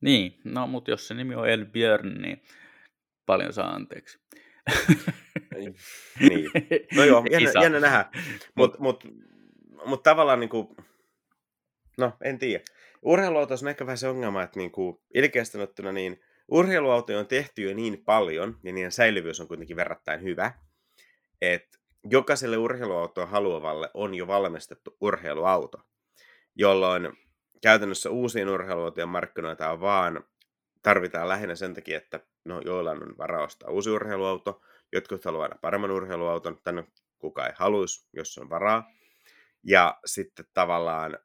Niin, 0.00 0.40
no 0.44 0.66
mutta 0.66 0.90
jos 0.90 1.08
se 1.08 1.14
nimi 1.14 1.34
on 1.34 1.48
El 1.48 1.66
Björn, 1.66 2.22
niin 2.22 2.42
paljon 3.26 3.52
saa 3.52 3.74
anteeksi. 3.74 4.20
niin. 6.20 6.50
No 6.96 7.04
joo, 7.04 7.24
jännä, 7.32 7.62
jännä 7.62 7.80
nähdä. 7.80 8.10
Mutta 8.54 8.78
mut, 8.80 9.04
mut 9.86 10.02
tavallaan 10.02 10.40
niinku, 10.40 10.76
no 11.98 12.12
en 12.24 12.38
tiedä. 12.38 12.64
Urheiluautoissa 13.02 13.66
on 13.66 13.70
ehkä 13.70 13.86
vähän 13.86 13.98
se 13.98 14.08
ongelma, 14.08 14.42
että 14.42 14.58
niinku, 14.58 15.02
ilkeästi 15.14 15.52
sanottuna 15.52 15.92
niin 15.92 16.20
urheiluautoja 16.48 17.18
on 17.18 17.26
tehty 17.26 17.62
jo 17.62 17.74
niin 17.74 18.04
paljon, 18.04 18.60
ja 18.64 18.72
niiden 18.72 18.92
säilyvyys 18.92 19.40
on 19.40 19.48
kuitenkin 19.48 19.76
verrattain 19.76 20.22
hyvä, 20.22 20.52
että 21.40 21.78
jokaiselle 22.10 22.56
urheiluautoa 22.56 23.26
haluavalle 23.26 23.90
on 23.94 24.14
jo 24.14 24.26
valmistettu 24.26 24.96
urheiluauto, 25.00 25.78
jolloin 26.56 27.08
käytännössä 27.62 28.10
uusien 28.10 28.48
urheiluautojen 28.48 29.08
markkinoita 29.08 29.80
vaan, 29.80 30.24
tarvitaan 30.82 31.28
lähinnä 31.28 31.54
sen 31.54 31.74
takia, 31.74 31.96
että 31.96 32.20
no, 32.44 32.60
joilla 32.64 32.90
on 32.90 33.14
varaa 33.18 33.44
ostaa 33.44 33.70
uusi 33.70 33.90
urheiluauto, 33.90 34.62
jotkut 34.92 35.24
haluaa 35.24 35.42
aina 35.42 35.58
paremman 35.60 35.90
urheiluauton, 35.90 36.58
tänne 36.64 36.84
kuka 37.18 37.46
ei 37.46 37.52
haluaisi, 37.56 38.08
jos 38.12 38.38
on 38.38 38.50
varaa. 38.50 38.90
Ja 39.64 40.00
sitten 40.04 40.46
tavallaan 40.54 41.18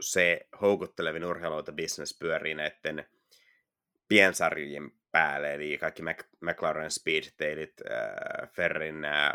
se 0.00 0.48
houkuttelevin 0.60 1.24
urheiluautobisnes 1.24 2.18
pyörii 2.18 2.54
näiden 2.54 3.06
piensarjojen 4.08 4.90
päälle, 5.10 5.54
eli 5.54 5.78
kaikki 5.78 6.02
Mac- 6.02 6.28
McLaren 6.40 6.90
Speedtailit, 6.90 7.74
äh, 7.90 8.50
Ferrin, 8.52 9.04
äh, 9.04 9.32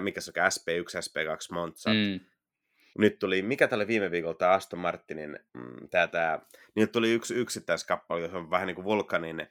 mikä 0.00 0.20
se 0.20 0.32
on, 0.40 0.50
SP1, 0.50 1.00
SP2 1.00 1.52
Monza. 1.52 1.90
Mm. 1.90 2.20
Nyt 2.98 3.18
tuli, 3.18 3.42
mikä 3.42 3.68
tälle 3.68 3.86
viime 3.86 4.10
viikolla, 4.10 4.34
tämä 4.34 4.52
Aston 4.52 4.78
Martinin, 4.78 5.38
mm, 5.54 5.88
tää, 5.90 6.06
tää, 6.06 6.38
niin 6.74 6.82
nyt 6.82 6.92
tuli 6.92 7.12
yksi 7.12 7.34
yksittäiskappale, 7.34 8.20
jos 8.20 8.34
on 8.34 8.50
vähän 8.50 8.66
niin 8.66 8.74
kuin 8.74 8.84
Vulkanin, 8.84 9.46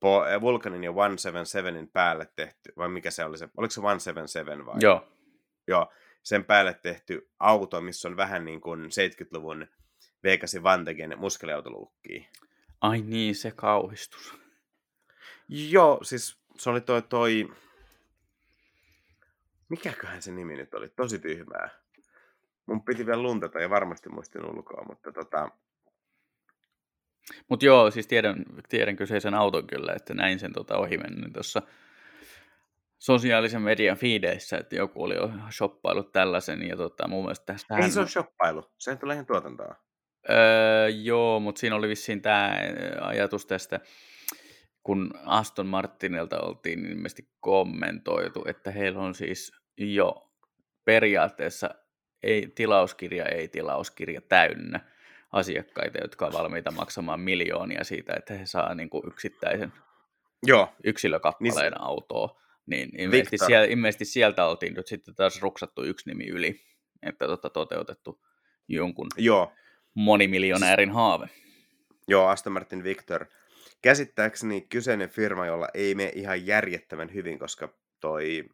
po, 0.00 0.24
äh, 0.24 0.40
Vulkanin 0.40 0.84
ja 0.84 0.90
177 0.90 1.88
päälle 1.88 2.28
tehty, 2.36 2.72
vai 2.76 2.88
mikä 2.88 3.10
se 3.10 3.24
oli 3.24 3.38
se, 3.38 3.48
oliko 3.56 3.70
se 3.70 3.74
177 3.74 4.66
vai? 4.66 4.76
Joo, 4.80 5.08
Joo, 5.68 5.92
sen 6.22 6.44
päälle 6.44 6.74
tehty 6.74 7.30
auto, 7.38 7.80
missä 7.80 8.08
on 8.08 8.16
vähän 8.16 8.44
niin 8.44 8.60
kuin 8.60 8.80
70-luvun 8.84 9.66
Vegasin 10.24 10.62
Vantegen 10.62 11.18
muskeliautoluukkiin. 11.18 12.26
ai 12.80 13.00
niin, 13.00 13.34
se 13.34 13.50
kauhistus. 13.50 14.34
Joo, 15.48 15.98
siis 16.02 16.40
se 16.58 16.70
oli 16.70 16.80
toi, 16.80 17.02
toi... 17.02 17.48
Mikäköhän 19.68 20.22
se 20.22 20.32
nimi 20.32 20.56
nyt 20.56 20.74
oli? 20.74 20.88
Tosi 20.88 21.18
tyhmää. 21.18 21.70
Mun 22.68 22.84
piti 22.84 23.06
vielä 23.06 23.22
luntata 23.22 23.60
ja 23.60 23.70
varmasti 23.70 24.08
muistin 24.08 24.44
ulkoa, 24.44 24.84
mutta 24.88 25.12
tota... 25.12 25.48
Mutta 27.48 27.66
joo, 27.66 27.90
siis 27.90 28.06
tiedän, 28.06 28.44
tiedän 28.68 28.96
kyseisen 28.96 29.34
auton 29.34 29.66
kyllä, 29.66 29.92
että 29.96 30.14
näin 30.14 30.38
sen 30.38 30.52
tota 30.52 30.78
ohi 30.78 30.98
mennyt 30.98 31.32
tuossa 31.32 31.62
sosiaalisen 32.98 33.62
median 33.62 33.96
feedeissä, 33.96 34.58
että 34.58 34.76
joku 34.76 35.02
oli 35.02 35.14
jo 35.14 35.30
shoppailut 35.50 36.12
tällaisen, 36.12 36.68
ja 36.68 36.76
tota, 36.76 37.08
mun 37.08 37.24
mielestä 37.24 37.46
tästä 37.46 37.76
Ei 37.76 37.90
se 37.90 38.00
on 38.00 38.08
shoppailu, 38.08 38.62
se 38.78 38.96
tulee 38.96 39.14
ihan 39.14 39.26
tuotantoa. 39.26 39.74
Öö, 40.30 40.88
joo, 40.88 41.40
mutta 41.40 41.58
siinä 41.58 41.76
oli 41.76 41.88
vissiin 41.88 42.22
tämä 42.22 42.56
ajatus 43.00 43.46
tästä, 43.46 43.80
kun 44.82 45.10
Aston 45.24 45.66
Martinilta 45.66 46.40
oltiin 46.40 46.86
ilmeisesti 46.86 47.28
kommentoitu, 47.40 48.44
että 48.46 48.70
heillä 48.70 49.00
on 49.00 49.14
siis 49.14 49.52
jo 49.76 50.32
periaatteessa 50.84 51.74
ei, 52.22 52.48
tilauskirja, 52.54 53.24
ei 53.24 53.48
tilauskirja 53.48 54.20
täynnä 54.20 54.80
asiakkaita, 55.32 55.98
jotka 55.98 56.26
on 56.26 56.32
valmiita 56.32 56.70
maksamaan 56.70 57.20
miljoonia 57.20 57.84
siitä, 57.84 58.14
että 58.16 58.34
he 58.34 58.46
saa 58.46 58.74
niin 58.74 58.90
kuin 58.90 59.06
yksittäisen 59.06 59.72
Joo, 60.46 60.68
yksilökappaleen 60.84 61.72
niin 61.72 61.80
autoa. 61.80 62.40
Niin 62.66 63.00
ilmeisesti, 63.00 63.34
Victor. 63.34 63.46
siellä, 63.46 63.66
ilmeisesti 63.66 64.04
sieltä 64.04 64.46
oltiin 64.46 64.74
nyt 64.74 64.86
sitten 64.86 65.14
taas 65.14 65.42
ruksattu 65.42 65.84
yksi 65.84 66.08
nimi 66.08 66.28
yli, 66.28 66.60
että 67.02 67.26
tota, 67.26 67.50
toteutettu 67.50 68.20
jonkun 68.68 69.06
joo, 69.16 69.52
monimiljonäärin 69.94 70.90
haave. 70.90 71.28
joo, 72.08 72.26
Aston 72.26 72.52
Martin 72.52 72.84
Victor. 72.84 73.26
Käsittääkseni 73.82 74.60
kyseinen 74.60 75.08
firma, 75.08 75.46
jolla 75.46 75.68
ei 75.74 75.94
mene 75.94 76.12
ihan 76.14 76.46
järjettävän 76.46 77.14
hyvin, 77.14 77.38
koska 77.38 77.74
toi 78.00 78.44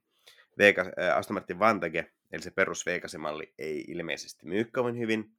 Vegas, 0.59 0.87
äh, 0.87 1.17
Aston 1.17 1.35
Martin 1.35 1.59
Vantage, 1.59 2.13
eli 2.35 2.43
se 2.43 2.51
perus 2.51 2.87
Vegas-malli, 2.87 3.55
ei 3.59 3.85
ilmeisesti 3.89 4.47
myy 4.47 4.65
kovin 4.65 4.99
hyvin. 4.99 5.31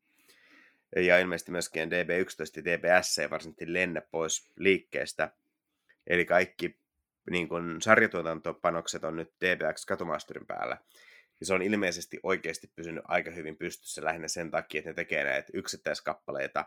Ja 0.95 1.19
ilmeisesti 1.19 1.51
myöskin 1.51 1.89
DB11 1.89 2.51
ja 2.55 2.65
DBS 2.65 3.19
ei 3.19 3.29
varsinaisesti 3.29 3.73
lennä 3.73 4.01
pois 4.11 4.51
liikkeestä. 4.57 5.31
Eli 6.07 6.25
kaikki 6.25 6.79
niin 7.31 7.49
kun 7.49 7.77
sarjatuotantopanokset 7.81 9.03
on 9.03 9.15
nyt 9.15 9.33
DBX 9.41 9.85
Katumasterin 9.85 10.47
päällä. 10.47 10.77
Ja 11.39 11.45
se 11.45 11.53
on 11.53 11.61
ilmeisesti 11.61 12.19
oikeasti 12.23 12.71
pysynyt 12.75 13.03
aika 13.07 13.31
hyvin 13.31 13.57
pystyssä 13.57 14.03
lähinnä 14.03 14.27
sen 14.27 14.51
takia, 14.51 14.79
että 14.79 14.89
ne 14.89 14.93
tekee 14.93 15.23
näitä 15.23 15.51
yksittäiskappaleita. 15.53 16.65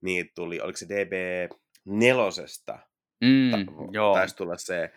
Niin 0.00 0.30
tuli, 0.34 0.60
oliko 0.60 0.76
se 0.76 0.86
DB4? 0.86 2.78
Mm, 3.20 3.50
Ta- 3.50 3.72
joo. 3.92 4.14
Taisi 4.14 4.36
tulla 4.36 4.56
se 4.56 4.90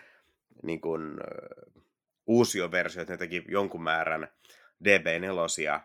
niin 0.64 0.82
kun, 0.82 1.18
uusioversio, 2.28 3.02
että 3.02 3.14
ne 3.14 3.18
teki 3.18 3.44
jonkun 3.48 3.84
määrän 3.84 4.28
DB4 4.84 5.80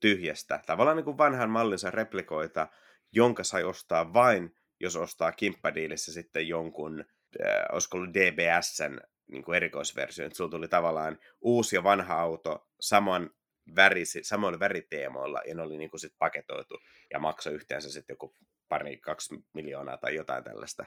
tyhjästä. 0.00 0.60
Tavallaan 0.66 0.96
niin 0.96 1.04
kuin 1.04 1.18
vanhan 1.18 1.50
mallinsa 1.50 1.90
replikoita, 1.90 2.68
jonka 3.12 3.44
sai 3.44 3.64
ostaa 3.64 4.12
vain, 4.14 4.56
jos 4.80 4.96
ostaa 4.96 5.32
kimppadiilissä 5.32 6.12
sitten 6.12 6.48
jonkun, 6.48 7.04
äh, 7.44 7.64
olisiko 7.72 7.96
ollut 7.96 8.14
DBSn 8.14 9.00
niin 9.28 9.44
kuin 9.44 9.56
erikoisversio. 9.56 10.26
Että 10.26 10.36
sulla 10.36 10.50
tuli 10.50 10.68
tavallaan 10.68 11.18
uusi 11.40 11.76
ja 11.76 11.84
vanha 11.84 12.20
auto 12.20 12.68
saman 12.80 13.30
värisi, 13.76 14.24
samoilla 14.24 14.60
väriteemoilla, 14.60 15.40
ja 15.48 15.54
ne 15.54 15.62
oli 15.62 15.78
niin 15.78 15.90
kuin 15.90 16.00
sit 16.00 16.14
paketoitu, 16.18 16.78
ja 17.12 17.18
maksoi 17.18 17.54
yhteensä 17.54 17.92
sitten 17.92 18.14
joku 18.14 18.34
pari, 18.68 18.96
kaksi 18.96 19.34
miljoonaa 19.52 19.96
tai 19.96 20.14
jotain 20.14 20.44
tällaista. 20.44 20.84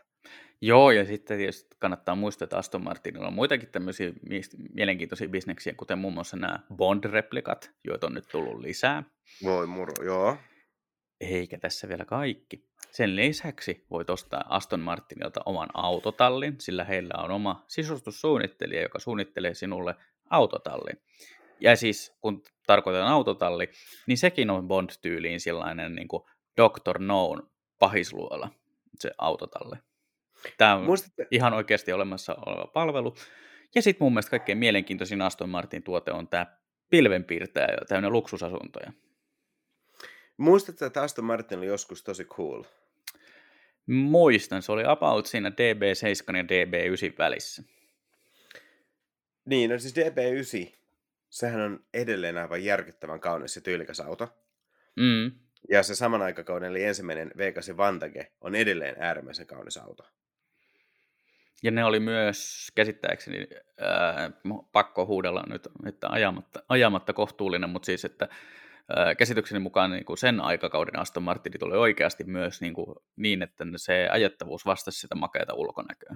Joo, 0.62 0.92
ja 0.92 1.06
sitten 1.06 1.38
tietysti 1.38 1.76
kannattaa 1.80 2.16
muistaa, 2.16 2.44
että 2.46 2.58
Aston 2.58 2.84
Martinilla 2.84 3.28
on 3.28 3.34
muitakin 3.34 3.72
tämmöisiä 3.72 4.12
mielenkiintoisia 4.74 5.30
bisneksiä, 5.30 5.74
kuten 5.78 5.98
muun 6.00 6.14
muassa 6.14 6.38
nämä 6.38 6.60
Bond-replikat, 6.74 7.72
joita 7.84 8.08
on 8.08 8.14
nyt 8.14 8.28
tullut 8.32 8.60
lisää. 8.60 9.04
Voi 9.44 9.68
muru, 9.68 9.94
joo. 10.04 10.38
Eikä 11.22 11.58
tässä 11.58 11.90
vielä 11.90 12.06
kaikki. 12.06 12.70
Sen 12.92 13.16
lisäksi 13.16 13.86
voit 13.90 14.10
ostaa 14.10 14.46
Aston 14.50 14.80
Martinilta 14.80 15.42
oman 15.46 15.70
autotallin, 15.74 16.56
sillä 16.60 16.84
heillä 16.84 17.14
on 17.24 17.32
oma 17.32 17.64
sisustussuunnittelija, 17.68 18.82
joka 18.82 19.00
suunnittelee 19.00 19.54
sinulle 19.54 19.96
autotallin. 20.30 21.02
Ja 21.60 21.76
siis 21.76 22.18
kun 22.22 22.44
tarkoitan 22.68 23.08
autotalli, 23.08 23.70
niin 24.08 24.18
sekin 24.18 24.50
on 24.50 24.68
Bond-tyyliin 24.68 25.40
sellainen 25.40 25.96
niin 25.96 26.08
kuin 26.08 26.24
Dr. 26.58 27.00
Noon 27.00 27.50
pahisluola, 27.80 28.50
se 29.00 29.12
autotalli. 29.18 29.76
Tämä 30.58 30.76
on 30.76 30.84
Muistatte, 30.84 31.28
ihan 31.32 31.54
oikeasti 31.54 31.94
olemassa 31.94 32.36
oleva 32.46 32.68
palvelu. 32.68 33.16
Ja 33.76 33.82
sitten 33.82 34.06
mun 34.06 34.14
mielestä 34.14 34.30
kaikkein 34.30 34.58
mielenkiintoisin 34.58 35.22
Aston 35.22 35.50
Martin 35.50 35.84
tuote 35.84 36.12
on 36.12 36.28
tämä 36.28 36.46
pilvenpiirtäjä, 36.90 37.68
täynnä 37.88 38.10
luksusasuntoja. 38.10 38.94
muistatte, 40.38 40.86
että 40.86 41.02
Aston 41.02 41.26
Martin 41.26 41.58
oli 41.58 41.66
joskus 41.66 42.04
tosi 42.04 42.26
cool. 42.26 42.64
Muistan, 43.86 44.62
se 44.62 44.72
oli 44.72 44.84
about 44.86 45.26
siinä 45.26 45.50
DB7 45.50 46.38
ja 46.38 46.44
DB9 46.44 47.18
välissä. 47.18 47.64
Niin, 49.46 49.70
no 49.70 49.80
siis 49.80 49.96
DB9, 49.96 50.76
sehän 51.36 51.62
on 51.62 51.80
edelleen 51.94 52.38
aivan 52.38 52.64
järkyttävän 52.64 53.20
kaunis 53.20 53.56
ja 53.56 53.62
tyylikäs 53.62 54.00
auto. 54.00 54.38
Mm. 54.96 55.32
Ja 55.70 55.84
se 55.84 55.96
saman 55.96 56.22
aikakauden, 56.22 56.70
eli 56.70 56.84
ensimmäinen 56.84 57.32
Vegasin 57.38 57.78
Vantage, 57.78 58.32
on 58.42 58.56
edelleen 58.56 58.96
äärimmäisen 59.00 59.48
kaunis 59.48 59.78
auto. 59.78 60.08
Ja 61.64 61.72
ne 61.72 61.86
oli 61.86 62.00
myös 62.00 62.68
käsittääkseni 62.76 63.48
ää, 63.80 64.32
pakko 64.72 65.06
huudella 65.06 65.44
nyt, 65.50 65.68
että 65.86 66.08
ajamatta, 66.10 66.64
ajamatta 66.70 67.14
kohtuullinen, 67.14 67.70
mutta 67.70 67.86
siis, 67.86 68.06
että 68.06 68.28
ää, 68.96 69.16
käsitykseni 69.16 69.60
mukaan 69.60 69.92
niin 69.92 70.06
kuin 70.06 70.18
sen 70.18 70.42
aikakauden 70.42 71.00
Aston 71.00 71.24
Martinit 71.24 71.64
oli 71.64 71.78
oikeasti 71.78 72.24
myös 72.24 72.62
niin, 72.62 72.74
kuin, 72.74 72.96
niin, 73.16 73.42
että 73.42 73.66
se 73.76 74.08
ajettavuus 74.12 74.66
vastasi 74.66 75.00
sitä 75.00 75.16
makeata 75.16 75.54
ulkonäköä. 75.54 76.16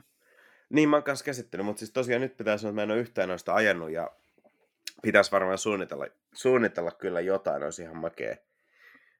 Niin, 0.70 0.89
mä 0.89 0.95
oon 0.95 1.03
kanssa 1.03 1.26
käsittänyt, 1.26 1.65
mutta 1.65 1.80
siis 1.80 1.91
tosiaan 1.91 2.22
nyt 2.22 2.38
pitää 2.38 2.57
sanoa, 2.57 2.70
että 2.70 2.76
mä 2.76 2.84
en 2.84 2.91
ole 2.91 2.99
yhtään 2.99 3.30
noista 3.30 3.53
ajanut 3.53 3.91
ja 3.91 4.11
pitäisi 5.01 5.31
varmaan 5.31 5.57
suunnitella, 5.57 6.05
suunnitella 6.33 6.91
kyllä 6.91 7.21
jotain, 7.21 7.63
olisi 7.63 7.81
ihan 7.81 7.97
makea, 7.97 8.35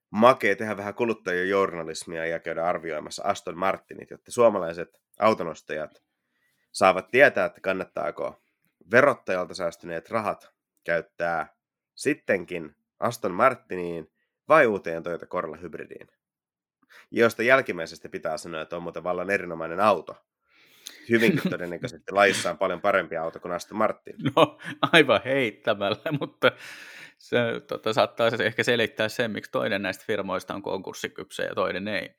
makea 0.10 0.56
tehdä 0.56 0.78
vähän 0.78 0.94
kuluttajien 0.94 1.50
journalismia 1.50 2.26
ja 2.26 2.40
käydä 2.40 2.66
arvioimassa 2.66 3.24
Aston 3.24 3.58
Martinit, 3.58 4.10
jotta 4.10 4.32
suomalaiset 4.32 5.02
autonostajat 5.20 6.04
saavat 6.72 7.12
tietää, 7.12 7.46
että 7.46 7.62
kannattaako 7.62 8.42
verottajalta 8.92 9.54
säästyneet 9.54 10.10
rahat 10.10 10.50
käyttää 10.84 11.56
sittenkin 11.96 12.76
Aston 13.00 13.32
Martiniin 13.34 14.12
vai 14.50 14.68
uuteen 14.68 15.04
Toyota 15.04 15.26
Corolla 15.26 15.58
hybridiin. 15.58 16.08
Josta 17.12 17.44
jälkimmäisestä 17.44 18.10
pitää 18.10 18.38
sanoa, 18.38 18.62
että 18.62 18.76
on 18.76 18.84
muuten 18.84 19.04
vallan 19.04 19.30
erinomainen 19.30 19.80
auto. 19.80 20.29
Hyvinkin 21.10 21.52
todennäköisesti 21.52 22.12
laissa 22.12 22.52
on 22.52 22.58
paljon 22.58 22.82
parempi 22.82 23.18
auto 23.18 23.40
kuin 23.40 23.52
Aston 23.52 23.78
Martin. 23.78 24.16
No 24.36 24.58
aivan 24.92 25.22
heittämällä, 25.26 26.12
mutta 26.20 26.52
se 27.18 27.38
tota, 27.68 27.94
saattaa 27.94 28.30
se 28.30 28.46
ehkä 28.46 28.64
selittää 28.64 29.10
sen, 29.10 29.32
miksi 29.32 29.52
toinen 29.52 29.82
näistä 29.82 30.04
firmoista 30.08 30.54
on 30.54 30.62
konkurssikypsä 30.62 31.44
ja 31.44 31.56
toinen 31.56 31.88
ei. 31.88 32.10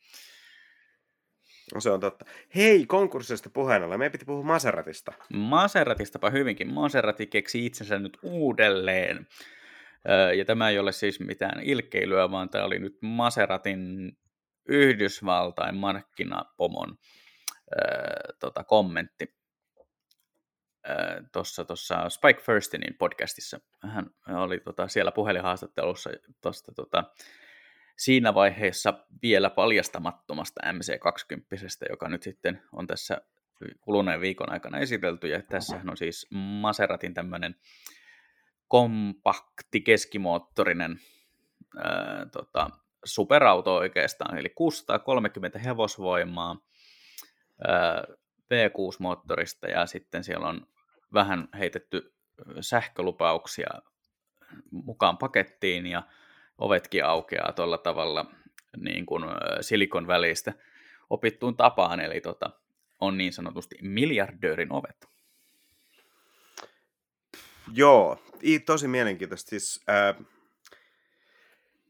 No 1.74 1.80
se 1.80 1.90
on 1.90 2.00
totta. 2.00 2.24
Hei, 2.54 2.86
konkurssista 2.86 3.50
puheen 3.50 3.82
ollen, 3.82 3.98
meidän 3.98 4.12
piti 4.12 4.24
puhua 4.24 4.42
Maseratista. 4.42 5.12
Maseratistapa 5.32 6.30
hyvinkin. 6.30 6.74
Maserati 6.74 7.26
keksi 7.26 7.66
itsensä 7.66 7.98
nyt 7.98 8.18
uudelleen. 8.22 9.26
Ja 10.36 10.44
tämä 10.44 10.68
ei 10.68 10.78
ole 10.78 10.92
siis 10.92 11.20
mitään 11.20 11.62
ilkeilyä, 11.62 12.30
vaan 12.30 12.48
tämä 12.48 12.64
oli 12.64 12.78
nyt 12.78 12.98
Maseratin 13.02 14.12
Yhdysvaltain 14.68 15.76
markkinapomon 15.76 16.96
tota, 18.40 18.64
kommentti. 18.64 19.40
Tuossa 21.32 21.64
tossa 21.64 22.08
Spike 22.08 22.40
Firstinin 22.40 22.94
podcastissa. 22.98 23.60
Hän 23.82 24.10
oli 24.28 24.60
tota, 24.60 24.88
siellä 24.88 25.12
puhelinhaastattelussa 25.12 26.10
tosta, 26.40 26.72
tota, 26.72 27.04
siinä 27.98 28.34
vaiheessa 28.34 29.06
vielä 29.22 29.50
paljastamattomasta 29.50 30.60
MC20, 30.64 31.88
joka 31.90 32.08
nyt 32.08 32.22
sitten 32.22 32.62
on 32.72 32.86
tässä 32.86 33.20
kuluneen 33.80 34.20
viikon 34.20 34.52
aikana 34.52 34.78
esitelty, 34.78 35.28
ja 35.28 35.42
tässä 35.42 35.80
on 35.88 35.96
siis 35.96 36.26
Maseratin 36.30 37.14
tämmöinen 37.14 37.56
kompakti 38.68 39.80
keskimoottorinen 39.80 41.00
ää, 41.76 42.26
tota, 42.32 42.70
superauto 43.04 43.74
oikeastaan, 43.74 44.38
eli 44.38 44.48
630 44.48 45.58
hevosvoimaa 45.58 46.56
V6-moottorista, 48.50 49.68
ja 49.68 49.86
sitten 49.86 50.24
siellä 50.24 50.48
on 50.48 50.66
vähän 51.12 51.48
heitetty 51.58 52.14
sähkölupauksia 52.60 53.68
mukaan 54.70 55.18
pakettiin, 55.18 55.86
ja 55.86 56.02
ovetkin 56.58 57.04
aukeaa 57.04 57.52
tuolla 57.52 57.78
tavalla 57.78 58.26
niin 58.76 59.06
kuin 59.06 59.24
silikon 59.60 60.06
välistä 60.06 60.52
opittuun 61.10 61.56
tapaan, 61.56 62.00
eli 62.00 62.20
tota, 62.20 62.50
on 63.00 63.18
niin 63.18 63.32
sanotusti 63.32 63.76
miljardöörin 63.82 64.72
ovet. 64.72 65.08
Joo, 67.72 68.22
tosi 68.66 68.88
mielenkiintoista. 68.88 69.50
Siis, 69.50 69.84
ää, 69.88 70.14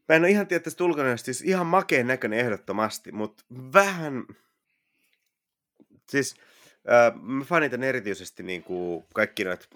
mä 0.09 0.15
en 0.15 0.21
ole 0.21 0.29
ihan 0.29 0.47
tiedä 0.47 0.63
tästä 0.63 0.83
ulkonäöstä, 0.83 1.25
siis 1.25 1.41
ihan 1.41 1.67
makeen 1.67 2.07
näköinen 2.07 2.39
ehdottomasti, 2.39 3.11
mutta 3.11 3.43
vähän, 3.73 4.25
siis 6.11 6.35
ää, 6.87 7.11
mä 7.21 7.45
fanitan 7.45 7.83
erityisesti 7.83 8.43
niin 8.43 8.63
kuin 8.63 9.05
kaikki 9.13 9.43
noita 9.43 9.67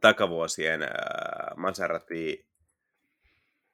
takavuosien 0.00 0.82
ää, 0.82 1.54
Maserati 1.56 2.46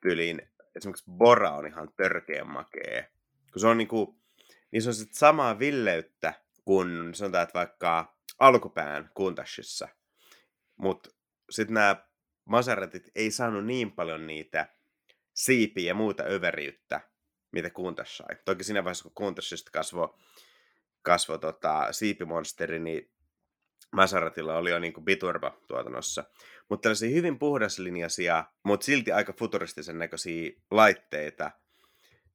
tyliin 0.01 0.43
esimerkiksi 0.77 1.11
Bora 1.11 1.51
on 1.51 1.67
ihan 1.67 1.89
törkeän 1.97 2.51
makee. 2.51 3.11
Kun 3.53 3.61
se 3.61 3.67
on 3.67 3.79
niinku, 3.79 4.19
niin 4.71 4.83
se 4.83 4.89
on 4.89 4.95
sit 4.95 5.15
samaa 5.15 5.59
villeyttä 5.59 6.35
kuin 6.65 7.15
sanotaan, 7.15 7.43
että 7.43 7.59
vaikka 7.59 8.17
alkupään 8.39 9.11
Kuntashissa. 9.15 9.89
Mutta 10.77 11.11
sitten 11.51 11.75
nämä 11.75 11.97
Maseratit 12.45 13.11
ei 13.15 13.31
saanut 13.31 13.67
niin 13.67 13.93
paljon 13.93 14.27
niitä 14.27 14.69
siipiä 15.35 15.87
ja 15.87 15.95
muuta 15.95 16.23
överiyttä, 16.23 17.01
mitä 17.53 17.71
Kuntash 17.71 18.17
sai. 18.17 18.37
Toki 18.45 18.65
siinä 18.65 18.85
vaiheessa, 18.85 19.03
kun 19.03 19.15
Kuntashista 19.15 19.71
kasvoi 19.71 20.15
kasvo, 21.03 21.39
tota, 21.39 21.93
siipimonsteri, 21.93 22.79
niin 22.79 23.11
Maseratilla 23.93 24.57
oli 24.57 24.71
jo 24.71 24.79
niin 24.79 24.93
kuin 24.93 25.05
biturba 25.05 25.59
tuotannossa. 25.69 26.25
Mutta 26.69 26.83
tällaisia 26.83 27.11
hyvin 27.11 27.39
puhdaslinjaisia, 27.39 28.45
mutta 28.65 28.85
silti 28.85 29.13
aika 29.13 29.33
futuristisen 29.33 29.99
näköisiä 29.99 30.51
laitteita. 30.71 31.51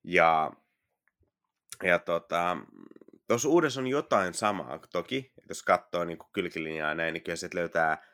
Ja, 0.04 0.52
ja 1.84 2.00
tota, 2.00 2.58
tuossa 3.28 3.50
uudessa 3.50 3.82
on 3.82 3.88
jotain 3.88 4.34
samaa 4.34 4.80
toki. 4.92 5.34
Jos 5.50 5.64
katsoo 5.64 6.04
niin 6.04 6.18
kuin 6.18 6.30
kylkilinjaa 6.34 6.96
näin, 6.96 7.14
niin 7.14 7.24
kyllä 7.24 7.36
sieltä 7.36 7.58
löytää 7.58 8.06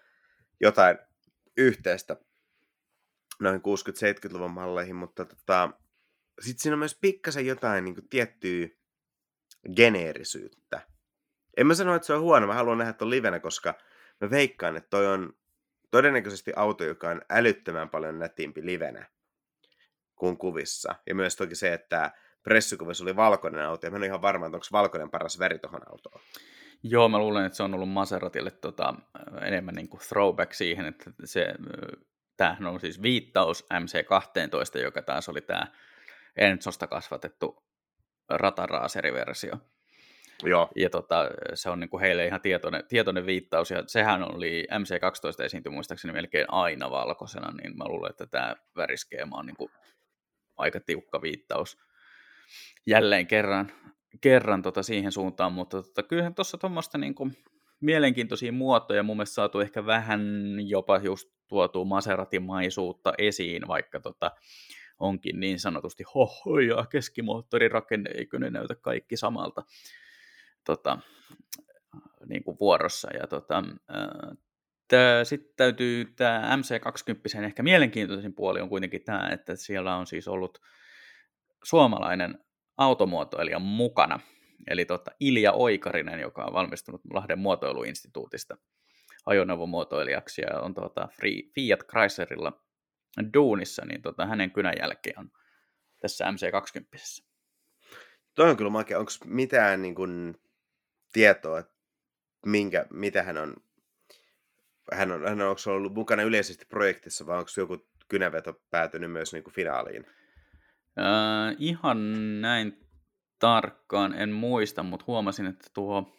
jotain 0.62 0.98
yhteistä 1.58 2.16
noin 3.40 3.60
60-70-luvun 3.60 4.52
malleihin, 4.52 4.96
mutta 4.96 5.26
tota, 5.26 5.70
sitten 6.42 6.62
siinä 6.62 6.76
on 6.76 6.80
myös 6.80 6.98
pikkasen 7.02 7.46
jotain 7.46 7.86
niin 7.86 7.96
kuin 7.96 8.10
tiettyä 8.10 8.68
geneerisyyttä. 9.76 10.82
En 11.58 11.68
mä 11.68 11.74
sano, 11.74 11.96
että 11.96 12.06
se 12.06 12.14
on 12.14 12.22
huono, 12.22 12.48
mä 12.48 12.54
haluan 12.54 12.78
nähdä 12.78 12.94
tuon 12.94 13.10
livenä, 13.10 13.40
koska 13.40 13.74
mä 14.22 14.30
veikkaan, 14.30 14.78
että 14.78 14.90
toi 14.90 15.08
on 15.08 15.34
todennäköisesti 15.92 16.52
auto, 16.56 16.84
joka 16.84 17.10
on 17.10 17.22
älyttömän 17.30 17.90
paljon 17.90 18.20
nätimpi 18.20 18.66
livenä 18.66 19.06
kuin 20.16 20.38
kuvissa. 20.38 20.96
Ja 21.08 21.16
myös 21.16 21.36
toki 21.36 21.56
se, 21.56 21.74
että 21.74 22.12
pressikuvissa 22.44 23.04
oli 23.04 23.16
valkoinen 23.16 23.66
auto, 23.66 23.88
ja 23.88 23.92
mä 23.92 23.96
en 23.96 24.00
ole 24.00 24.06
ihan 24.06 24.22
varma, 24.22 24.46
että 24.46 24.58
onko 24.58 24.68
valkoinen 24.72 25.10
paras 25.10 25.40
väri 25.40 25.60
tuohon 25.60 25.82
autoon. 25.90 26.22
Joo, 26.84 27.10
mä 27.10 27.20
luulen, 27.20 27.46
että 27.46 27.56
se 27.58 27.64
on 27.64 27.74
ollut 27.74 27.90
Maseratille 27.90 28.52
tota, 28.52 28.94
enemmän 29.42 29.76
niin 29.76 29.90
kuin 29.90 30.02
throwback 30.08 30.54
siihen, 30.54 30.86
että 30.86 31.12
se, 31.26 31.54
tämähän 32.38 32.68
on 32.68 32.80
siis 32.80 33.02
viittaus 33.02 33.66
MC12, 33.74 34.80
joka 34.80 35.02
taas 35.02 35.30
oli 35.30 35.42
tämä 35.42 35.68
Enzosta 36.36 36.88
kasvatettu 36.88 37.64
rataraaseriversio. 38.38 39.54
Joo. 40.44 40.70
Ja 40.76 40.90
tota, 40.90 41.30
se 41.54 41.70
on 41.70 41.80
niin 41.80 41.90
kuin 41.90 42.02
heille 42.02 42.26
ihan 42.26 42.42
tietoinen, 42.42 42.84
tietoinen 42.88 43.26
viittaus, 43.26 43.72
ja 43.72 43.84
sehän 43.88 44.36
oli 44.36 44.68
MC12 44.72 45.44
esiintyi 45.44 45.72
muistaakseni 45.72 46.14
melkein 46.14 46.46
aina 46.50 46.92
valkoisena, 46.92 47.52
niin 47.52 47.78
mä 47.78 47.88
luulen, 47.88 48.10
että 48.10 48.26
tämä 48.26 48.56
väriskeema 48.76 49.38
on 49.38 49.46
niin 49.46 49.58
kuin 49.58 49.72
aika 50.58 50.80
tiukka 50.80 51.22
viittaus 51.22 51.78
jälleen 52.86 53.28
kerran, 53.28 53.72
kerran 54.22 54.62
tota 54.62 54.84
siihen 54.84 55.12
suuntaan, 55.12 55.54
mutta 55.54 55.84
tota, 55.84 56.04
kyllähän 56.04 56.36
tuossa 56.36 56.58
tuommoista 56.58 56.98
niin 56.98 57.16
kuin 57.16 57.38
mielenkiintoisia 57.82 58.52
muotoja 58.52 59.04
mun 59.04 59.18
mielestä 59.18 59.34
saatu 59.34 59.60
ehkä 59.60 59.86
vähän 59.86 60.22
jopa 60.68 60.98
just 60.98 61.30
tuotu 61.48 61.86
maseratimaisuutta 61.86 63.14
esiin, 63.18 63.68
vaikka 63.68 64.00
tota, 64.00 64.32
onkin 65.02 65.40
niin 65.40 65.60
sanotusti 65.60 66.04
hohoja 66.16 66.86
keskimoottorirakenne, 66.90 68.10
eikö 68.16 68.40
ne 68.40 68.50
näytä 68.50 68.76
kaikki 68.76 69.18
samalta 69.18 69.64
tota, 70.64 71.00
niin 72.26 72.44
kuin 72.44 72.58
vuorossa. 72.60 73.10
Ja 73.20 73.28
tota, 73.28 73.64
sitten 75.24 75.54
täytyy 75.58 76.06
tämä 76.06 76.58
MC20 76.58 77.44
ehkä 77.44 77.64
mielenkiintoisin 77.64 78.34
puoli 78.34 78.62
on 78.62 78.70
kuitenkin 78.70 79.04
tämä, 79.04 79.30
että 79.30 79.56
siellä 79.56 79.96
on 79.96 80.08
siis 80.08 80.28
ollut 80.28 80.62
suomalainen 81.64 82.40
automuotoilija 82.78 83.60
mukana, 83.60 84.20
eli 84.68 84.86
tota 84.86 85.12
Ilja 85.20 85.52
Oikarinen, 85.52 86.20
joka 86.20 86.46
on 86.46 86.54
valmistunut 86.54 87.02
Lahden 87.14 87.40
muotoiluinstituutista 87.40 88.58
ajoneuvomuotoilijaksi 89.26 90.42
ja 90.42 90.60
on 90.60 90.74
tota 90.74 91.08
Fiat 91.56 91.80
Chryslerilla 91.90 92.62
duunissa, 93.34 93.86
niin 93.86 94.02
tota, 94.02 94.26
hänen 94.26 94.52
kynänjälkeen 94.52 95.20
on 95.20 95.32
tässä 96.02 96.26
MC20. 96.26 97.26
Toi 98.36 98.50
on 98.50 98.58
kyllä 98.58 98.70
makea. 98.70 99.00
Onko 99.00 99.12
mitään 99.26 99.82
niin 99.82 99.96
kun, 99.96 100.42
tietoa, 101.14 101.60
että 101.60 101.74
minkä, 102.46 102.86
mitä 102.90 103.24
hän 103.24 103.38
on, 103.38 103.56
hän 104.94 105.12
on, 105.12 105.28
hän 105.28 105.42
on, 105.42 105.50
onko 105.50 105.62
ollut 105.68 105.94
mukana 105.94 106.24
yleisesti 106.24 106.66
projektissa 106.66 107.26
vai 107.26 107.38
onko 107.38 107.50
joku 107.58 107.88
kynäveto 108.08 108.62
päätynyt 108.70 109.12
myös 109.12 109.34
niin 109.34 109.44
kuin 109.44 109.54
finaaliin? 109.54 110.06
Äh, 111.00 111.56
ihan 111.60 111.98
näin 112.42 112.88
tarkkaan 113.40 114.14
en 114.14 114.30
muista, 114.30 114.84
mutta 114.84 115.04
huomasin, 115.08 115.46
että 115.46 115.68
tuo 115.74 116.18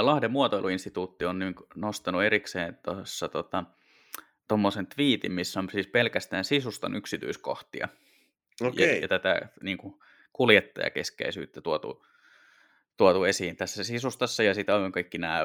Lahden 0.00 0.30
muotoiluinstituutti 0.30 1.24
on 1.24 1.38
niin 1.38 1.54
nostanut 1.74 2.22
erikseen 2.22 2.78
tuossa 2.84 3.28
tota, 3.28 3.64
tuommoisen 4.48 4.86
twiitin, 4.86 5.32
missä 5.32 5.60
on 5.60 5.68
siis 5.70 5.86
pelkästään 5.86 6.44
sisustan 6.44 6.94
yksityiskohtia. 6.94 7.88
Okay. 8.62 8.86
Ja, 8.86 8.96
ja 8.96 9.08
tätä 9.08 9.48
niin 9.62 9.78
kuin, 9.78 9.94
kuljettajakeskeisyyttä 10.32 11.60
tuotu, 11.60 12.06
tuotu 12.96 13.24
esiin 13.24 13.56
tässä 13.56 13.84
sisustassa, 13.84 14.42
ja 14.42 14.54
sitten 14.54 14.74
on 14.74 14.92
kaikki 14.92 15.18
nämä 15.18 15.40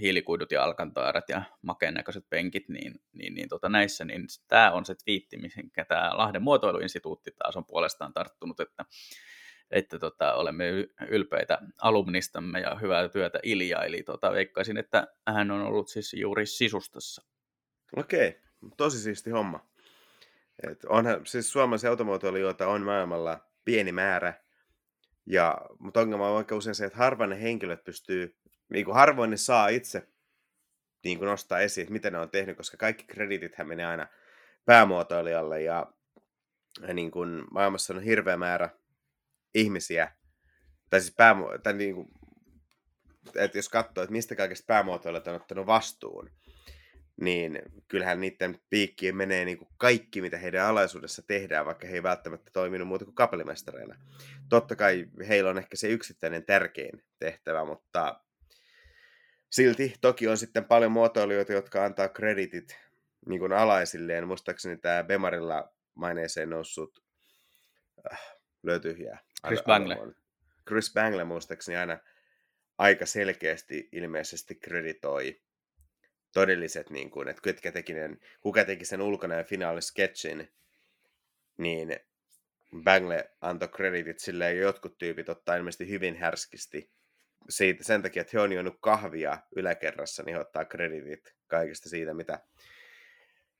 hiilikuidut 0.00 0.52
ja 0.52 0.64
alkantaarat 0.64 1.28
ja 1.28 1.42
makeen 1.62 1.94
näköiset 1.94 2.30
penkit, 2.30 2.68
niin, 2.68 3.00
niin, 3.12 3.34
niin 3.34 3.48
tota 3.48 3.68
näissä, 3.68 4.04
niin 4.04 4.26
tämä 4.48 4.72
on 4.72 4.84
se 4.84 4.94
twiitti, 4.94 5.36
mihin 5.36 5.72
tämä 5.88 6.10
Lahden 6.14 6.42
muotoiluinstituutti 6.42 7.30
taas 7.38 7.56
on 7.56 7.66
puolestaan 7.66 8.12
tarttunut, 8.12 8.60
että 8.60 8.84
että 9.70 9.98
tota, 9.98 10.34
olemme 10.34 10.64
ylpeitä 11.08 11.58
alumnistamme 11.82 12.60
ja 12.60 12.74
hyvää 12.74 13.08
työtä 13.08 13.38
Ilja, 13.42 13.82
eli 13.82 14.02
tota, 14.02 14.32
veikkaisin, 14.32 14.76
että 14.76 15.06
hän 15.26 15.50
on 15.50 15.60
ollut 15.60 15.88
siis 15.88 16.14
juuri 16.14 16.46
sisustassa. 16.46 17.22
Okei, 17.96 18.40
tosi 18.76 18.98
siisti 18.98 19.30
homma. 19.30 19.66
Et 20.68 20.84
onhan, 20.84 21.26
siis 21.26 21.52
suomalaisia 21.52 21.90
automuotoilijoita 21.90 22.68
on 22.68 22.82
maailmalla 22.82 23.48
pieni 23.64 23.92
määrä, 23.92 24.34
ja, 25.26 25.58
mutta 25.78 26.00
ongelma 26.00 26.30
on 26.30 26.36
aika 26.36 26.56
usein 26.56 26.74
se, 26.74 26.84
että 26.84 26.98
harvoin 26.98 27.30
ne 27.30 27.42
henkilöt 27.42 27.84
pystyy, 27.84 28.36
niin 28.68 28.84
kuin 28.84 28.94
harvoin 28.94 29.30
ne 29.30 29.36
saa 29.36 29.68
itse 29.68 30.08
niin 31.04 31.18
kuin 31.18 31.26
nostaa 31.26 31.60
esiin, 31.60 31.82
että 31.82 31.92
miten 31.92 32.12
ne 32.12 32.18
on 32.18 32.30
tehnyt, 32.30 32.56
koska 32.56 32.76
kaikki 32.76 33.04
kreditithän 33.04 33.68
menee 33.68 33.86
aina 33.86 34.06
päämuotoilijalle, 34.64 35.62
ja, 35.62 35.92
ja 36.88 36.94
niin 36.94 37.10
kuin 37.10 37.44
maailmassa 37.50 37.94
on 37.94 38.02
hirveä 38.02 38.36
määrä 38.36 38.70
ihmisiä, 39.54 40.12
tai 40.90 41.00
siis 41.00 41.14
pää, 41.14 41.36
tai 41.62 41.72
niin 41.72 41.94
kuin, 41.94 42.08
että 43.34 43.58
jos 43.58 43.68
katsoo, 43.68 44.04
että 44.04 44.12
mistä 44.12 44.36
kaikista 44.36 44.66
päämuotoilijat 44.66 45.28
on 45.28 45.34
ottanut 45.34 45.66
vastuun, 45.66 46.30
niin 47.20 47.62
kyllähän 47.88 48.20
niiden 48.20 48.58
piikkiin 48.70 49.16
menee 49.16 49.44
niin 49.44 49.58
kuin 49.58 49.68
kaikki, 49.76 50.20
mitä 50.20 50.38
heidän 50.38 50.66
alaisuudessa 50.66 51.22
tehdään, 51.22 51.66
vaikka 51.66 51.86
he 51.86 51.94
ei 51.94 52.02
välttämättä 52.02 52.50
toiminut 52.52 52.88
muuta 52.88 53.04
kuin 53.04 53.14
kapellimestareina. 53.14 53.96
Totta 54.48 54.76
kai 54.76 55.06
heillä 55.28 55.50
on 55.50 55.58
ehkä 55.58 55.76
se 55.76 55.88
yksittäinen 55.88 56.44
tärkein 56.44 57.04
tehtävä, 57.18 57.64
mutta 57.64 58.20
silti 59.50 59.94
toki 60.00 60.28
on 60.28 60.38
sitten 60.38 60.64
paljon 60.64 60.92
muotoilijoita, 60.92 61.52
jotka 61.52 61.84
antaa 61.84 62.08
kreditit 62.08 62.78
niin 63.26 63.40
kuin 63.40 63.52
alaisilleen. 63.52 64.28
Muistaakseni 64.28 64.76
tämä 64.76 65.04
Bemarilla 65.04 65.74
maineeseen 65.94 66.50
noussut 66.50 67.04
äh, 68.12 68.36
löytyy 68.62 68.92
jää. 68.92 69.18
Chris 69.46 69.62
Bangle. 69.62 69.96
Chris 70.68 70.92
Bangle 70.94 71.24
muistaakseni 71.24 71.76
aina 71.78 71.98
aika 72.78 73.06
selkeästi 73.06 73.88
ilmeisesti 73.92 74.54
kreditoi 74.54 75.43
todelliset, 76.34 76.90
niin 76.90 77.10
kuin, 77.10 77.28
että 77.28 77.42
ketkä 77.42 77.72
teki 77.72 77.94
ne, 77.94 78.10
kuka 78.40 78.64
teki 78.64 78.84
sen 78.84 79.02
ulkonäön 79.02 79.44
finaalisketchin, 79.44 80.52
niin 81.56 81.96
Bangle 82.82 83.30
antoi 83.40 83.68
kreditit 83.68 84.18
silleen, 84.18 84.58
jotkut 84.58 84.98
tyypit 84.98 85.28
ottaa 85.28 85.56
ilmeisesti 85.56 85.88
hyvin 85.88 86.16
härskisti. 86.16 86.90
Siitä, 87.48 87.84
sen 87.84 88.02
takia, 88.02 88.20
että 88.20 88.30
he 88.34 88.40
on 88.40 88.52
juonut 88.52 88.76
kahvia 88.80 89.38
yläkerrassa, 89.56 90.22
niin 90.22 90.34
he 90.34 90.40
ottaa 90.40 90.64
kreditit 90.64 91.34
kaikesta 91.46 91.88
siitä, 91.88 92.14
mitä, 92.14 92.40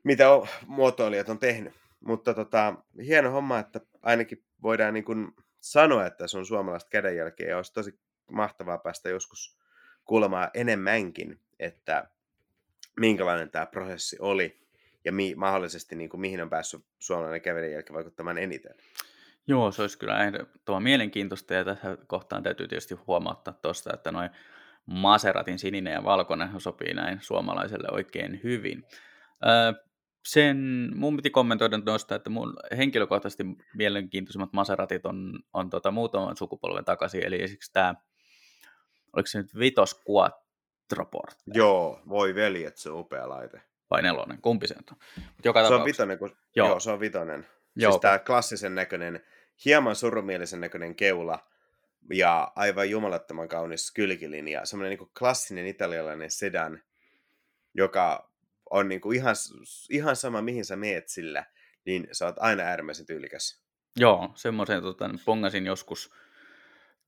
mitä 0.04 0.24
muotoilijat 0.66 1.28
on 1.28 1.38
tehnyt. 1.38 1.72
Mutta 2.00 2.34
tota, 2.34 2.74
hieno 3.04 3.30
homma, 3.30 3.58
että 3.58 3.80
ainakin 4.02 4.44
voidaan 4.62 4.94
niin 4.94 5.04
kuin 5.04 5.32
sanoa, 5.60 6.06
että 6.06 6.26
se 6.26 6.38
on 6.38 6.46
suomalaista 6.46 6.90
kädenjälkeä, 6.90 7.48
ja 7.48 7.56
olisi 7.56 7.72
tosi 7.72 8.00
mahtavaa 8.30 8.78
päästä 8.78 9.08
joskus 9.08 9.58
kuulemaan 10.04 10.50
enemmänkin, 10.54 11.40
että 11.58 12.08
minkälainen 13.00 13.50
tämä 13.50 13.66
prosessi 13.66 14.16
oli 14.20 14.60
ja 15.04 15.12
mi- 15.12 15.34
mahdollisesti 15.34 15.96
niin 15.96 16.10
kuin, 16.10 16.20
mihin 16.20 16.42
on 16.42 16.50
päässyt 16.50 16.84
suomalainen 16.98 17.42
kävelijälki 17.42 17.92
vaikuttamaan 17.92 18.38
eniten. 18.38 18.74
Joo, 19.46 19.72
se 19.72 19.82
olisi 19.82 19.98
kyllä 19.98 20.24
ehdottoman 20.24 20.82
mielenkiintoista 20.82 21.54
ja 21.54 21.64
tässä 21.64 21.98
kohtaan 22.06 22.42
täytyy 22.42 22.68
tietysti 22.68 22.94
huomauttaa 22.94 23.54
tuosta, 23.62 23.94
että 23.94 24.12
noin 24.12 24.30
Maseratin 24.86 25.58
sininen 25.58 25.92
ja 25.92 26.04
valkoinen 26.04 26.60
sopii 26.60 26.94
näin 26.94 27.18
suomalaiselle 27.22 27.88
oikein 27.90 28.40
hyvin. 28.44 28.84
Öö, 29.46 29.84
sen 30.24 30.90
mun 30.94 31.16
piti 31.16 31.30
kommentoida 31.30 31.80
tuosta, 31.80 32.14
että 32.14 32.30
mun 32.30 32.56
henkilökohtaisesti 32.76 33.44
mielenkiintoisimmat 33.74 34.52
Maseratit 34.52 35.06
on, 35.06 35.38
on 35.52 35.70
tota 35.70 35.90
muutaman 35.90 36.36
sukupolven 36.36 36.84
takaisin, 36.84 37.24
eli 37.24 37.42
esimerkiksi 37.42 37.72
tämä, 37.72 37.94
oliko 39.12 39.26
se 39.26 39.38
nyt 39.38 39.58
Vitos 39.58 40.02
Quattroport? 40.84 41.38
Joo, 41.46 42.00
voi 42.08 42.34
veljet, 42.34 42.76
se 42.76 42.90
on 42.90 43.00
upea 43.00 43.28
laite. 43.28 43.62
Vai 43.90 44.02
nelonen, 44.02 44.38
kumpi 44.42 44.68
se 44.68 44.74
on? 44.90 44.98
Joka 45.44 45.68
se 45.68 45.74
on 45.74 45.84
vitonen, 45.84 46.18
kun... 46.18 46.36
joo. 46.56 46.68
joo. 46.68 46.80
se 46.80 46.90
on 46.90 47.00
vitonen. 47.00 47.46
Joo. 47.76 47.92
Siis 47.92 48.00
tämä 48.00 48.18
klassisen 48.18 48.74
näköinen, 48.74 49.24
hieman 49.64 49.96
surumielisen 49.96 50.60
näköinen 50.60 50.94
keula, 50.94 51.38
ja 52.12 52.52
aivan 52.56 52.90
jumalattoman 52.90 53.48
kaunis 53.48 53.92
kylkilinja. 53.92 54.64
Semmoinen 54.64 54.98
niin 54.98 55.10
klassinen 55.18 55.66
italialainen 55.66 56.30
sedan, 56.30 56.82
joka 57.74 58.30
on 58.70 58.88
niin 58.88 59.00
kuin 59.00 59.16
ihan, 59.16 59.34
ihan 59.90 60.16
sama, 60.16 60.42
mihin 60.42 60.64
sä 60.64 60.76
meet 60.76 61.08
sillä, 61.08 61.44
niin 61.84 62.08
sä 62.12 62.26
oot 62.26 62.36
aina 62.38 62.62
äärimmäisen 62.62 63.06
tyylikäs. 63.06 63.64
Joo, 63.96 64.32
semmoisen 64.34 64.82
tota, 64.82 65.10
pongasin 65.24 65.66
joskus 65.66 66.14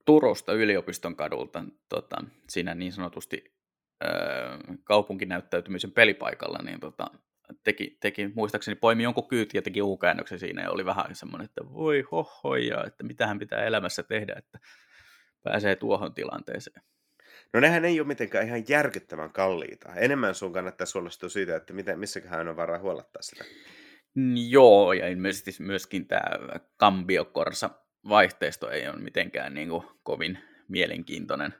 Turusta 0.04 0.52
yliopiston 0.52 1.16
kadulta 1.16 1.64
tota, 1.88 2.24
siinä 2.48 2.74
niin 2.74 2.92
sanotusti 2.92 3.55
kaupunkinäyttäytymisen 4.84 5.92
pelipaikalla, 5.92 6.58
niin 6.62 6.80
tota, 6.80 7.10
teki, 7.64 7.96
teki, 8.00 8.30
muistaakseni 8.34 8.74
poimi 8.74 9.02
jonkun 9.02 9.28
kyyti 9.28 9.58
ja 9.58 9.62
teki 9.62 9.82
U-käännöksen 9.82 10.38
siinä 10.38 10.62
ja 10.62 10.70
oli 10.70 10.84
vähän 10.84 11.14
semmoinen, 11.14 11.44
että 11.44 11.72
voi 11.72 12.04
hohoja, 12.12 12.84
että 12.84 13.04
mitähän 13.04 13.38
pitää 13.38 13.64
elämässä 13.64 14.02
tehdä, 14.02 14.34
että 14.38 14.58
pääsee 15.42 15.76
tuohon 15.76 16.14
tilanteeseen. 16.14 16.82
No 17.52 17.60
nehän 17.60 17.84
ei 17.84 18.00
ole 18.00 18.06
mitenkään 18.06 18.46
ihan 18.46 18.64
järkyttävän 18.68 19.32
kalliita. 19.32 19.94
Enemmän 19.94 20.34
sun 20.34 20.52
kannattaa 20.52 20.86
huolestua 20.94 21.28
siitä, 21.28 21.56
että 21.56 21.72
miten, 21.72 21.98
missäköhän 21.98 22.48
on 22.48 22.56
varaa 22.56 22.78
huolettaa 22.78 23.22
sitä. 23.22 23.44
Joo, 24.48 24.92
ja 24.92 25.08
ilmeisesti 25.08 25.62
myöskin 25.62 26.06
tämä 26.06 26.58
Cambio-korsa 26.80 27.70
vaihteisto 28.08 28.70
ei 28.70 28.88
ole 28.88 28.96
mitenkään 28.96 29.54
niin 29.54 29.68
kuin 29.68 29.84
kovin 30.02 30.38
mielenkiintoinen 30.68 31.54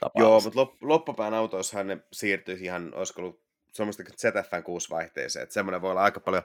tapaus. 0.00 0.20
Joo, 0.22 0.40
mutta 0.40 0.58
lop, 0.58 0.82
loppupään 0.82 1.34
autoissahan 1.34 1.86
ne 1.86 1.98
siirtyisi 2.12 2.64
ihan, 2.64 2.94
olisiko 2.94 3.22
ollut 3.22 3.42
semmoista 3.72 4.02
ZFN 4.16 4.62
6 4.64 4.90
vaihteeseen, 4.90 5.42
että 5.42 5.52
semmoinen 5.52 5.82
voi 5.82 5.90
olla 5.90 6.02
aika 6.02 6.20
paljon 6.20 6.42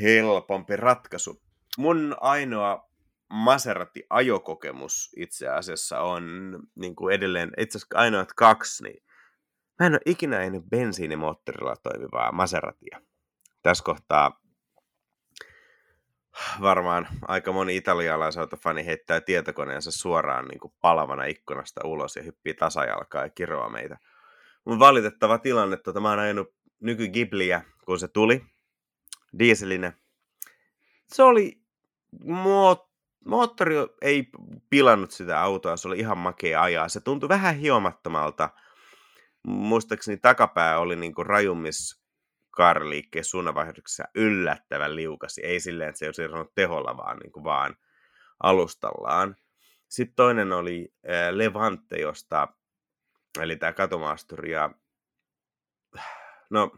helpompi 0.00 0.76
ratkaisu. 0.76 1.42
Mun 1.78 2.16
ainoa 2.20 2.88
Maserati-ajokokemus 3.32 5.12
itse 5.16 5.48
asiassa 5.48 6.00
on 6.00 6.58
niin 6.74 6.96
kuin 6.96 7.14
edelleen, 7.14 7.50
itse 7.58 7.78
asiassa 7.78 7.98
ainoat 7.98 8.32
kaksi, 8.36 8.82
niin 8.82 9.02
mä 9.78 9.86
en 9.86 9.92
ole 9.92 10.00
ikinä 10.06 10.38
nähnyt 10.38 10.64
bensiinimoottorilla 10.70 11.76
toimivaa 11.76 12.32
Maseratia. 12.32 13.00
Tässä 13.62 13.84
kohtaa 13.84 14.40
varmaan 16.60 17.08
aika 17.28 17.52
moni 17.52 17.76
italialaisautofani 17.76 18.86
heittää 18.86 19.20
tietokoneensa 19.20 19.90
suoraan 19.90 20.44
niin 20.44 20.60
kuin 20.60 20.72
palavana 20.80 21.24
ikkunasta 21.24 21.80
ulos 21.84 22.16
ja 22.16 22.22
hyppii 22.22 22.54
tasajalkaa 22.54 23.22
ja 23.22 23.30
kiroa 23.30 23.68
meitä. 23.68 23.98
Mun 24.64 24.78
valitettava 24.78 25.38
tilanne, 25.38 25.76
tota, 25.76 26.00
mä 26.00 26.10
oon 26.10 26.18
ajanut 26.18 26.54
nyky 26.80 27.08
Ghibliä, 27.08 27.62
kun 27.84 27.98
se 27.98 28.08
tuli, 28.08 28.44
dieselinä. 29.38 29.92
Se 31.06 31.22
oli 31.22 31.60
muot 32.24 32.88
moottori 33.28 33.74
ei 34.02 34.28
pilannut 34.70 35.10
sitä 35.10 35.40
autoa, 35.40 35.76
se 35.76 35.88
oli 35.88 35.98
ihan 35.98 36.18
makea 36.18 36.62
ajaa. 36.62 36.88
Se 36.88 37.00
tuntui 37.00 37.28
vähän 37.28 37.54
hiomattomalta. 37.54 38.50
Muistaakseni 39.46 40.16
takapää 40.16 40.78
oli 40.78 40.96
niin 40.96 41.14
kuin 41.14 41.26
rajummis 41.26 41.97
kaariliikkeen 42.58 43.24
suunnanvaihdoksessa 43.24 44.04
yllättävän 44.14 44.96
liukasi. 44.96 45.44
Ei 45.44 45.60
silleen, 45.60 45.88
että 45.88 45.98
se 45.98 46.06
olisi 46.06 46.22
irronnut 46.22 46.54
teholla, 46.54 46.96
vaan, 46.96 47.18
niin 47.18 47.32
kuin 47.32 47.44
vaan 47.44 47.76
alustallaan. 48.42 49.36
Sitten 49.88 50.16
toinen 50.16 50.52
oli 50.52 50.94
Levante, 51.30 51.96
josta, 51.96 52.48
eli 53.40 53.56
tämä 53.56 53.72
katumaasturi, 53.72 54.52
ja 54.52 54.70
no, 56.50 56.70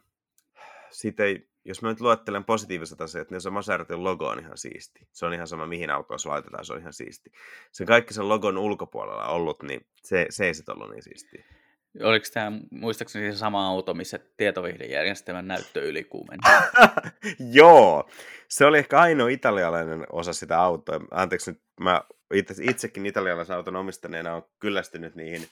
siitä 0.91 1.25
ei 1.25 1.51
jos 1.65 1.83
mä 1.83 1.89
nyt 1.89 2.01
luettelen 2.01 2.45
positiiviset 2.45 3.01
asiat, 3.01 3.31
niin 3.31 3.41
se 3.41 3.51
Maseratin 3.51 4.05
logo 4.05 4.29
on 4.29 4.39
ihan 4.39 4.59
siisti. 4.59 5.09
Se 5.13 5.27
on 5.27 5.35
ihan 5.35 5.49
sama, 5.49 5.67
mihin 5.67 5.91
autoon 5.91 6.19
se 6.19 6.29
laitetaan, 6.29 6.65
se 6.65 6.73
on 6.73 6.81
ihan 6.81 6.93
siisti. 6.93 7.31
Se 7.73 7.87
kaikki 7.87 8.15
sen 8.15 8.29
logon 8.29 8.59
ulkopuolella 8.59 9.27
ollut, 9.27 9.63
niin 9.63 9.87
se, 10.03 10.27
se 10.31 10.47
ei 10.47 10.55
sitten 10.55 10.75
ollut 10.75 10.91
niin 10.91 11.03
siisti. 11.03 11.45
Oliko 12.03 12.27
tämä 12.35 12.53
muistaakseni 12.71 13.33
se 13.33 13.39
sama 13.39 13.69
auto, 13.69 13.95
missä 13.95 14.19
tietovihdejärjestelmän 14.37 15.49
näyttö 15.49 15.83
ylikuumeni? 15.83 16.41
Joo, 17.59 18.11
se 18.49 18.67
oli 18.67 18.79
ehkä 18.79 19.01
ainoa 19.01 19.29
italialainen 19.29 20.07
osa 20.13 20.33
sitä 20.33 20.61
autoa. 20.61 21.01
Anteeksi 21.11 21.51
nyt, 21.51 21.63
mä 21.81 22.03
itse, 22.35 22.55
itsekin 22.61 23.07
italialaisen 23.07 23.57
auton 23.57 23.77
omistaneena 23.77 24.35
on 24.35 24.43
kyllästynyt 24.59 25.15
niihin 25.15 25.49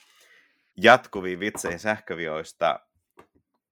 jatkuvia 0.77 1.39
vitsejä 1.39 1.77
sähkövioista. 1.77 2.79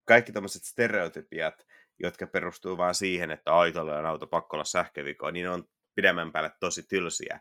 Kaikki 0.05 0.31
tämmöiset 0.31 0.63
stereotypiat, 0.63 1.65
jotka 1.99 2.27
perustuu 2.27 2.77
vaan 2.77 2.95
siihen, 2.95 3.31
että 3.31 3.53
on 3.53 4.05
auto 4.05 4.27
pakko 4.27 4.55
olla 4.55 4.65
sähköviko, 4.65 5.31
niin 5.31 5.49
on 5.49 5.63
pidemmän 5.95 6.31
päälle 6.31 6.51
tosi 6.59 6.83
tylsiä, 6.83 7.39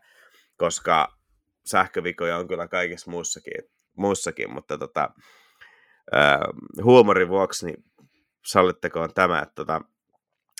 koska 0.57 1.17
sähkövikoja 1.65 2.37
on 2.37 2.47
kyllä 2.47 2.67
kaikessa 2.67 3.11
muussakin, 3.11 3.53
muussakin 3.97 4.53
mutta 4.53 4.77
tota, 4.77 5.09
äh, 6.15 6.39
huumorin 6.83 7.29
vuoksi 7.29 7.65
niin 7.65 7.83
sallittakoon 8.45 9.13
tämä, 9.13 9.39
että 9.39 9.55
tota, 9.55 9.81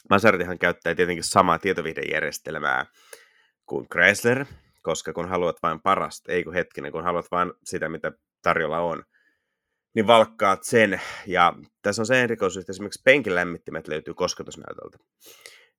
Maseratihan 0.09 0.59
käyttää 0.59 0.95
tietenkin 0.95 1.23
samaa 1.23 1.59
tietovihdejärjestelmää 1.59 2.85
kuin 3.65 3.87
Chrysler, 3.89 4.45
koska 4.81 5.13
kun 5.13 5.29
haluat 5.29 5.55
vain 5.63 5.81
parasta, 5.81 6.31
ei 6.31 6.43
kun 6.43 6.53
hetkinen, 6.53 6.91
kun 6.91 7.03
haluat 7.03 7.25
vain 7.31 7.53
sitä, 7.63 7.89
mitä 7.89 8.11
tarjolla 8.41 8.79
on, 8.79 9.03
niin 9.95 10.07
valkkaat 10.07 10.63
sen. 10.63 11.01
Ja 11.27 11.53
tässä 11.81 12.01
on 12.01 12.05
se 12.05 12.23
erikoisuus, 12.23 12.63
että 12.63 12.71
esimerkiksi 12.71 13.01
penkin 13.05 13.35
lämmittimet 13.35 13.87
löytyy 13.87 14.13
kosketusnäytöltä. 14.13 14.97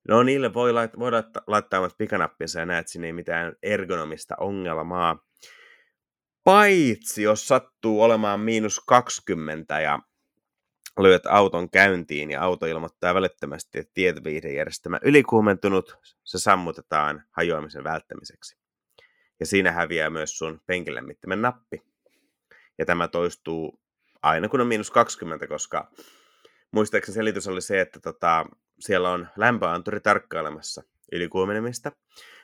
No 0.09 0.23
niille 0.23 0.55
voi, 0.55 0.73
lait- 0.73 0.99
voi 0.99 1.11
laittaa, 1.11 1.43
laittaa 1.47 1.81
omat 1.81 1.99
pikanappinsa 1.99 2.61
ja 2.61 2.67
näet, 2.67 2.81
että 2.81 2.93
siinä 2.93 3.07
ei 3.07 3.13
mitään 3.13 3.53
ergonomista 3.63 4.35
ongelmaa. 4.41 5.28
Paitsi 6.49 7.23
jos 7.23 7.49
sattuu 7.49 8.03
olemaan 8.03 8.41
miinus 8.41 8.81
20 8.87 9.81
ja 9.81 9.99
lyöt 10.99 11.27
auton 11.27 11.71
käyntiin 11.71 12.31
ja 12.31 12.43
auto 12.43 12.67
ilmoittaa 12.67 13.15
välittömästi, 13.15 13.79
että 13.79 13.91
tietoviihdejärjestelmä 13.95 14.99
ylikuumentunut, 15.03 15.97
se 16.25 16.39
sammutetaan 16.39 17.25
hajoamisen 17.31 17.85
välttämiseksi. 17.85 18.57
Ja 19.41 19.47
siinä 19.47 19.73
häviää 19.73 20.11
myös 20.11 20.39
sun 20.39 20.61
penkilämmittimen 20.67 21.43
nappi. 21.43 21.83
Ja 22.79 22.87
tämä 22.87 23.09
toistuu 23.09 23.81
aina 24.23 24.49
kun 24.49 24.61
on 24.61 24.67
miinus 24.67 24.91
20, 24.91 25.47
koska 25.47 25.91
muistaakseni 26.71 27.15
selitys 27.15 27.49
oli 27.49 27.63
se, 27.63 27.81
että 27.81 28.01
tota, 28.01 28.47
siellä 28.81 29.11
on 29.11 29.29
lämpöanturi 29.37 30.01
tarkkailemassa 30.01 30.83
ylikuumenemista, 31.13 31.93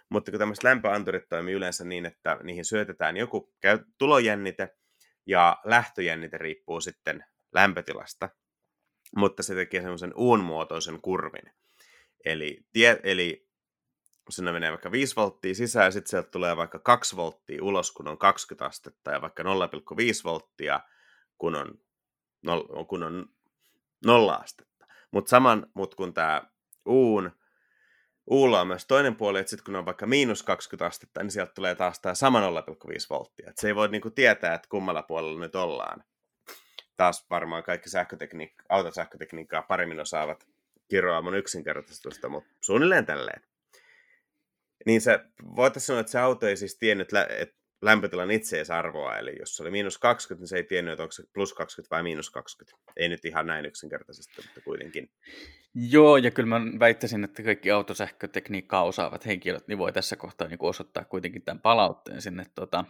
mutta 0.09 0.31
kun 0.31 0.39
tämmöiset 0.39 0.65
lämpöanturit 0.65 1.29
toimii 1.29 1.55
yleensä 1.55 1.85
niin, 1.85 2.07
että 2.07 2.39
niihin 2.43 2.65
syötetään 2.65 3.17
joku 3.17 3.55
tulojännite 3.99 4.77
ja 5.27 5.61
lähtöjännite 5.65 6.39
riippuu 6.39 6.81
sitten 6.81 7.25
lämpötilasta, 7.53 8.29
mutta 9.17 9.43
se 9.43 9.55
tekee 9.55 9.81
semmoisen 9.81 10.13
uunmuotoisen 10.17 11.01
kurvin. 11.01 11.53
Eli, 12.25 12.67
tie, 12.73 13.01
eli 13.03 13.49
sinne 14.31 14.53
menee 14.53 14.71
vaikka 14.71 14.91
5 14.91 15.17
volttia 15.17 15.55
sisään, 15.55 15.85
ja 15.85 15.91
sitten 15.91 16.11
sieltä 16.11 16.31
tulee 16.31 16.57
vaikka 16.57 16.79
2 16.79 17.17
volttia 17.17 17.65
ulos, 17.65 17.93
kun 17.93 18.09
on 18.09 18.19
20 18.19 18.65
astetta, 18.65 19.11
ja 19.11 19.21
vaikka 19.21 19.43
0,5 19.43 19.49
volttia, 20.25 20.81
kun 21.39 21.55
on, 21.55 21.79
kun 22.89 23.03
on 23.03 23.29
0 24.05 24.35
astetta. 24.35 24.87
Mutta 25.11 25.29
saman, 25.29 25.67
mut 25.75 25.95
kun 25.95 26.15
tämä 26.15 26.43
uun, 26.87 27.31
uulla 28.27 28.61
on 28.61 28.67
myös 28.67 28.87
toinen 28.87 29.17
puoli, 29.17 29.41
että 29.41 29.51
sitten 29.51 29.65
kun 29.65 29.77
on 29.77 29.87
vaikka 29.87 30.07
miinus 30.07 30.43
20 30.43 30.87
astetta, 30.87 31.23
niin 31.23 31.31
sieltä 31.31 31.53
tulee 31.55 31.75
taas 31.75 32.01
tämä 32.01 32.15
sama 32.15 32.41
0,5 32.41 32.47
volttia. 33.11 33.51
Et 33.51 33.59
se 33.59 33.69
ei 33.69 33.75
voi 33.75 33.89
niinku 33.89 34.11
tietää, 34.11 34.55
että 34.55 34.69
kummalla 34.69 35.03
puolella 35.03 35.41
nyt 35.41 35.55
ollaan 35.55 36.05
taas 36.97 37.27
varmaan 37.31 37.63
kaikki 37.63 37.91
sähkötekniikka, 37.91 38.65
autosähkötekniikkaa 38.69 39.63
paremmin 39.63 40.01
osaavat 40.01 40.47
kiroa 40.89 41.23
mun 41.23 41.35
yksinkertaistusta, 41.35 42.29
mutta 42.29 42.51
suunnilleen 42.61 43.07
tälleen. 43.07 43.43
Niin 44.87 45.01
se, 45.01 45.21
voitaisiin 45.57 45.87
sanoa, 45.87 46.01
että 46.01 46.13
se 46.13 46.19
auto 46.19 46.47
ei 46.47 46.57
siis 46.57 46.79
tiennyt 46.79 47.09
että 47.39 47.64
lämpötilan 47.85 48.31
itseisarvoa, 48.31 49.19
eli 49.19 49.37
jos 49.39 49.57
se 49.57 49.63
oli 49.63 49.71
miinus 49.71 49.99
20, 49.99 50.43
niin 50.43 50.49
se 50.49 50.57
ei 50.57 50.65
tiennyt, 50.65 50.93
että 50.93 51.03
onko 51.03 51.13
se 51.13 51.23
plus 51.35 51.55
20 51.55 51.95
vai 51.95 52.03
miinus 52.03 52.31
20. 52.31 52.77
Ei 52.97 53.09
nyt 53.09 53.25
ihan 53.25 53.47
näin 53.47 53.67
yksinkertaisesti, 53.67 54.43
mutta 54.43 54.61
kuitenkin. 54.61 55.11
Joo, 55.75 56.17
ja 56.17 56.31
kyllä 56.31 56.49
mä 56.49 56.61
väittäisin, 56.79 57.25
että 57.25 57.43
kaikki 57.43 57.71
autosähkötekniikkaa 57.71 58.85
osaavat 58.85 59.27
henkilöt 59.27 59.69
niin 59.69 59.79
voi 59.79 59.93
tässä 59.93 60.17
kohtaa 60.17 60.49
niin 60.49 60.59
osoittaa 60.61 61.05
kuitenkin 61.05 61.43
tämän 61.43 61.61
palautteen 61.61 62.23
sinne 62.23 62.45
tota, 62.55 62.85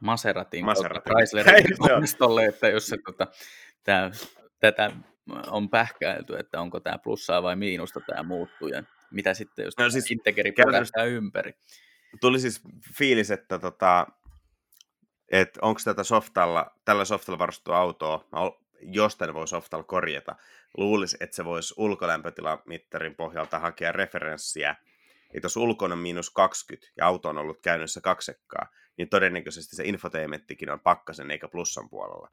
Maseratin, 0.00 0.64
Maseratin. 0.64 1.12
Chryslerin 1.12 2.48
että 2.48 2.68
jos 2.68 2.86
se, 2.86 2.96
tota, 3.06 3.26
tää, 3.84 4.10
tätä 4.60 4.92
on 5.46 5.70
pähkäilty, 5.70 6.38
että 6.38 6.60
onko 6.60 6.80
tämä 6.80 6.98
plussaa 6.98 7.42
vai 7.42 7.56
miinusta 7.56 8.00
tämä 8.00 8.22
muuttuja. 8.22 8.82
Mitä 9.10 9.34
sitten, 9.34 9.64
jos 9.64 9.74
no, 9.78 9.90
siis 9.90 10.10
integeri 10.10 10.52
käytännössä... 10.52 11.04
ympäri? 11.04 11.52
Tuli 12.20 12.40
siis 12.40 12.60
fiilis, 12.98 13.30
että 13.30 13.58
tota, 13.58 14.06
et 15.30 15.58
onko 15.62 15.80
tätä 15.84 16.04
softalla, 16.04 16.70
tällä 16.84 17.04
softalla 17.04 17.38
varustettua 17.38 17.78
autoa, 17.78 18.24
jostain 18.80 19.34
voi 19.34 19.48
softalla 19.48 19.84
korjata. 19.84 20.36
Luulisi, 20.76 21.16
että 21.20 21.36
se 21.36 21.44
voisi 21.44 21.74
ulkolämpötilamittarin 21.76 23.14
pohjalta 23.14 23.58
hakea 23.58 23.92
referenssiä, 23.92 24.76
että 25.34 25.44
jos 25.46 25.56
ulkona 25.56 25.92
on 25.92 25.98
miinus 25.98 26.30
20 26.30 26.92
ja 26.96 27.06
auto 27.06 27.28
on 27.28 27.38
ollut 27.38 27.60
käynnissä 27.60 28.00
kaksekkaa, 28.00 28.66
niin 28.96 29.08
todennäköisesti 29.08 29.76
se 29.76 29.84
infotainmenttikin 29.84 30.70
on 30.70 30.80
pakkasen 30.80 31.30
eikä 31.30 31.48
plussan 31.48 31.88
puolella. 31.88 32.30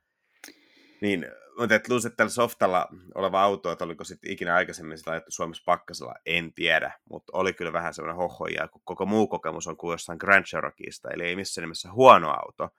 Niin, 1.06 1.26
mutta 1.58 1.76
että 1.76 1.90
luulisin, 1.90 2.10
että 2.10 2.18
tällä 2.18 2.30
softalla 2.30 2.88
oleva 3.16 3.42
auto, 3.42 3.72
että 3.72 3.86
oliko 3.86 4.04
sitten 4.04 4.32
ikinä 4.32 4.56
aikaisemmin 4.56 4.98
sitä 4.98 5.12
ajettu 5.12 5.32
Suomessa 5.32 5.64
pakkasella, 5.66 6.16
en 6.26 6.54
tiedä, 6.54 7.00
mutta 7.10 7.32
oli 7.38 7.54
kyllä 7.54 7.74
vähän 7.74 7.94
semmoinen 7.94 8.16
hohoja, 8.16 8.68
kun 8.68 8.82
koko 8.86 9.06
muu 9.06 9.28
kokemus 9.28 9.68
on 9.68 9.78
kuin 9.78 9.94
jossain 9.94 10.18
Grand 10.18 10.46
Cherokeesta, 10.46 11.10
eli 11.10 11.24
ei 11.24 11.36
missään 11.36 11.64
nimessä 11.64 11.92
huono 11.92 12.30
auto, 12.30 12.70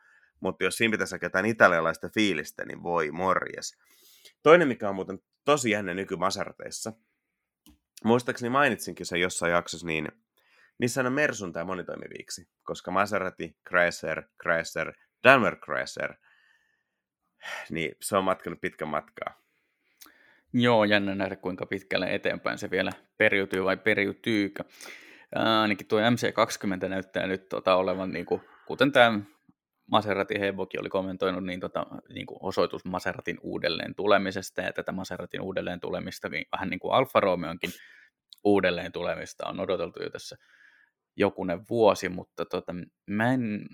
mutta 0.41 0.65
jos 0.65 0.77
siinä 0.77 0.91
pitäisi 0.91 1.17
jotain 1.23 1.47
italialaista 1.47 2.09
fiilistä, 2.15 2.65
niin 2.65 2.83
voi 2.83 3.11
morjes. 3.11 3.79
Toinen, 4.43 4.69
mikä 4.69 4.89
on 4.89 4.95
muuten 4.95 5.19
tosi 5.45 5.71
jännä 5.71 5.95
nyky 5.95 6.17
Maserateissa, 6.17 6.93
muistaakseni 8.05 8.51
mainitsinkin 8.51 9.07
sen 9.07 9.21
jossain 9.21 9.53
jaksossa, 9.53 9.87
niin 9.87 10.09
niissä 10.79 11.01
on 11.01 11.13
Mersun 11.13 11.53
tämä 11.53 11.65
monitoimiviiksi, 11.65 12.49
koska 12.63 12.91
Maserati, 12.91 13.57
Chrysler, 13.69 14.23
Chrysler, 14.43 14.93
Daimler 15.25 15.57
Chrysler, 15.57 16.15
niin 17.71 17.97
se 18.01 18.17
on 18.17 18.25
matkanut 18.25 18.61
pitkän 18.61 18.89
matkaa. 18.89 19.43
Joo, 20.53 20.85
jännä 20.85 21.15
nähdä 21.15 21.37
kuinka 21.37 21.67
pitkälle 21.67 22.15
eteenpäin 22.15 22.59
se 22.59 22.71
vielä 22.71 22.91
periytyy 23.17 23.65
vai 23.65 23.77
periytyykö. 23.77 24.65
Ainakin 25.35 25.87
tuo 25.87 26.01
MC20 26.01 26.89
näyttää 26.89 27.27
nyt 27.27 27.49
tota, 27.49 27.75
olevan, 27.75 28.13
niin 28.13 28.27
kuin, 28.27 28.41
kuten 28.67 28.93
tämä 28.93 29.21
Maseratin 29.91 30.41
Heboki 30.41 30.79
oli 30.79 30.89
kommentoinut, 30.89 31.45
niin, 31.45 31.61
tota, 31.61 31.87
niin 32.15 32.27
kuin 32.27 32.39
osoitus 32.41 32.85
Maseratin 32.85 33.39
uudelleen 33.43 33.95
tulemisesta, 33.95 34.61
ja 34.61 34.73
tätä 34.73 34.93
Maseratin 34.93 35.41
uudelleen 35.41 35.81
tulemista, 35.81 36.29
niin 36.29 36.47
vähän 36.53 36.71
niin 36.71 36.81
kuin 36.81 36.95
Alfa 36.95 37.21
Romeonkin 37.21 37.71
uudelleen 38.45 38.93
tulemista 38.93 39.49
on 39.49 39.61
odoteltu 39.61 40.03
jo 40.03 40.11
tässä 40.11 40.37
jokunen 41.17 41.61
vuosi, 41.71 42.09
mutta 42.09 42.45
tota, 42.45 42.75
mä 43.07 43.33
en 43.33 43.67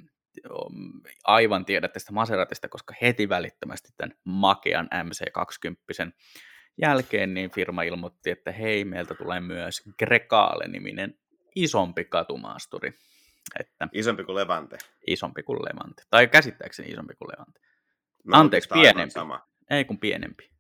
aivan 1.25 1.65
tiedä 1.65 1.89
tästä 1.89 2.13
Maseratista, 2.13 2.69
koska 2.69 2.95
heti 3.03 3.29
välittömästi 3.29 3.89
tämän 3.97 4.17
makean 4.25 4.89
MC20 4.95 6.13
jälkeen 6.79 7.35
niin 7.35 7.51
firma 7.51 7.83
ilmoitti, 7.83 8.31
että 8.31 8.53
hei, 8.53 8.85
meiltä 8.85 9.15
tulee 9.15 9.41
myös 9.41 9.83
Grecale-niminen 9.99 11.19
isompi 11.55 12.05
katumaasturi. 12.05 12.93
Että 13.61 13.89
isompi 13.93 14.25
kuin 14.25 14.37
Levante. 14.37 14.79
Isompi 15.07 15.43
kuin 15.43 15.59
Levante. 15.59 16.03
Tai 16.11 16.29
käsittääkseni 16.29 16.91
isompi 16.91 17.15
kuin 17.15 17.29
Levante. 17.29 17.61
No, 18.25 18.39
Anteeksi, 18.39 18.69
pienempi. 18.73 19.11
Sama. 19.11 19.49
Ei 19.71 19.85
kun 19.85 19.99
pienempi. 19.99 20.51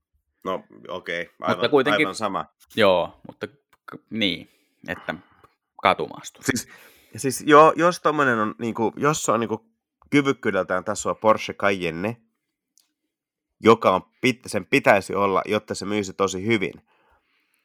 No 0.45 0.65
okei, 0.89 1.23
okay. 1.23 1.35
aivan, 1.41 1.57
mutta 1.57 1.69
kuitenkin, 1.69 2.07
aivan 2.07 2.15
sama. 2.15 2.47
Joo, 2.77 3.21
mutta 3.27 3.49
niin, 4.11 4.49
että 4.89 5.15
katumaasturi. 5.83 6.45
Siis, 6.45 6.69
siis 7.17 7.45
jo, 7.47 7.73
jos 7.77 8.01
tommonen 8.01 8.39
on, 8.39 8.55
niinku, 8.59 8.93
jos 8.97 9.23
se 9.23 9.33
on 9.33 9.41
niinku 9.41 9.73
kyvykkyydeltään 10.11 10.85
tasoa 10.85 11.15
Porsche 11.15 11.55
Cayenne, 11.55 12.17
joka 13.61 13.95
on, 13.95 14.03
sen 14.47 14.67
pitäisi 14.67 15.15
olla, 15.15 15.43
jotta 15.47 15.75
se 15.75 15.85
myisi 15.85 16.13
tosi 16.13 16.47
hyvin, 16.47 16.73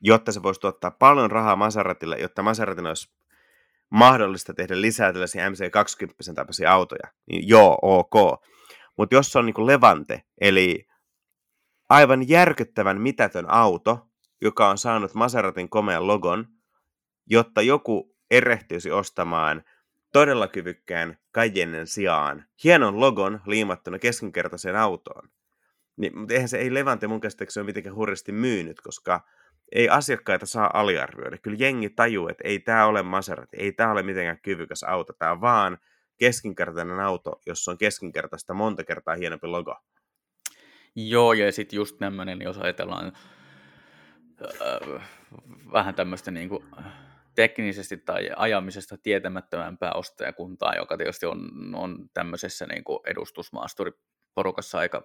jotta 0.01 0.31
se 0.31 0.43
voisi 0.43 0.61
tuottaa 0.61 0.91
paljon 0.91 1.31
rahaa 1.31 1.55
Maseratille, 1.55 2.17
jotta 2.19 2.43
Maseratin 2.43 2.85
olisi 2.85 3.17
mahdollista 3.89 4.53
tehdä 4.53 4.81
lisää 4.81 5.13
tällaisia 5.13 5.49
MC20 5.49 6.33
tapaisia 6.35 6.73
autoja, 6.73 7.11
niin 7.25 7.47
joo, 7.47 7.77
ok. 7.81 8.41
Mutta 8.97 9.15
jos 9.15 9.31
se 9.31 9.39
on 9.39 9.45
niin 9.45 9.67
Levante, 9.67 10.23
eli 10.41 10.87
aivan 11.89 12.29
järkyttävän 12.29 13.01
mitätön 13.01 13.49
auto, 13.49 14.07
joka 14.41 14.69
on 14.69 14.77
saanut 14.77 15.13
Maseratin 15.13 15.69
komean 15.69 16.07
logon, 16.07 16.47
jotta 17.25 17.61
joku 17.61 18.16
erehtyisi 18.31 18.91
ostamaan 18.91 19.63
todella 20.13 20.47
kyvykkään 20.47 21.17
Cayennen 21.33 21.87
sijaan 21.87 22.45
hienon 22.63 22.99
logon 22.99 23.41
liimattuna 23.45 23.99
keskinkertaiseen 23.99 24.75
autoon. 24.75 25.29
Niin, 25.97 26.19
mutta 26.19 26.33
eihän 26.33 26.49
se 26.49 26.57
ei 26.57 26.73
Levante 26.73 27.07
mun 27.07 27.21
käsittääkseni 27.21 27.61
ole 27.61 27.65
mitenkään 27.65 27.95
hurjasti 27.95 28.31
myynyt, 28.31 28.81
koska 28.81 29.21
ei 29.71 29.89
asiakkaita 29.89 30.45
saa 30.45 30.69
aliarvioida. 30.73 31.37
Kyllä 31.37 31.57
jengi 31.59 31.89
tajuu, 31.89 32.27
että 32.27 32.43
ei 32.47 32.59
tämä 32.59 32.85
ole 32.85 33.03
Maserati, 33.03 33.57
ei 33.59 33.71
tämä 33.71 33.91
ole 33.91 34.03
mitenkään 34.03 34.39
kyvykäs 34.41 34.83
auto, 34.83 35.13
tämä 35.13 35.31
on 35.31 35.41
vaan 35.41 35.77
keskinkertainen 36.17 36.99
auto, 36.99 37.41
jossa 37.45 37.71
on 37.71 37.77
keskinkertaista 37.77 38.53
monta 38.53 38.83
kertaa 38.83 39.15
hienompi 39.15 39.47
logo. 39.47 39.75
Joo, 40.95 41.33
ja 41.33 41.51
sitten 41.51 41.77
just 41.77 41.97
tämmöinen, 41.99 42.41
jos 42.41 42.57
ajatellaan 42.57 43.13
äh, 44.41 45.01
vähän 45.71 45.95
tämmöistä 45.95 46.31
niin 46.31 46.49
kuin, 46.49 46.63
teknisesti 47.37 47.97
tai 47.97 48.29
ajamisesta 48.35 48.97
tietämättömämpää 48.97 49.91
ostajakuntaa, 49.93 50.75
joka 50.75 50.97
tietysti 50.97 51.25
on, 51.25 51.39
on 51.75 52.09
tämmöisessä 52.13 52.65
niin 52.65 52.83
kuin 52.83 52.99
edustusmaasturiporukassa 53.05 54.77
aika 54.77 55.03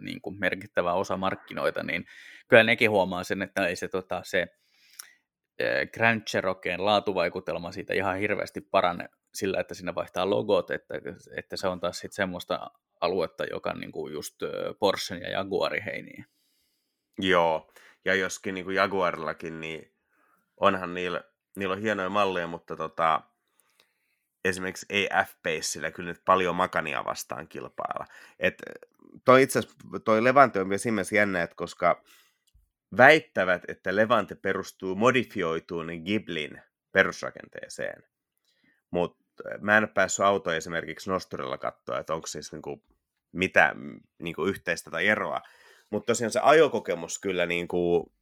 niin 0.00 0.20
kuin 0.20 0.40
merkittävä 0.40 0.92
osa 0.92 1.16
markkinoita, 1.16 1.82
niin 1.82 2.04
kyllä 2.48 2.62
nekin 2.62 2.90
huomaa 2.90 3.24
sen, 3.24 3.42
että 3.42 3.66
ei 3.66 3.76
se, 3.76 3.88
tota, 3.88 4.20
se 4.24 4.46
Grand 5.94 6.22
Cherokeen 6.22 6.84
laatuvaikutelma 6.84 7.72
siitä 7.72 7.94
ihan 7.94 8.18
hirveästi 8.18 8.60
parane 8.60 9.08
sillä, 9.34 9.60
että 9.60 9.74
sinne 9.74 9.94
vaihtaa 9.94 10.30
logot, 10.30 10.70
että, 10.70 10.94
että 11.36 11.56
se 11.56 11.68
on 11.68 11.80
taas 11.80 11.98
sitten 11.98 12.16
semmoista 12.16 12.70
aluetta, 13.00 13.44
joka 13.44 13.70
on 13.70 13.80
niin 13.80 13.92
kuin 13.92 14.12
just 14.12 14.34
Porschen 14.78 15.20
ja 15.22 15.30
Jaguarin 15.30 15.82
heiniä. 15.82 16.24
Joo, 17.18 17.72
ja 18.04 18.14
joskin 18.14 18.54
niin 18.54 18.64
kuin 18.64 18.76
Jaguarillakin, 18.76 19.60
niin 19.60 19.94
onhan 20.56 20.94
niillä, 20.94 21.22
niillä 21.56 21.72
on 21.72 21.80
hienoja 21.80 22.08
malleja, 22.08 22.46
mutta 22.46 22.76
tota, 22.76 23.20
esimerkiksi 24.44 24.86
ei 24.88 25.08
F-Paceillä 25.24 25.90
kyllä 25.90 26.08
nyt 26.08 26.22
paljon 26.24 26.56
makania 26.56 27.04
vastaan 27.04 27.48
kilpailla. 27.48 28.06
Et 28.38 28.54
toi 29.24 29.42
itse 29.42 29.60
toi 30.04 30.24
Levante 30.24 30.60
on 30.60 30.68
myös 30.68 30.82
siinä 30.82 31.02
jännä, 31.12 31.42
että 31.42 31.56
koska 31.56 32.04
väittävät, 32.96 33.62
että 33.68 33.96
Levante 33.96 34.34
perustuu 34.34 34.94
modifioituun 34.94 35.86
Giblin 36.04 36.62
perusrakenteeseen, 36.92 38.02
mutta 38.90 39.24
mä 39.60 39.76
en 39.76 39.84
ole 39.84 39.90
päässyt 39.94 40.26
auto 40.26 40.52
esimerkiksi 40.52 41.10
nosturilla 41.10 41.58
katsoa, 41.58 41.98
että 41.98 42.14
onko 42.14 42.26
siis 42.26 42.52
niinku 42.52 42.84
mitä 43.32 43.74
niinku 44.18 44.44
yhteistä 44.44 44.90
tai 44.90 45.06
eroa. 45.06 45.40
Mutta 45.90 46.06
tosiaan 46.06 46.30
se 46.30 46.40
ajokokemus 46.42 47.18
kyllä 47.18 47.46
niinku, 47.46 48.12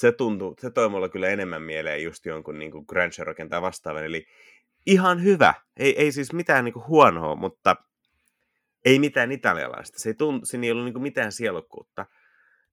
se 0.00 0.12
tuntuu, 0.12 0.54
se 0.58 0.70
toi 0.70 0.88
mulla 0.88 1.08
kyllä 1.08 1.28
enemmän 1.28 1.62
mieleen 1.62 2.02
just 2.02 2.26
jonkun 2.26 2.58
niinku 2.58 2.84
Grand 2.84 3.12
Cherokeen 3.12 3.48
tai 3.48 3.62
vastaavan, 3.62 4.04
eli 4.04 4.26
ihan 4.86 5.22
hyvä. 5.22 5.54
Ei, 5.76 6.02
ei 6.02 6.12
siis 6.12 6.32
mitään 6.32 6.64
niinku 6.64 6.84
huonoa, 6.88 7.34
mutta 7.34 7.76
ei 8.84 8.98
mitään 8.98 9.32
italialaista. 9.32 9.98
Se 9.98 10.08
ei, 10.08 10.14
tunt, 10.14 10.44
siinä 10.44 10.64
ei 10.64 10.70
ollut 10.70 10.84
niinku 10.84 11.00
mitään 11.00 11.32
sielukkuutta, 11.32 12.06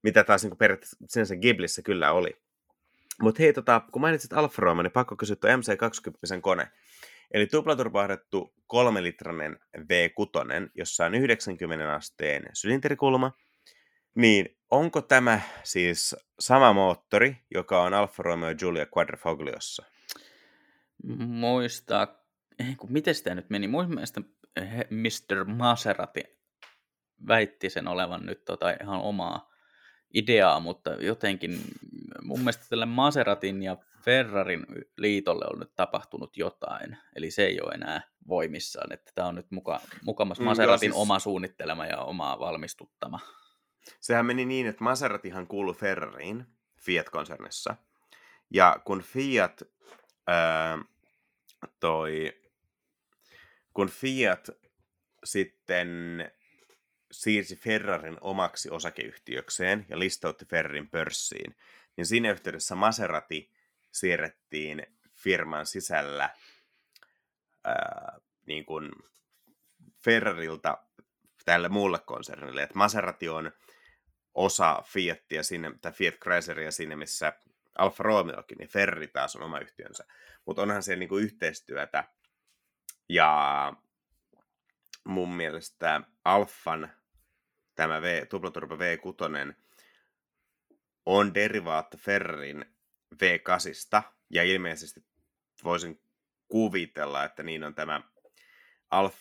mitä 0.03 0.23
taas 0.23 0.43
niinku 0.43 0.55
periaatteessa 0.55 1.25
sen 1.25 1.39
Giblissä 1.39 1.82
kyllä 1.82 2.11
oli. 2.11 2.38
Mutta 3.21 3.43
hei, 3.43 3.53
tota, 3.53 3.82
kun 3.91 4.01
mainitsit 4.01 4.34
Alfa 4.34 4.61
Romeo, 4.61 4.84
niin 4.84 4.91
pakko 4.91 5.15
kysyä 5.15 5.36
tuo 5.36 5.49
MC20 5.49 6.41
kone. 6.41 6.71
Eli 7.32 7.47
tuplaturbahdettu 7.47 8.53
kolmelitrainen 8.67 9.59
V6, 9.78 10.69
jossa 10.75 11.05
on 11.05 11.15
90 11.15 11.93
asteen 11.93 12.43
sylinterikulma. 12.53 13.32
Niin 14.18 14.57
onko 14.72 15.01
tämä 15.01 15.41
siis 15.63 16.15
sama 16.39 16.74
moottori, 16.74 17.38
joka 17.53 17.84
on 17.84 17.93
Alfa 17.93 18.24
Romeo 18.24 18.55
Giulia 18.55 18.86
Quadrifogliossa? 18.97 19.86
Muista, 21.28 22.07
miten 22.89 23.15
sitä 23.15 23.36
nyt 23.36 23.49
meni? 23.49 23.68
Mun 23.68 23.89
mielestä 23.89 24.22
Mr. 24.89 25.45
Maserati 25.45 26.24
väitti 27.28 27.70
sen 27.70 27.88
olevan 27.88 28.26
nyt 28.26 28.45
tota 28.45 28.72
ihan 28.72 29.01
omaa 29.01 29.51
ideaa, 30.13 30.59
mutta 30.59 30.89
jotenkin 30.89 31.61
mun 32.22 32.39
mielestä 32.39 32.65
tälle 32.70 32.86
Maseratin 32.86 33.63
ja 33.63 33.78
Ferrarin 34.03 34.65
liitolle 34.97 35.45
on 35.53 35.59
nyt 35.59 35.76
tapahtunut 35.76 36.38
jotain, 36.38 36.97
eli 37.15 37.32
se 37.32 37.45
ei 37.45 37.61
ole 37.61 37.74
enää 37.74 38.01
voimissaan, 38.28 38.93
että 38.93 39.11
tämä 39.15 39.28
on 39.28 39.36
nyt 39.36 39.51
muka, 39.51 39.82
mukamas 40.05 40.39
Maseratin 40.39 40.89
mm, 40.89 40.93
siis... 40.93 41.01
oma 41.01 41.20
suunnittelema 41.20 41.86
ja 41.86 41.97
oma 41.97 42.39
valmistuttama. 42.39 43.20
Sehän 43.99 44.25
meni 44.25 44.45
niin, 44.45 44.67
että 44.67 44.83
Maseratihan 44.83 45.47
kuului 45.47 45.73
Ferrariin 45.73 46.45
Fiat-konsernissa, 46.79 47.75
ja 48.49 48.79
kun 48.85 49.01
Fiat 49.01 49.63
ää, 50.27 50.77
toi, 51.79 52.41
kun 53.73 53.89
Fiat 53.89 54.49
sitten 55.23 56.31
siirsi 57.11 57.55
Ferrarin 57.55 58.17
omaksi 58.21 58.69
osakeyhtiökseen 58.69 59.85
ja 59.89 59.99
listautti 59.99 60.45
Ferrarin 60.45 60.89
pörssiin, 60.89 61.55
niin 61.97 62.05
siinä 62.05 62.31
yhteydessä 62.31 62.75
Maserati 62.75 63.51
siirrettiin 63.91 64.88
firman 65.15 65.65
sisällä 65.65 66.29
ää, 67.63 68.19
niin 68.45 68.65
kuin 68.65 68.91
Ferrarilta 70.03 70.77
tälle 71.45 71.69
muulle 71.69 71.99
konsernille. 71.99 72.63
että 72.63 72.77
Maserati 72.77 73.29
on 73.29 73.51
osa 74.38 74.83
Fiatia 74.85 75.43
sinne, 75.43 75.71
tai 75.81 75.91
Fiat 75.91 76.15
Chrysleria 76.15 76.71
sinne, 76.71 76.95
missä 76.95 77.33
Alfa 77.77 78.03
Romeokin, 78.03 78.57
niin 78.57 78.69
Ferrari 78.69 79.07
taas 79.07 79.35
on 79.35 79.43
oma 79.43 79.59
yhtiönsä. 79.59 80.05
Mutta 80.45 80.61
onhan 80.61 80.83
siellä 80.83 80.99
niin 80.99 81.09
kuin 81.09 81.23
yhteistyötä. 81.23 82.03
Ja 83.09 83.73
mun 85.03 85.33
mielestä 85.33 86.01
Alfan 86.25 86.89
tämä 87.75 88.01
v, 88.01 88.27
tuplaturbo 88.27 88.75
V6 88.75 89.53
on 91.05 91.33
derivaatta 91.33 91.97
Ferrarin 91.97 92.65
V8, 93.15 94.01
ja 94.29 94.43
ilmeisesti 94.43 95.05
voisin 95.63 96.01
kuvitella, 96.47 97.23
että 97.23 97.43
niin 97.43 97.63
on 97.63 97.75
tämä 97.75 98.01
Alf, 98.91 99.15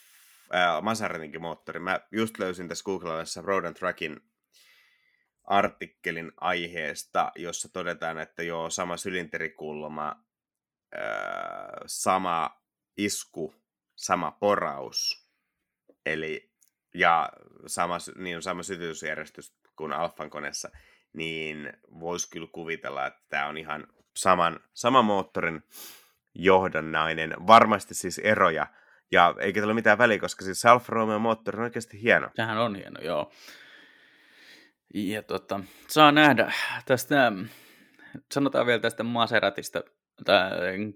äh, 0.55 1.41
moottori. 1.41 1.81
Mä 1.81 2.01
just 2.13 2.39
löysin 2.39 2.69
tässä 2.69 2.85
Googlessa 2.85 3.43
Road 3.43 3.65
and 3.65 3.77
Trackin 3.77 4.21
artikkelin 5.47 6.33
aiheesta, 6.41 7.33
jossa 7.37 7.73
todetaan, 7.73 8.19
että 8.19 8.43
joo, 8.43 8.71
sama 8.71 8.97
sylinterikulma, 8.97 10.25
sama 11.87 12.63
isku, 12.97 13.55
sama 13.97 14.31
poraus, 14.31 15.29
eli 16.07 16.51
ja 16.95 17.29
sama, 17.67 17.99
niin 18.17 18.43
sama 18.43 18.63
sytytysjärjestys 18.63 19.57
kuin 19.77 19.93
Alfan 19.93 20.31
koneessa, 20.31 20.71
niin 21.13 21.73
voisi 22.01 22.31
kyllä 22.31 22.49
kuvitella, 22.53 23.07
että 23.07 23.23
tämä 23.29 23.47
on 23.47 23.59
ihan 23.59 23.87
saman, 24.17 24.61
saman 24.75 25.05
moottorin 25.05 25.63
johdannainen. 26.35 27.35
Varmasti 27.47 27.95
siis 27.95 28.19
eroja, 28.19 28.67
ja 29.13 29.35
eikä 29.39 29.61
tällä 29.61 29.71
ole 29.71 29.75
mitään 29.75 29.99
väliä, 29.99 30.19
koska 30.19 30.45
siis 30.45 30.67
Alfa 30.67 30.93
Romeo 30.93 31.19
moottori 31.19 31.59
on 31.59 31.65
oikeasti 31.65 32.03
hieno. 32.03 32.31
Sehän 32.35 32.59
on 32.59 32.75
hieno, 32.77 33.01
joo. 33.01 33.33
Ja 34.95 35.23
tota, 35.23 35.61
saa 35.89 36.13
nähdä 36.13 36.53
tästä, 36.87 37.33
sanotaan 38.35 38.67
vielä 38.67 38.81
tästä 38.81 39.03
Maseratista, 39.03 39.83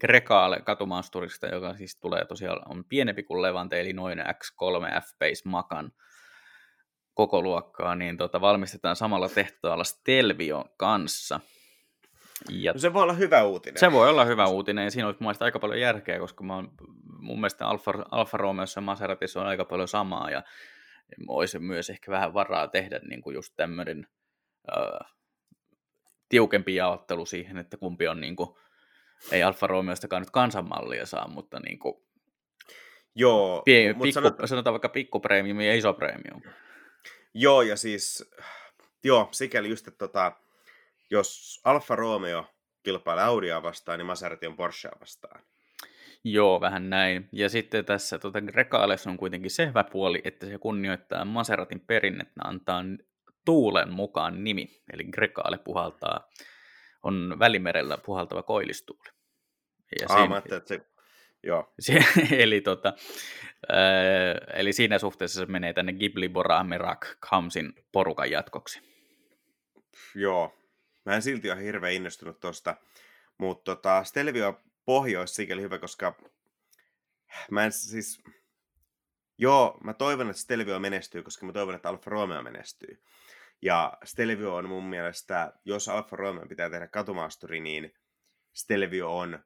Grecale 0.01 0.61
katumaasturista, 0.61 1.47
joka 1.47 1.75
siis 1.75 1.97
tulee 1.97 2.25
tosiaan, 2.25 2.63
on 2.69 2.85
pienempi 2.85 3.23
kuin 3.23 3.43
Levante, 3.43 3.81
eli 3.81 3.93
noin 3.93 4.19
X3 4.19 5.03
F-Pace 5.03 5.43
Makan 5.45 5.93
koko 7.15 7.43
luokkaa, 7.43 7.95
niin 7.95 8.17
tota, 8.17 8.41
valmistetaan 8.41 8.97
samalla 8.97 9.29
tehtaalla 9.29 9.85
Stelvion 9.85 10.65
kanssa. 10.77 11.41
Ja 12.49 12.73
no 12.73 12.79
se 12.79 12.93
voi 12.93 13.03
olla 13.03 13.13
hyvä 13.13 13.43
uutinen. 13.43 13.79
Se 13.79 13.93
voi 13.93 14.09
olla 14.09 14.25
hyvä 14.25 14.47
uutinen, 14.47 14.85
ja 14.85 14.91
siinä 14.91 15.07
olisi 15.07 15.23
mun 15.23 15.35
aika 15.41 15.59
paljon 15.59 15.81
järkeä, 15.81 16.19
koska 16.19 16.45
mä 16.45 16.55
oon, 16.55 16.73
mun 17.19 17.41
mielestä 17.41 17.67
Alfa, 17.67 17.93
Alfa 18.11 18.37
Romeossa 18.37 18.79
ja 18.79 18.83
Maseratissa 18.83 19.41
on 19.41 19.47
aika 19.47 19.65
paljon 19.65 19.89
samaa, 19.89 20.31
ja 20.31 20.43
olisi 21.29 21.59
myös 21.59 21.91
ehkä 21.91 22.11
vähän 22.11 22.35
varaa 22.35 22.69
tehdä 22.69 23.01
niin 23.09 23.23
kuin 23.23 23.35
just 23.35 23.53
tämmöinen 23.57 24.07
äh, 24.77 25.13
tiukempi 26.29 26.75
jaottelu 26.75 27.27
siihen, 27.27 27.59
että 27.59 27.77
kumpi 27.77 28.09
on 28.09 28.21
niin 28.21 28.37
kuin, 28.37 28.49
ei 29.33 29.43
Alfa 29.43 29.67
Romeostakaan 29.67 30.23
nyt 30.23 30.31
kansanmallia 30.31 31.07
saa, 31.07 31.29
mutta 31.29 31.61
niin 31.61 31.79
kuin, 31.79 31.95
Joo, 33.15 33.63
pie, 33.65 33.95
pikku, 33.95 34.13
sanot... 34.13 34.35
sanotaan 34.45 34.73
vaikka 34.73 34.89
pikkupreemium 34.89 35.61
ja 35.61 35.75
iso 35.75 35.95
premium. 35.95 36.43
Joo, 37.35 37.63
ja 37.63 37.77
siis, 37.77 38.31
joo, 39.05 39.29
sikäli 39.33 39.69
just, 39.69 39.89
että 39.89 39.99
tota, 39.99 40.33
jos 41.11 41.61
Alfa 41.65 41.97
Romeo 41.97 42.45
kilpailee 42.83 43.25
Audia 43.25 43.63
vastaan, 43.63 43.99
niin 43.99 44.07
Maserati 44.07 44.47
on 44.47 44.57
Porschea 44.57 44.93
vastaan. 45.01 45.43
Joo, 46.25 46.61
vähän 46.61 46.91
näin. 46.91 47.29
Ja 47.33 47.49
sitten 47.49 47.85
tässä 47.85 48.19
tota, 48.19 48.41
Grecales 48.41 49.07
on 49.07 49.17
kuitenkin 49.17 49.51
se 49.51 49.67
hyvä 49.67 49.85
puoli, 49.85 50.21
että 50.25 50.47
se 50.47 50.59
kunnioittaa 50.59 51.25
Maseratin 51.25 51.81
perinnettä, 51.81 52.41
antaa 52.45 52.83
tuulen 53.45 53.93
mukaan 53.93 54.45
nimi. 54.45 54.83
Eli 54.93 55.05
Grecale 55.05 55.59
puhaltaa, 55.59 56.29
on 57.03 57.37
välimerellä 57.39 57.99
puhaltava 57.99 58.43
koillistuuli. 58.43 59.09
Ja 60.01 60.07
Aa, 60.09 60.19
siinä... 60.19 60.39
että 60.39 60.61
se 60.65 60.81
Joo. 61.43 61.73
Se, 61.81 62.05
eli, 62.31 62.61
tota, 62.61 62.93
äh, 63.71 64.59
eli 64.59 64.73
siinä 64.73 64.99
suhteessa 64.99 65.41
se 65.41 65.47
menee 65.47 65.73
tänne 65.73 65.93
Ghibli, 65.93 66.29
Bora, 66.29 66.65
Merak, 66.65 67.07
Kamsin 67.21 67.75
porukan 67.93 68.31
jatkoksi. 68.31 68.81
Joo. 70.15 70.57
Mä 71.05 71.15
en 71.15 71.23
silti 71.23 71.51
ole 71.51 71.63
hirveän 71.63 71.95
innostunut 71.95 72.41
tosta, 72.41 72.77
mutta 73.39 73.75
tota, 73.75 74.05
Stelvio 74.05 74.61
pohjois 74.91 75.35
sikäli 75.35 75.63
hyvä, 75.63 75.79
koska 75.79 76.15
mä 77.51 77.65
en 77.65 77.73
siis... 77.73 78.23
Joo, 79.39 79.79
mä 79.85 79.95
toivon, 79.95 80.31
että 80.31 80.43
Stelvio 80.43 80.79
menestyy, 80.79 81.23
koska 81.23 81.47
mä 81.47 81.53
toivon, 81.53 81.75
että 81.75 81.89
Alfa 81.89 82.11
Romeo 82.11 82.43
menestyy. 82.43 83.03
Ja 83.63 83.99
Stelvio 84.05 84.55
on 84.55 84.69
mun 84.69 84.85
mielestä, 84.85 85.53
jos 85.65 85.89
Alfa 85.89 86.17
Romeo 86.17 86.47
pitää 86.47 86.71
tehdä 86.71 86.89
katumaasturi, 86.89 87.61
niin 87.61 87.95
Stelvio 88.55 89.19
on 89.19 89.45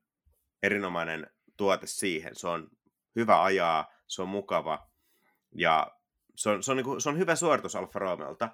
erinomainen 0.62 1.30
tuote 1.56 1.86
siihen. 1.86 2.36
Se 2.36 2.48
on 2.48 2.70
hyvä 3.16 3.42
ajaa, 3.42 3.92
se 4.06 4.22
on 4.22 4.28
mukava 4.28 4.90
ja 5.54 5.96
se 6.34 6.50
on, 6.50 6.62
se 6.62 6.70
on, 6.70 6.76
niin 6.76 6.84
kuin, 6.84 7.00
se 7.00 7.08
on 7.08 7.18
hyvä 7.18 7.36
suoritus 7.36 7.76
Alfa 7.76 7.98
Romeolta. 7.98 8.48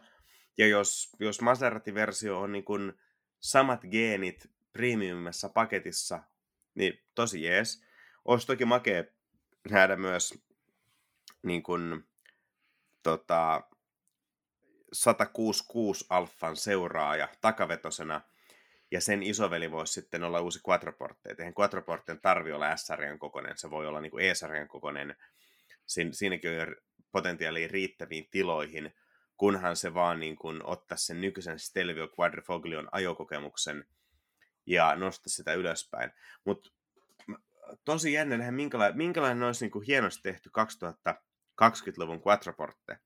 Ja 0.58 0.66
jos, 0.66 1.16
jos 1.20 1.40
Maserati-versio 1.40 2.40
on 2.40 2.52
niin 2.52 2.64
kuin 2.64 2.92
samat 3.40 3.80
geenit 3.90 4.50
premiumissa 4.72 5.48
paketissa, 5.48 6.22
niin 6.80 7.02
tosi 7.14 7.42
jees. 7.42 7.84
Olisi 8.24 8.46
toki 8.46 8.64
makea 8.64 9.04
nähdä 9.70 9.96
myös 9.96 10.34
niin 11.42 11.62
kuin, 11.62 12.08
tota, 13.02 13.62
166 14.92 16.06
Alfan 16.08 16.56
seuraaja 16.56 17.28
takavetosena, 17.40 18.20
ja 18.90 19.00
sen 19.00 19.22
isoveli 19.22 19.70
voisi 19.70 19.92
sitten 19.92 20.24
olla 20.24 20.40
uusi 20.40 20.60
quadroportte. 20.68 21.34
Eihän 21.38 21.54
quadroportten 21.60 22.20
tarvi 22.20 22.52
olla 22.52 22.76
S-sarjan 22.76 23.18
kokoinen, 23.18 23.58
se 23.58 23.70
voi 23.70 23.86
olla 23.86 24.00
niin 24.00 24.10
kuin 24.10 24.24
E-sarjan 24.24 24.68
kokoinen. 24.68 25.16
Siin, 25.86 26.14
siinäkin 26.14 26.50
on 26.50 26.76
potentiaalia 27.12 27.68
riittäviin 27.68 28.28
tiloihin, 28.30 28.94
kunhan 29.36 29.76
se 29.76 29.94
vaan 29.94 30.20
niin 30.20 30.36
kuin 30.36 30.66
ottaisi 30.66 31.06
sen 31.06 31.20
nykyisen 31.20 31.58
Stelvio 31.58 32.08
Quadrifoglion 32.18 32.88
ajokokemuksen 32.92 33.84
ja 34.70 34.96
nostaa 34.96 35.28
sitä 35.28 35.52
ylöspäin. 35.54 36.12
Mutta 36.44 36.70
tosi 37.84 38.12
jännä 38.12 38.36
nähdä, 38.36 38.52
minkälainen, 38.52 38.96
minkälainen 38.96 39.42
olisi 39.42 39.64
niin 39.64 39.70
kuin 39.70 39.86
hienosti 39.86 40.22
tehty 40.22 40.50
2020-luvun 41.10 42.22
Quattroporte, 42.26 42.98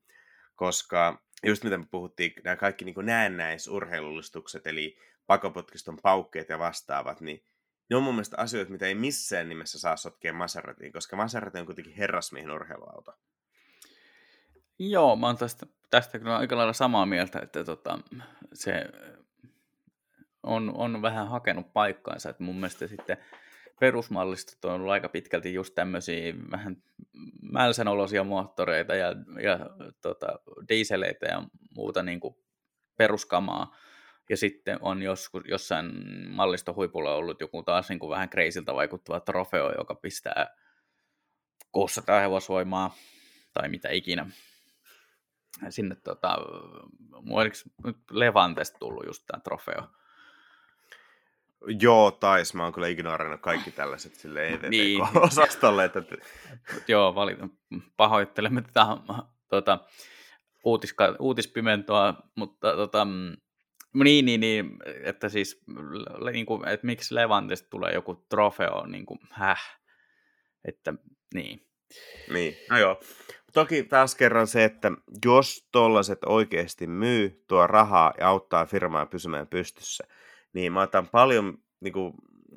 koska 0.55 1.23
just 1.47 1.65
mitä 1.65 1.79
me 1.79 1.87
puhuttiin, 1.91 2.33
nämä 2.45 2.57
kaikki 2.57 2.85
niin 2.85 2.95
näennäisurheilullistukset, 3.03 4.67
eli 4.67 4.99
pakoputkiston 5.27 5.99
paukkeet 6.03 6.49
ja 6.49 6.59
vastaavat, 6.59 7.21
niin 7.21 7.45
ne 7.91 7.97
on 7.97 8.03
mun 8.03 8.15
mielestä 8.15 8.37
asioita, 8.39 8.73
mitä 8.73 8.87
ei 8.87 8.95
missään 8.95 9.49
nimessä 9.49 9.79
saa 9.79 9.97
sotkea 9.97 10.33
Maseratiin, 10.33 10.93
koska 10.93 11.17
Maserati 11.17 11.59
on 11.59 11.67
kuitenkin 11.67 11.95
herrasmiehen 11.95 12.51
urheiluauto. 12.51 13.13
Joo, 14.79 15.17
mä 15.17 15.27
oon 15.27 15.37
tästä, 15.37 15.67
tästä 15.91 16.19
kyllä 16.19 16.37
aika 16.37 16.57
lailla 16.57 16.73
samaa 16.73 17.07
mieltä, 17.07 17.39
että 17.39 17.65
tota, 17.65 17.99
se 18.53 18.85
on, 20.45 20.73
on 20.75 21.03
vähän 21.03 21.29
hakenut 21.29 21.73
paikkaansa, 21.73 22.31
että 22.31 22.43
mun 22.43 22.55
mielestä 22.55 22.87
sitten 22.87 23.17
perusmallistot 23.81 24.65
on 24.65 24.73
ollut 24.73 24.93
aika 24.93 25.09
pitkälti 25.09 25.55
just 25.55 25.75
tämmöisiä 25.75 26.35
vähän 26.51 26.77
mälsänolosia 27.43 28.25
moottoreita 28.25 28.95
ja, 28.95 29.09
ja 29.43 29.59
tota, 30.03 30.27
dieseleitä 30.69 31.27
ja 31.27 31.43
muuta 31.75 32.03
niin 32.03 32.21
kuin 32.21 32.35
peruskamaa. 32.97 33.77
Ja 34.31 34.37
sitten 34.37 34.79
on 34.81 35.03
joskus, 35.03 35.43
jossain 35.49 35.93
mallistohuipulla 36.29 37.15
ollut 37.15 37.41
joku 37.41 37.63
taas 37.63 37.89
niin 37.89 37.99
kuin 37.99 38.11
vähän 38.11 38.29
kreisiltä 38.29 38.75
vaikuttava 38.75 39.21
trofeo, 39.21 39.73
joka 39.79 39.95
pistää 39.95 40.57
600 41.73 42.21
hevosvoimaa 42.21 42.95
tai 43.53 43.69
mitä 43.69 43.89
ikinä. 43.89 44.27
Sinne 45.69 45.97
tota, 46.05 46.39
oliko 47.31 47.57
Levantesta 48.11 48.79
tullut 48.79 49.07
just 49.07 49.23
tämä 49.27 49.41
trofeo? 49.41 49.83
Joo, 51.81 52.11
tais. 52.11 52.55
Mä 52.55 52.65
oon 52.65 52.73
kyllä 52.73 52.89
ignoroinut 52.89 53.41
kaikki 53.41 53.71
tällaiset 53.71 54.15
sille 54.15 54.49
EVP-osastolle. 54.49 55.91
Niin. 55.95 56.05
Että... 56.05 56.17
Joo, 56.89 57.15
valitan. 57.15 57.51
Pahoittelemme 57.97 58.63
tätä 58.63 58.87
tuota, 59.49 59.79
uutiska, 60.65 61.17
uutispimentoa, 61.19 62.15
mutta 62.37 62.77
tota, 62.77 63.07
niin, 63.95 64.25
niin, 64.25 64.41
niin, 64.41 64.77
että 65.03 65.29
siis, 65.29 65.65
niin 66.33 66.47
kuin, 66.47 66.69
että 66.69 66.87
miksi 66.87 67.15
Levantista 67.15 67.71
tulee 67.71 67.93
joku 67.93 68.15
trofeo, 68.15 68.87
niin 68.87 69.07
kuin, 69.07 69.19
häh, 69.31 69.81
että 70.65 70.95
niin. 71.35 71.67
Niin, 72.33 72.57
no 72.71 72.79
joo. 72.79 73.01
Toki 73.53 73.83
taas 73.83 74.15
kerran 74.15 74.47
se, 74.47 74.65
että 74.65 74.93
jos 75.25 75.69
tollaset 75.73 76.19
oikeasti 76.27 76.87
myy, 76.87 77.45
tuo 77.49 77.67
rahaa 77.67 78.13
ja 78.19 78.29
auttaa 78.29 78.67
firmaa 78.67 79.07
pysymään 79.07 79.47
pystyssä, 79.47 80.05
niin 80.55 80.73
mä 80.73 80.83
otan 80.83 81.09
paljon, 81.09 81.59
niin 81.81 81.93
kuin, 81.93 82.15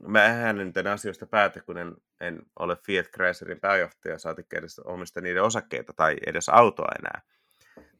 mä 0.07 0.49
en 0.49 0.55
nyt 0.55 0.87
asioista 0.87 1.25
päätä, 1.25 1.61
kun 1.61 1.77
en, 1.77 1.95
en 2.21 2.41
ole 2.59 2.77
Fiat 2.85 3.05
Chryslerin 3.05 3.59
pääjohtaja, 3.59 4.17
saatikka 4.17 4.57
edes 4.57 4.79
omista 4.79 5.21
niiden 5.21 5.43
osakkeita 5.43 5.93
tai 5.93 6.15
edes 6.25 6.49
autoa 6.49 6.91
enää. 6.99 7.21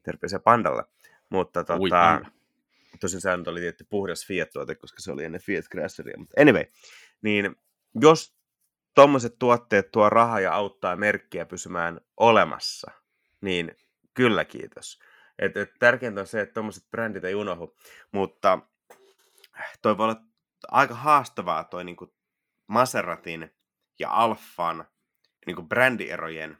Terveisiä 0.02 0.38
pandalle. 0.38 0.84
Mutta 1.30 1.64
tota, 1.64 2.20
tosin 3.00 3.20
se 3.20 3.30
oli 3.46 3.60
tietty 3.60 3.86
puhdas 3.90 4.26
Fiat-tuote, 4.26 4.74
koska 4.74 5.00
se 5.00 5.12
oli 5.12 5.24
ennen 5.24 5.40
Fiat 5.40 5.64
Chrysleria. 5.64 6.18
Mutta 6.18 6.40
anyway, 6.40 6.64
niin 7.22 7.56
jos 8.00 8.38
tuommoiset 8.94 9.38
tuotteet 9.38 9.90
tuo 9.90 10.10
rahaa 10.10 10.40
ja 10.40 10.54
auttaa 10.54 10.96
merkkiä 10.96 11.46
pysymään 11.46 12.00
olemassa, 12.16 12.90
niin 13.40 13.76
kyllä 14.14 14.44
kiitos. 14.44 14.98
Et, 15.38 15.56
et 15.56 15.70
tärkeintä 15.78 16.20
on 16.20 16.26
se, 16.26 16.40
että 16.40 16.54
tuommoiset 16.54 16.84
brändit 16.90 17.24
ei 17.24 17.34
unohdu, 17.34 17.76
mutta 18.12 18.58
toi 19.82 19.98
voi 19.98 20.04
olla 20.04 20.20
aika 20.68 20.94
haastavaa 20.94 21.64
toi 21.64 21.84
niin 21.84 21.96
kuin 21.96 22.10
Maseratin 22.66 23.54
ja 23.98 24.10
Alfan 24.10 24.84
niin 25.46 25.56
kuin 25.56 25.68
brändierojen 25.68 26.58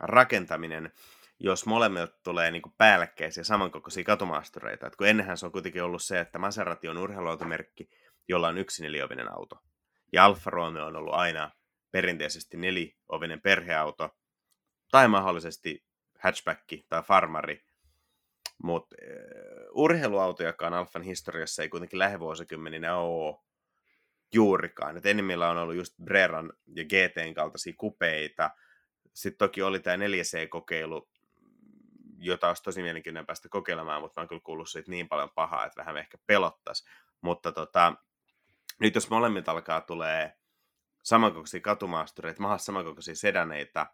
rakentaminen, 0.00 0.92
jos 1.38 1.66
molemmilta 1.66 2.18
tulee 2.22 2.50
niin 2.50 2.62
kuin 2.62 2.74
päällekkäisiä 2.78 3.44
samankokoisia 3.44 4.04
katumaastureita. 4.04 4.86
Et 4.86 4.96
kun 4.96 5.06
ennenhän 5.06 5.38
se 5.38 5.46
on 5.46 5.52
kuitenkin 5.52 5.82
ollut 5.82 6.02
se, 6.02 6.20
että 6.20 6.38
Maserati 6.38 6.88
on 6.88 6.98
urheiluautomerkki, 6.98 7.88
jolla 8.28 8.48
on 8.48 8.58
yksi 8.58 8.82
neliovinen 8.82 9.32
auto. 9.32 9.62
Ja 10.12 10.24
Alfa 10.24 10.50
Romeo 10.50 10.86
on 10.86 10.96
ollut 10.96 11.14
aina 11.14 11.50
perinteisesti 11.90 12.56
neliovinen 12.56 13.40
perheauto, 13.40 14.16
tai 14.90 15.08
mahdollisesti 15.08 15.84
hatchback 16.18 16.60
tai 16.88 17.02
farmari, 17.02 17.64
mutta 18.64 18.96
uh, 19.02 19.82
urheiluautojakaan 19.84 20.74
Alfan 20.74 21.02
historiassa 21.02 21.62
ei 21.62 21.68
kuitenkin 21.68 21.98
lähivuosikymmeninä 21.98 22.96
ole 22.96 23.36
juurikaan. 24.34 24.96
Et 24.96 25.06
enimmillä 25.06 25.50
on 25.50 25.56
ollut 25.56 25.74
just 25.74 25.94
Breran 26.04 26.52
ja 26.66 26.84
GTn 26.84 27.34
kaltaisia 27.34 27.72
kupeita. 27.76 28.50
Sitten 29.14 29.38
toki 29.38 29.62
oli 29.62 29.80
tämä 29.80 30.06
4C-kokeilu, 30.06 31.08
jota 32.18 32.48
olisi 32.48 32.62
tosi 32.62 32.82
mielenkiintoinen 32.82 33.26
päästä 33.26 33.48
kokeilemaan, 33.48 34.02
mutta 34.02 34.20
mä 34.20 34.22
oon 34.22 34.28
kyllä 34.28 34.42
kuullut 34.44 34.68
siitä 34.68 34.90
niin 34.90 35.08
paljon 35.08 35.30
pahaa, 35.34 35.66
että 35.66 35.80
vähän 35.80 35.96
ehkä 35.96 36.18
pelottaisi. 36.26 36.84
Mutta 37.20 37.52
tota, 37.52 37.94
nyt 38.80 38.94
jos 38.94 39.10
molemmit 39.10 39.48
alkaa 39.48 39.80
tulee 39.80 40.32
samankokoisia 41.02 41.60
katumaastureita, 41.60 42.42
mahdollisesti 42.42 42.66
samankokoisia 42.66 43.16
sedaneita, 43.16 43.86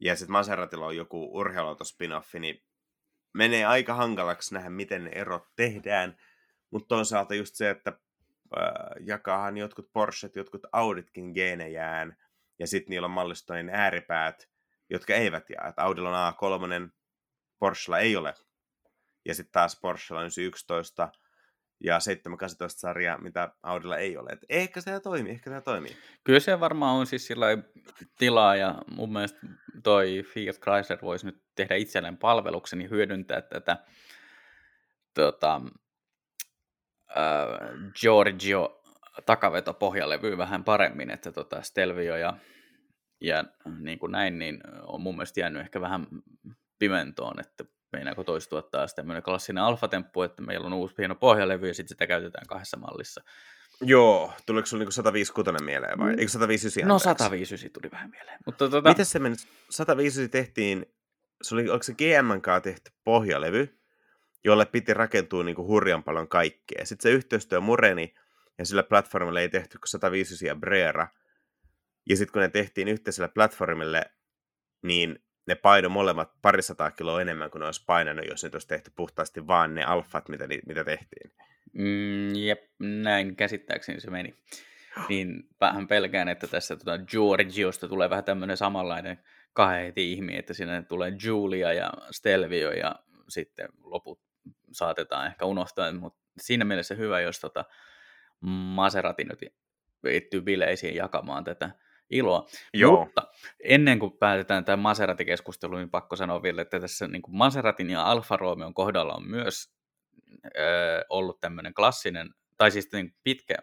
ja 0.00 0.16
sitten 0.16 0.32
Maseratilla 0.32 0.86
on 0.86 0.96
joku 0.96 1.38
urheiluauto 1.38 1.84
spin-offi, 1.84 2.38
niin 2.38 2.64
menee 3.34 3.64
aika 3.64 3.94
hankalaksi 3.94 4.54
nähdä, 4.54 4.70
miten 4.70 5.04
ne 5.04 5.10
erot 5.14 5.48
tehdään, 5.56 6.16
mutta 6.70 6.88
toisaalta 6.88 7.34
just 7.34 7.54
se, 7.54 7.70
että 7.70 7.92
äh, 8.58 8.66
jakaahan 9.00 9.56
jotkut 9.56 9.92
Porschet, 9.92 10.36
jotkut 10.36 10.66
Auditkin 10.72 11.30
geenejään, 11.32 12.16
ja 12.58 12.66
sitten 12.66 12.90
niillä 12.90 13.04
on 13.04 13.10
mallistojen 13.10 13.70
ääripäät, 13.70 14.48
jotka 14.90 15.14
eivät 15.14 15.50
jää. 15.50 15.68
Et 15.68 15.78
Audilla 15.78 16.26
on 16.26 16.32
A3, 16.32 16.90
Porschella 17.58 17.98
ei 17.98 18.16
ole. 18.16 18.34
Ja 19.24 19.34
sitten 19.34 19.52
taas 19.52 19.80
Porschella 19.80 20.20
on 20.20 20.30
11 20.38 21.12
ja 21.80 22.00
718 22.00 22.80
sarja, 22.80 23.18
mitä 23.18 23.52
Audilla 23.62 23.96
ei 23.96 24.16
ole. 24.16 24.30
Et 24.32 24.44
ehkä 24.48 24.80
se 24.80 25.00
toimii, 25.00 25.32
ehkä 25.32 25.50
se 25.50 25.60
toimii. 25.60 25.96
Kyllä 26.24 26.40
se 26.40 26.60
varmaan 26.60 26.96
on 26.96 27.06
siis 27.06 27.26
sillä 27.26 27.46
tilaa, 28.18 28.56
ja 28.56 28.82
mun 28.90 29.12
mielestä 29.12 29.38
toi 29.82 30.24
Fiat 30.34 30.56
Chrysler 30.56 30.98
voisi 31.02 31.26
nyt 31.26 31.42
tehdä 31.54 31.74
itselleen 31.74 32.16
palveluksen 32.16 32.80
ja 32.80 32.88
hyödyntää 32.88 33.40
tätä 33.40 33.76
tota, 35.14 35.60
äh, 37.10 37.92
Giorgio 38.00 38.82
takaveto 39.26 39.74
pohjalevyä 39.74 40.38
vähän 40.38 40.64
paremmin, 40.64 41.10
että 41.10 41.32
tota 41.32 41.62
Stelvio 41.62 42.16
ja, 42.16 42.36
ja 43.20 43.44
niin 43.78 43.98
kuin 43.98 44.12
näin, 44.12 44.38
niin 44.38 44.60
on 44.86 45.00
mun 45.00 45.14
mielestä 45.14 45.40
jäänyt 45.40 45.62
ehkä 45.62 45.80
vähän 45.80 46.06
pimentoon, 46.78 47.40
että 47.40 47.64
meinaako 47.94 48.24
toistua 48.24 48.62
taas 48.62 48.94
tämmöinen 48.94 49.22
klassinen 49.22 49.62
alfatemppu, 49.62 50.22
että 50.22 50.42
meillä 50.42 50.66
on 50.66 50.72
uusi 50.72 50.94
hieno 50.98 51.14
pohjalevy 51.14 51.68
ja 51.68 51.74
sitten 51.74 51.88
sitä 51.88 52.06
käytetään 52.06 52.46
kahdessa 52.46 52.76
mallissa. 52.76 53.20
Joo, 53.80 54.32
tuleeko 54.46 54.66
sinulla 54.66 54.82
niinku 54.82 54.92
156 54.92 55.64
mieleen 55.64 55.98
vai? 55.98 56.12
Mm. 56.12 56.18
Eikö 56.18 56.32
159? 56.32 56.88
No 56.88 56.98
159 56.98 57.70
tuli 57.70 57.90
vähän 57.90 58.10
mieleen. 58.10 58.38
Mutta 58.46 58.70
tota... 58.70 58.88
Miten 58.88 59.06
se 59.06 59.18
meni? 59.18 59.36
159 59.70 60.30
tehtiin, 60.30 60.86
se 61.42 61.54
oli, 61.54 61.70
onko 61.70 61.82
se 61.82 61.92
GMK 61.92 62.62
tehty 62.62 62.90
pohjalevy, 63.04 63.78
jolle 64.44 64.66
piti 64.66 64.94
rakentua 64.94 65.44
niinku 65.44 65.66
hurjan 65.66 66.02
paljon 66.02 66.28
kaikkea. 66.28 66.84
Sitten 66.84 67.02
se 67.02 67.16
yhteistyö 67.16 67.60
mureni 67.60 68.14
ja 68.58 68.66
sillä 68.66 68.82
platformilla 68.82 69.40
ei 69.40 69.48
tehty 69.48 69.78
kuin 69.78 69.88
159 69.88 70.46
ja 70.46 70.54
Brera. 70.54 71.08
Ja 72.08 72.16
sitten 72.16 72.32
kun 72.32 72.42
ne 72.42 72.48
tehtiin 72.48 72.88
yhteisellä 72.88 73.28
platformille, 73.28 74.04
niin 74.82 75.23
ne 75.46 75.54
paino 75.54 75.88
molemmat 75.88 76.32
parisataa 76.42 76.90
kiloa 76.90 77.20
enemmän 77.20 77.50
kuin 77.50 77.60
ne 77.60 77.66
olisi 77.66 77.84
painanut, 77.86 78.26
jos 78.28 78.42
ne 78.42 78.50
olisi 78.52 78.68
tehty 78.68 78.92
puhtaasti 78.96 79.46
vaan 79.46 79.74
ne 79.74 79.84
alfat, 79.84 80.28
mitä, 80.28 80.48
mitä 80.66 80.84
tehtiin. 80.84 81.32
Mm, 81.72 82.34
jep, 82.34 82.62
näin 82.78 83.36
käsittääkseni 83.36 84.00
se 84.00 84.10
meni. 84.10 84.34
Niin 85.08 85.48
vähän 85.60 85.88
pelkään, 85.88 86.28
että 86.28 86.46
tässä 86.46 86.76
tuota 86.76 87.04
Giorgiosta 87.04 87.88
tulee 87.88 88.10
vähän 88.10 88.24
tämmöinen 88.24 88.56
samanlainen 88.56 89.18
kahden 89.52 89.92
ihmi, 89.96 90.36
että 90.36 90.54
sinne 90.54 90.82
tulee 90.82 91.12
Julia 91.24 91.72
ja 91.72 91.92
Stelvio 92.10 92.72
ja 92.72 92.94
sitten 93.28 93.68
loput 93.82 94.20
saatetaan 94.72 95.26
ehkä 95.26 95.44
unohtaa, 95.44 95.92
mutta 95.92 96.18
siinä 96.38 96.64
mielessä 96.64 96.94
hyvä, 96.94 97.20
jos 97.20 97.40
tota 97.40 97.64
Maserati 98.40 99.24
nyt 99.24 99.40
liittyy 100.02 100.40
bileisiin 100.40 100.94
jakamaan 100.94 101.44
tätä 101.44 101.70
iloa. 102.10 102.46
Joo. 102.74 103.04
Mutta 103.04 103.22
ennen 103.64 103.98
kuin 103.98 104.18
päätetään 104.18 104.64
tämä 104.64 104.82
Maserati-keskustelu, 104.82 105.76
niin 105.76 105.90
pakko 105.90 106.16
sanoa 106.16 106.42
vielä, 106.42 106.62
että 106.62 106.80
tässä 106.80 107.08
niin 107.08 107.22
kuin 107.22 107.36
Maseratin 107.36 107.90
ja 107.90 108.04
Alfa 108.04 108.36
Romeon 108.36 108.74
kohdalla 108.74 109.14
on 109.14 109.28
myös 109.28 109.74
äh, 110.44 111.04
ollut 111.08 111.40
tämmöinen 111.40 111.74
klassinen, 111.74 112.34
tai 112.58 112.70
siis 112.70 112.92
niin 112.92 113.14
pitkä, 113.22 113.54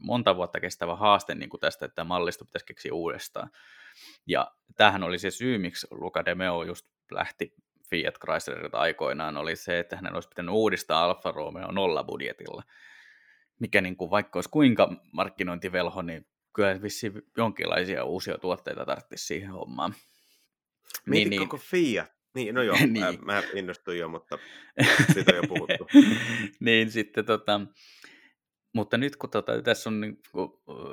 monta 0.00 0.36
vuotta 0.36 0.60
kestävä 0.60 0.96
haaste 0.96 1.34
niin 1.34 1.50
kuin 1.50 1.60
tästä, 1.60 1.86
että 1.86 2.04
mallisto 2.04 2.44
pitäisi 2.44 2.66
keksiä 2.66 2.94
uudestaan. 2.94 3.50
Ja 4.26 4.50
tähän 4.76 5.02
oli 5.02 5.18
se 5.18 5.30
syy, 5.30 5.58
miksi 5.58 5.86
Luca 5.90 6.24
de 6.24 6.34
Meo 6.34 6.62
just 6.62 6.86
lähti 7.10 7.54
Fiat 7.90 8.14
Chryslerilta 8.18 8.78
aikoinaan, 8.78 9.36
oli 9.36 9.56
se, 9.56 9.78
että 9.78 9.96
hän 9.96 10.14
olisi 10.14 10.28
pitänyt 10.28 10.54
uudistaa 10.54 11.04
Alfa 11.04 11.32
Romeo 11.32 11.72
nolla 11.72 12.04
budjetilla. 12.04 12.62
Mikä 13.58 13.80
niin 13.80 13.96
kuin, 13.96 14.10
vaikka 14.10 14.36
olisi 14.36 14.50
kuinka 14.50 14.88
markkinointivelho, 15.12 16.02
niin 16.02 16.26
kyllä 16.52 16.82
vissi 16.82 17.12
jonkinlaisia 17.36 18.04
uusia 18.04 18.38
tuotteita 18.38 18.86
tarvitsisi 18.86 19.26
siihen 19.26 19.50
hommaan. 19.50 19.94
Mieti 21.06 21.30
niin, 21.30 21.40
koko 21.40 21.56
niin. 21.56 21.66
Fiat. 21.66 22.12
Niin, 22.34 22.54
no 22.54 22.62
joo, 22.62 22.76
niin. 22.80 23.00
mä, 23.00 23.12
mä 23.22 23.42
innostuin 23.54 23.98
jo, 23.98 24.08
mutta 24.08 24.38
siitä 25.12 25.32
on 25.32 25.36
jo 25.36 25.42
puhuttu. 25.48 25.86
niin, 26.60 26.90
sitten 26.90 27.24
tota, 27.24 27.60
mutta 28.74 28.98
nyt 28.98 29.16
kun 29.16 29.30
tota, 29.30 29.62
tässä 29.62 29.90
on, 29.90 30.00
niin 30.00 30.18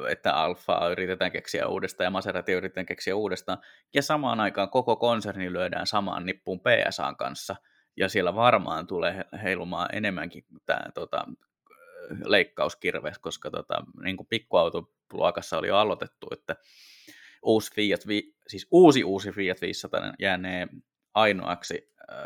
että 0.10 0.34
Alfaa 0.34 0.90
yritetään 0.90 1.32
keksiä 1.32 1.68
uudestaan 1.68 2.06
ja 2.06 2.12
Maserati 2.12 2.52
yritetään 2.52 2.86
keksiä 2.86 3.16
uudestaan, 3.16 3.58
ja 3.94 4.02
samaan 4.02 4.40
aikaan 4.40 4.70
koko 4.70 4.96
konserni 4.96 5.54
lyödään 5.54 5.88
samaan 5.88 6.26
nippuun 6.26 6.60
PSAn 6.60 7.18
kanssa, 7.18 7.56
ja 7.98 8.10
siellä 8.10 8.36
varmaan 8.36 8.88
tulee 8.88 9.26
heilumaan 9.44 9.90
enemmänkin 9.94 10.46
tämä 10.66 10.82
tota, 10.94 11.26
leikkauskirve, 12.26 13.12
koska 13.22 13.52
tota, 13.52 13.84
niin 14.04 14.18
kuin 14.18 14.28
pikkuautoluokassa 15.08 15.58
oli 15.58 15.68
jo 15.68 15.78
aloitettu, 15.78 16.28
että 16.32 16.56
uusi 17.44 17.72
Fiat, 17.74 18.02
siis 18.48 18.68
uusi 18.72 19.04
uusi 19.04 19.32
Fiat 19.32 19.62
500 19.62 20.14
jäänee 20.20 20.68
ainoaksi 21.14 21.94
äh, 22.12 22.18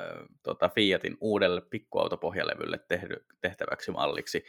tota 0.44 0.70
Fiatin 0.70 1.18
uudelle 1.22 1.62
pikkuautopohjalevylle 1.62 2.78
tehdy, 2.88 3.16
tehtäväksi 3.42 3.92
malliksi, 3.92 4.44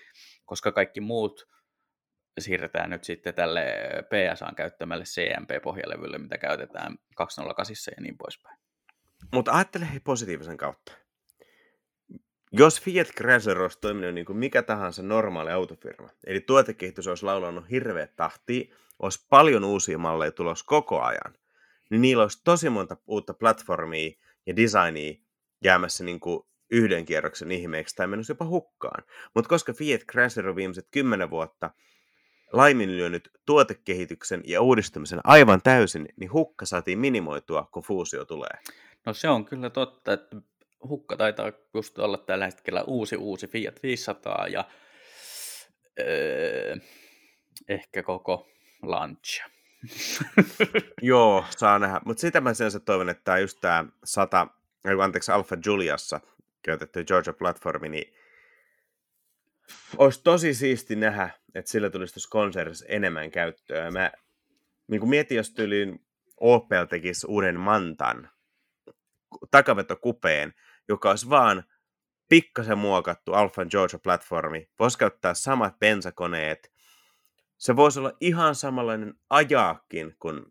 koska 0.44 0.72
kaikki 0.72 1.00
muut 1.00 1.48
siirretään 2.40 2.90
nyt 2.90 3.04
sitten 3.04 3.34
tälle 3.34 3.64
PSAn 4.08 4.54
käyttämälle 4.54 5.04
CMP-pohjalevylle, 5.04 6.18
mitä 6.18 6.38
käytetään 6.38 6.96
208 7.16 7.94
ja 7.96 8.02
niin 8.02 8.18
poispäin. 8.18 8.58
Mutta 9.32 9.52
ajattele 9.52 9.86
positiivisen 10.04 10.56
kautta. 10.56 11.01
Jos 12.54 12.80
Fiat 12.80 13.08
Chrysler 13.08 13.62
olisi 13.62 13.78
toiminut 13.80 14.14
niin 14.14 14.26
kuin 14.26 14.38
mikä 14.38 14.62
tahansa 14.62 15.02
normaali 15.02 15.50
autofirma, 15.50 16.08
eli 16.26 16.40
tuotekehitys 16.40 17.06
olisi 17.06 17.24
laulanut 17.24 17.70
hirveät 17.70 18.16
tahti, 18.16 18.72
olisi 18.98 19.26
paljon 19.30 19.64
uusia 19.64 19.98
malleja 19.98 20.32
tulos 20.32 20.62
koko 20.62 21.00
ajan, 21.00 21.34
niin 21.90 22.02
niillä 22.02 22.22
olisi 22.22 22.40
tosi 22.44 22.70
monta 22.70 22.96
uutta 23.06 23.34
platformia 23.34 24.10
ja 24.46 24.56
designia 24.56 25.14
jäämässä 25.64 26.04
niin 26.04 26.20
kuin 26.20 26.42
yhden 26.70 27.04
kierroksen 27.04 27.52
ihmeeksi 27.52 27.96
tai 27.96 28.06
menossa 28.06 28.30
jopa 28.30 28.44
hukkaan. 28.44 29.04
Mutta 29.34 29.48
koska 29.48 29.72
Fiat 29.72 30.00
Chrysler 30.00 30.48
on 30.48 30.56
viimeiset 30.56 30.88
kymmenen 30.90 31.30
vuotta 31.30 31.70
laiminlyönyt 32.52 33.30
tuotekehityksen 33.46 34.42
ja 34.46 34.60
uudistumisen 34.60 35.20
aivan 35.24 35.60
täysin, 35.62 36.08
niin 36.16 36.32
hukka 36.32 36.66
saatiin 36.66 36.98
minimoitua, 36.98 37.68
kun 37.72 37.82
fuusio 37.82 38.24
tulee. 38.24 38.58
No 39.06 39.14
se 39.14 39.28
on 39.28 39.44
kyllä 39.44 39.70
totta, 39.70 40.12
että 40.12 40.36
hukka 40.88 41.16
taitaa 41.16 41.52
just 41.74 41.98
olla 41.98 42.18
tällä 42.18 42.44
hetkellä 42.44 42.82
uusi 42.82 43.16
uusi 43.16 43.46
Fiat 43.46 43.82
500 43.82 44.48
ja 44.48 44.64
öö, 46.00 46.76
ehkä 47.68 48.02
koko 48.02 48.48
Lancia. 48.82 49.46
Joo, 51.02 51.44
saa 51.50 51.78
nähdä. 51.78 52.00
Mutta 52.04 52.20
sitä 52.20 52.40
mä 52.40 52.54
sen 52.54 52.70
toivon, 52.84 53.08
että 53.08 53.24
tämä 53.24 53.38
just 53.38 53.58
tämä 53.60 53.84
100, 54.04 54.46
anteeksi, 55.02 55.32
Alfa 55.32 55.56
Juliassa 55.66 56.20
käytetty 56.62 57.04
Georgia 57.04 57.32
Platformi, 57.32 57.88
niin 57.88 58.14
olisi 59.96 60.22
tosi 60.22 60.54
siisti 60.54 60.96
nähdä, 60.96 61.30
että 61.54 61.70
sillä 61.70 61.90
tulisi 61.90 62.14
tuossa 62.14 62.30
konsertissa 62.30 62.86
enemmän 62.88 63.30
käyttöä. 63.30 63.90
Mä 63.90 64.12
niin 64.86 65.08
mietin, 65.08 65.36
jos 65.36 65.50
tyyliin 65.50 66.06
Opel 66.40 66.84
tekisi 66.84 67.26
uuden 67.26 67.60
Mantan 67.60 68.30
takavetokupeen, 69.50 70.54
joka 70.88 71.10
olisi 71.10 71.30
vaan 71.30 71.64
pikkasen 72.28 72.78
muokattu 72.78 73.32
Alfa 73.32 73.64
Georgia-platformi. 73.64 74.68
Voisi 74.78 74.98
käyttää 74.98 75.34
samat 75.34 75.78
bensakoneet. 75.78 76.72
Se 77.58 77.76
voisi 77.76 77.98
olla 77.98 78.12
ihan 78.20 78.54
samanlainen 78.54 79.14
ajaakin 79.30 80.16
kuin 80.18 80.42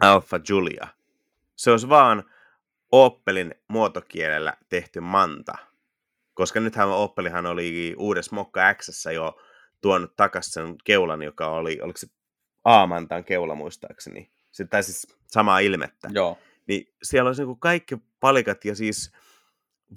Alfa 0.00 0.40
Julia. 0.48 0.88
Se 1.56 1.70
olisi 1.70 1.88
vaan 1.88 2.24
Opelin 2.92 3.54
muotokielellä 3.68 4.56
tehty 4.68 5.00
manta. 5.00 5.54
Koska 6.34 6.60
nythän 6.60 6.88
Opelihan 6.88 7.46
oli 7.46 7.94
uudessa 7.98 8.36
Mokka 8.36 8.74
X 8.74 9.06
jo 9.14 9.40
tuonut 9.80 10.16
takaisin 10.16 10.52
sen 10.52 10.76
keulan, 10.84 11.22
joka 11.22 11.48
oli, 11.48 11.78
oliko 11.82 11.98
se 11.98 12.06
A-mantan 12.64 13.24
keula 13.24 13.54
muistaakseni. 13.54 14.30
Se, 14.50 14.64
tai 14.64 14.82
siis 14.82 15.16
samaa 15.26 15.58
ilmettä. 15.58 16.08
Joo. 16.12 16.38
Niin 16.66 16.94
siellä 17.02 17.28
olisi 17.28 17.44
niin 17.44 17.60
kaikki 17.60 17.96
palikat 18.20 18.64
ja 18.64 18.74
siis 18.74 19.12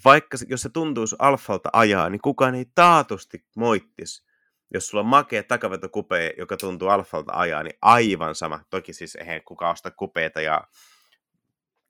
vaikka 0.05 0.37
jos 0.47 0.61
se 0.61 0.69
tuntuisi 0.69 1.15
alfalta 1.19 1.69
ajaa, 1.73 2.09
niin 2.09 2.21
kukaan 2.21 2.55
ei 2.55 2.65
taatusti 2.75 3.45
moittisi. 3.55 4.25
Jos 4.73 4.87
sulla 4.87 5.01
on 5.01 5.07
makea 5.09 5.43
takavetokupe, 5.43 6.33
joka 6.37 6.57
tuntuu 6.57 6.89
alfalta 6.89 7.31
ajaa, 7.35 7.63
niin 7.63 7.77
aivan 7.81 8.35
sama. 8.35 8.59
Toki 8.69 8.93
siis 8.93 9.15
eihän 9.15 9.43
kukaan 9.43 9.71
osta 9.71 9.91
kupeita 9.91 10.41
ja 10.41 10.63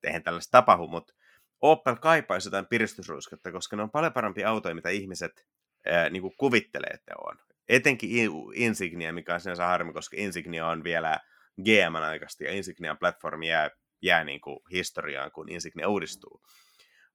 eihän 0.03 0.23
tällaista 0.23 0.51
tapahdu, 0.51 0.87
mutta 0.87 1.13
Opel 1.61 1.95
kaipaisi 1.95 2.47
jotain 2.47 2.65
piristysruisketta, 2.65 3.51
koska 3.51 3.75
ne 3.75 3.83
on 3.83 3.91
paljon 3.91 4.13
parempi 4.13 4.43
autoja, 4.43 4.75
mitä 4.75 4.89
ihmiset 4.89 5.47
ää, 5.85 6.09
niin 6.09 6.21
kuin 6.21 6.33
kuvittelee, 6.37 6.89
että 6.93 7.13
on. 7.17 7.37
Etenkin 7.69 8.09
Insignia, 8.53 9.13
mikä 9.13 9.33
on 9.33 9.39
sinänsä 9.39 9.65
harmi, 9.65 9.93
koska 9.93 10.15
Insignia 10.19 10.67
on 10.67 10.83
vielä 10.83 11.19
GM 11.63 11.95
aikaisesti 11.95 12.43
ja 12.43 12.51
Insignian 12.51 12.97
platformi 12.97 13.47
jää, 13.47 13.69
jää 14.01 14.23
niin 14.23 14.41
kuin 14.41 14.59
historiaan, 14.71 15.31
kun 15.31 15.49
Insignia 15.49 15.89
uudistuu. 15.89 16.41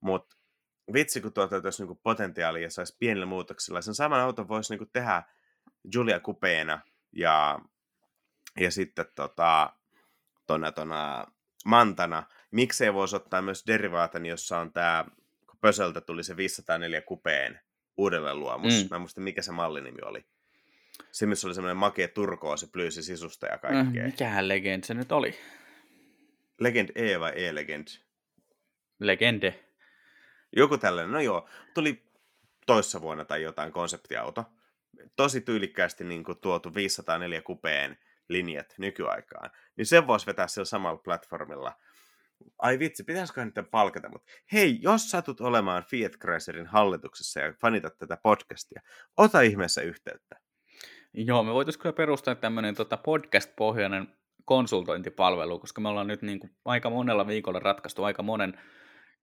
Mutta 0.00 0.36
vitsi, 0.93 1.20
kun 1.20 1.32
tuota 1.32 1.56
olisi 1.56 1.85
niin 1.85 2.01
potentiaalia 2.02 2.62
ja 2.62 2.70
saisi 2.70 2.97
pienillä 2.98 3.27
muutoksilla. 3.27 3.81
Sen 3.81 3.94
saman 3.94 4.20
auton 4.20 4.48
voisi 4.48 4.77
niin 4.77 4.90
tehdä 4.93 5.23
Julia 5.94 6.20
Kupeena 6.20 6.81
ja, 7.12 7.59
ja 8.60 8.70
sitten 8.70 9.06
tota, 9.15 9.73
tona, 10.47 10.73
tona, 10.73 11.27
Mantana. 11.65 12.23
Miksei 12.51 12.94
voisi 12.94 13.16
ottaa 13.16 13.43
myös 13.43 13.65
derivaatan, 13.66 14.27
jossa 14.27 14.59
on 14.59 14.73
tämä, 14.73 15.05
kun 15.47 15.59
Pösöltä 15.60 16.01
tuli 16.01 16.24
se 16.24 16.36
504 16.36 17.01
kupeen 17.01 17.60
uudelleen 17.97 18.40
luomus. 18.40 18.82
Mm. 18.82 18.89
Mä 18.90 18.97
en 18.97 19.01
muista, 19.01 19.20
mikä 19.20 19.43
se 19.43 19.52
mallinimi 19.52 19.98
oli. 20.02 20.24
Se, 21.12 21.27
missä 21.27 21.47
oli 21.48 21.55
semmoinen 21.55 21.77
makea 21.77 22.09
se 22.56 22.66
plyysi 22.73 23.02
sisusta 23.02 23.47
ja 23.47 23.59
kaikkea. 23.59 24.02
Mm, 24.02 24.06
mikähän 24.06 24.48
Legend 24.48 24.85
se 24.85 24.94
nyt 24.94 25.12
oli? 25.12 25.35
Legend 26.60 26.89
E 26.94 27.20
vai 27.20 27.32
E-Legend? 27.36 27.89
Legende. 28.98 29.67
Joku 30.56 30.78
tällainen, 30.78 31.12
no 31.12 31.20
joo. 31.20 31.48
Tuli 31.74 32.02
toissa 32.66 33.00
vuonna 33.00 33.24
tai 33.24 33.42
jotain 33.42 33.72
konseptiauto. 33.72 34.44
Tosi 35.16 35.40
tyylikkäästi 35.40 36.04
niin 36.04 36.24
kuin 36.24 36.38
tuotu 36.38 36.74
504 36.74 37.42
kupeen 37.42 37.98
linjat 38.28 38.74
nykyaikaan. 38.78 39.50
Niin 39.76 39.86
sen 39.86 40.06
voisi 40.06 40.26
vetää 40.26 40.46
sillä 40.46 40.64
samalla 40.64 40.98
platformilla. 40.98 41.72
Ai 42.58 42.78
vitsi, 42.78 43.04
pitäisikö 43.04 43.44
nyt 43.44 43.54
palkata, 43.70 44.08
mutta 44.08 44.30
hei, 44.52 44.78
jos 44.82 45.10
satut 45.10 45.40
olemaan 45.40 45.84
Fiat 45.84 46.12
Chryslerin 46.12 46.66
hallituksessa 46.66 47.40
ja 47.40 47.52
fanitat 47.60 47.98
tätä 47.98 48.18
podcastia, 48.22 48.82
ota 49.16 49.40
ihmeessä 49.40 49.82
yhteyttä. 49.82 50.40
Joo, 51.12 51.42
me 51.42 51.52
voitaisiin 51.52 51.82
kyllä 51.82 51.92
perustaa 51.92 52.34
tämmöinen 52.34 52.74
tota 52.74 52.96
podcast-pohjainen 52.96 54.08
konsultointipalvelu, 54.44 55.58
koska 55.58 55.80
me 55.80 55.88
ollaan 55.88 56.06
nyt 56.06 56.22
niin 56.22 56.40
kuin 56.40 56.56
aika 56.64 56.90
monella 56.90 57.26
viikolla 57.26 57.58
ratkaistu 57.58 58.04
aika 58.04 58.22
monen 58.22 58.60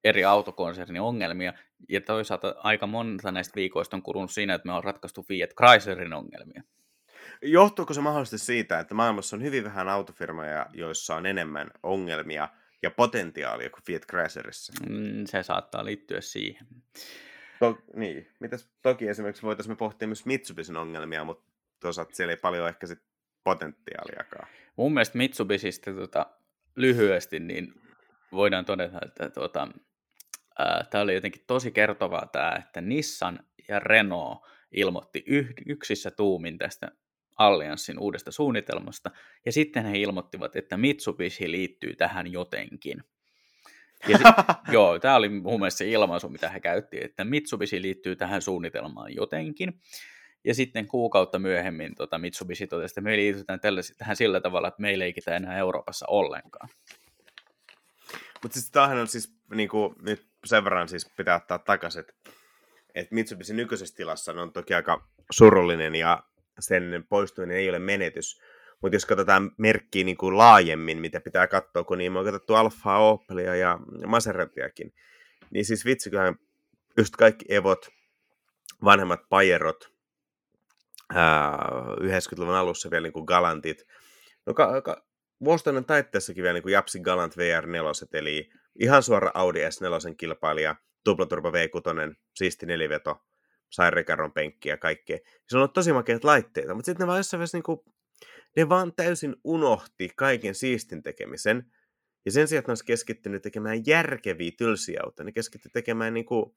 eri 0.05 0.25
autokonsernin 0.25 1.01
ongelmia, 1.01 1.53
ja 1.89 2.01
toisaalta 2.01 2.55
aika 2.57 2.87
monta 2.87 3.31
näistä 3.31 3.55
viikoista 3.55 3.97
on 3.97 4.03
kulunut 4.03 4.31
siinä, 4.31 4.53
että 4.53 4.67
me 4.67 4.73
on 4.73 4.83
ratkaistu 4.83 5.23
Fiat 5.23 5.49
Chryslerin 5.49 6.13
ongelmia. 6.13 6.63
Johtuuko 7.41 7.93
se 7.93 8.01
mahdollisesti 8.01 8.45
siitä, 8.45 8.79
että 8.79 8.93
maailmassa 8.93 9.35
on 9.35 9.43
hyvin 9.43 9.63
vähän 9.63 9.89
autofirmoja, 9.89 10.65
joissa 10.73 11.15
on 11.15 11.25
enemmän 11.25 11.71
ongelmia, 11.83 12.49
ja 12.83 12.91
potentiaalia 12.91 13.69
kuin 13.69 13.83
Fiat 13.83 14.05
Chryslerissa. 14.05 14.73
Mm, 14.89 15.25
se 15.25 15.43
saattaa 15.43 15.85
liittyä 15.85 16.21
siihen. 16.21 16.67
To, 17.59 17.77
niin. 17.95 18.27
Mitäs, 18.39 18.69
toki 18.81 19.07
esimerkiksi 19.07 19.43
voitaisiin 19.43 19.77
pohtia 19.77 20.07
myös 20.07 20.25
Mitsubisin 20.25 20.77
ongelmia, 20.77 21.23
mutta 21.23 21.51
toisaalta 21.79 22.15
siellä 22.15 22.31
ei 22.31 22.37
paljon 22.37 22.67
ehkä 22.67 22.87
sit 22.87 22.99
potentiaaliakaan. 23.43 24.47
Mun 24.75 24.93
mielestä 24.93 25.17
Mitsubisista 25.17 25.91
tota, 25.93 26.25
lyhyesti 26.75 27.39
niin 27.39 27.73
voidaan 28.31 28.65
todeta, 28.65 28.99
että 29.05 29.29
tota, 29.29 29.67
tämä 30.89 31.01
oli 31.01 31.13
jotenkin 31.13 31.43
tosi 31.47 31.71
kertovaa 31.71 32.27
tämä, 32.31 32.55
että 32.59 32.81
Nissan 32.81 33.39
ja 33.67 33.79
Renault 33.79 34.39
ilmoitti 34.71 35.23
yksissä 35.65 36.11
tuumin 36.11 36.57
tästä 36.57 36.91
Allianssin 37.37 37.99
uudesta 37.99 38.31
suunnitelmasta, 38.31 39.11
ja 39.45 39.51
sitten 39.51 39.85
he 39.85 39.97
ilmoittivat, 39.99 40.55
että 40.55 40.77
Mitsubishi 40.77 41.51
liittyy 41.51 41.95
tähän 41.95 42.31
jotenkin. 42.31 43.03
Ja 44.07 44.17
sit, 44.17 44.27
joo, 44.73 44.99
tämä 44.99 45.15
oli 45.15 45.29
mun 45.29 45.59
mielestä 45.59 45.77
se 45.77 45.89
ilmaisu, 45.89 46.29
mitä 46.29 46.49
he 46.49 46.59
käytti, 46.59 46.97
että 47.01 47.23
Mitsubishi 47.23 47.81
liittyy 47.81 48.15
tähän 48.15 48.41
suunnitelmaan 48.41 49.15
jotenkin. 49.15 49.79
Ja 50.43 50.55
sitten 50.55 50.87
kuukautta 50.87 51.39
myöhemmin 51.39 51.95
tota 51.95 52.17
Mitsubishi 52.17 52.67
totesi, 52.67 52.91
että 52.91 53.01
me 53.01 53.15
liitytään 53.15 53.59
tähän 53.97 54.15
sillä 54.15 54.41
tavalla, 54.41 54.67
että 54.67 54.81
me 54.81 54.89
ei 54.89 54.99
leikitä 54.99 55.35
enää 55.35 55.57
Euroopassa 55.57 56.05
ollenkaan. 56.09 56.69
Mutta 58.45 58.59
siis 58.59 58.71
tämähän 58.71 58.97
on 58.97 59.07
siis, 59.07 59.37
niin 59.53 59.69
kuin, 59.69 59.95
nyt 60.01 60.27
sen 60.45 60.63
verran 60.63 60.89
siis 60.89 61.11
pitää 61.17 61.35
ottaa 61.35 61.59
takaisin, 61.59 61.99
että, 61.99 62.13
että 62.95 63.15
Mitsubishi 63.15 63.53
nykyisessä 63.53 63.95
tilassa 63.95 64.31
on 64.31 64.53
toki 64.53 64.73
aika 64.73 65.07
surullinen 65.31 65.95
ja 65.95 66.23
sen 66.59 67.05
poistuminen 67.09 67.57
ei 67.57 67.69
ole 67.69 67.79
menetys. 67.79 68.41
Mutta 68.81 68.95
jos 68.95 69.05
katsotaan 69.05 69.51
merkkiä 69.57 70.03
niin 70.03 70.17
kuin 70.17 70.37
laajemmin, 70.37 70.97
mitä 70.97 71.21
pitää 71.21 71.47
katsoa, 71.47 71.83
kun 71.83 71.97
niin 71.97 72.11
me 72.11 72.19
on 72.19 72.25
katsottu 72.25 72.55
Alfaa, 72.55 73.09
Opelia 73.09 73.55
ja 73.55 73.79
Maseratiakin, 74.07 74.93
niin 75.51 75.65
siis 75.65 75.85
vitsi, 75.85 76.09
kyllähän 76.09 76.35
just 76.97 77.15
kaikki 77.15 77.45
Evot, 77.49 77.89
vanhemmat 78.83 79.19
Pajerot, 79.29 79.91
90-luvun 81.13 82.55
alussa 82.55 82.91
vielä 82.91 83.03
niin 83.03 83.13
kuin 83.13 83.25
Galantit, 83.25 83.83
no 84.45 84.53
ka- 84.53 84.81
ka- 84.81 85.05
vuosituhannen 85.43 85.85
taitteessakin 85.85 86.41
vielä 86.41 86.53
niin 86.53 86.63
kuin 86.63 86.73
Japsi 86.73 86.99
Galant 86.99 87.33
VR4, 87.35 88.07
eli 88.13 88.49
ihan 88.79 89.03
suora 89.03 89.31
Audi 89.33 89.59
S4 89.59 90.15
kilpailija, 90.17 90.75
tuplaturbo 91.03 91.49
V6, 91.49 92.15
siisti 92.35 92.65
neliveto, 92.65 93.21
sai 93.69 93.91
Ricaron 93.91 94.31
penkki 94.31 94.69
ja 94.69 94.77
kaikkea. 94.77 95.17
Se 95.49 95.57
on 95.57 95.69
tosi 95.69 95.93
makeat 95.93 96.23
laitteita, 96.23 96.73
mutta 96.73 96.85
sitten 96.85 97.03
ne 97.03 97.07
vaan 97.07 97.19
jossain 97.19 97.39
vaiheessa 97.39 97.57
niinku, 97.57 97.85
ne 98.55 98.69
vaan 98.69 98.93
täysin 98.95 99.35
unohti 99.43 100.09
kaiken 100.15 100.55
siistin 100.55 101.03
tekemisen. 101.03 101.71
Ja 102.25 102.31
sen 102.31 102.47
sijaan, 102.47 102.59
että 102.59 102.69
ne 102.69 102.71
olisi 102.71 102.85
keskittynyt 102.85 103.41
tekemään 103.41 103.81
järkeviä 103.87 104.51
tylsiä 104.57 104.99
autoja, 105.03 105.25
ne 105.25 105.31
keskittyi 105.31 105.71
tekemään 105.73 106.13
niinku 106.13 106.55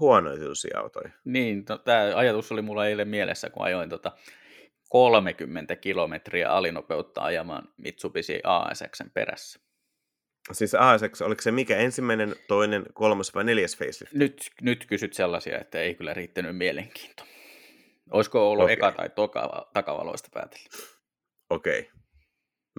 huonoja 0.00 0.38
tylsiä 0.38 0.78
autoja. 0.80 1.10
Niin, 1.24 1.64
to, 1.64 1.78
tämä 1.78 2.12
ajatus 2.14 2.52
oli 2.52 2.62
mulla 2.62 2.86
eilen 2.86 3.08
mielessä, 3.08 3.50
kun 3.50 3.64
ajoin 3.64 3.88
tota 3.88 4.12
30 4.88 5.76
kilometriä 5.76 6.50
alinopeutta 6.50 7.22
ajamaan 7.22 7.68
Mitsubishi 7.76 8.40
ASXn 8.44 9.10
perässä. 9.14 9.60
Siis 10.52 10.74
ASX, 10.74 11.22
oliko 11.22 11.42
se 11.42 11.50
mikä 11.50 11.76
ensimmäinen, 11.76 12.36
toinen, 12.48 12.86
kolmas 12.92 13.34
vai 13.34 13.44
neljäs 13.44 13.76
facelift? 13.76 14.12
Nyt, 14.12 14.50
nyt 14.62 14.86
kysyt 14.86 15.12
sellaisia, 15.12 15.58
että 15.58 15.80
ei 15.80 15.94
kyllä 15.94 16.14
riittänyt 16.14 16.56
mielenkiinto. 16.56 17.24
Olisiko 18.10 18.50
ollut 18.50 18.64
okay. 18.64 18.72
eka 18.72 18.92
tai 18.92 19.08
toka, 19.08 19.70
takavaloista 19.72 20.28
päätellä? 20.34 20.68
Okei. 21.50 21.80
Okay. 21.80 21.92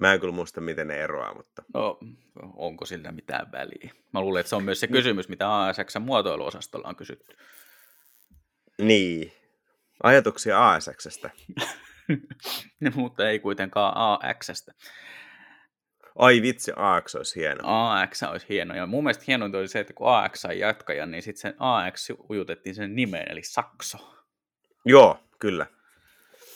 Mä 0.00 0.12
en 0.12 0.20
kyllä 0.20 0.34
muista, 0.34 0.60
miten 0.60 0.88
ne 0.88 1.00
eroaa, 1.00 1.34
mutta... 1.34 1.62
No, 1.74 1.98
onko 2.56 2.86
sillä 2.86 3.12
mitään 3.12 3.52
väliä? 3.52 3.94
Mä 4.12 4.20
luulen, 4.20 4.40
että 4.40 4.48
se 4.50 4.56
on 4.56 4.64
myös 4.64 4.80
se 4.80 4.86
kysymys, 4.86 5.28
mitä 5.28 5.64
ASX 5.64 6.00
muotoiluosastolla 6.00 6.88
on 6.88 6.96
kysytty. 6.96 7.36
Niin. 8.78 9.32
Ajatuksia 10.02 10.70
ASXstä. 10.70 11.30
mutta 12.94 13.28
ei 13.28 13.38
kuitenkaan 13.38 13.92
AXstä. 13.96 14.72
Ai 16.18 16.42
vitsi, 16.42 16.72
AX 16.76 17.14
olisi 17.14 17.40
hieno. 17.40 17.60
AX 17.64 18.22
olisi 18.22 18.46
hieno. 18.48 18.74
Ja 18.74 18.86
mun 18.86 19.04
mielestä 19.04 19.24
hienointa 19.26 19.58
oli 19.58 19.68
se, 19.68 19.80
että 19.80 19.92
kun 19.92 20.16
AX 20.16 20.40
sai 20.40 20.58
jatkajan, 20.58 21.10
niin 21.10 21.22
sitten 21.22 21.40
sen 21.40 21.54
AX 21.58 22.10
ujutettiin 22.30 22.74
sen 22.74 22.96
nimeen, 22.96 23.32
eli 23.32 23.42
Sakso. 23.42 23.98
Joo, 24.84 25.18
kyllä. 25.38 25.66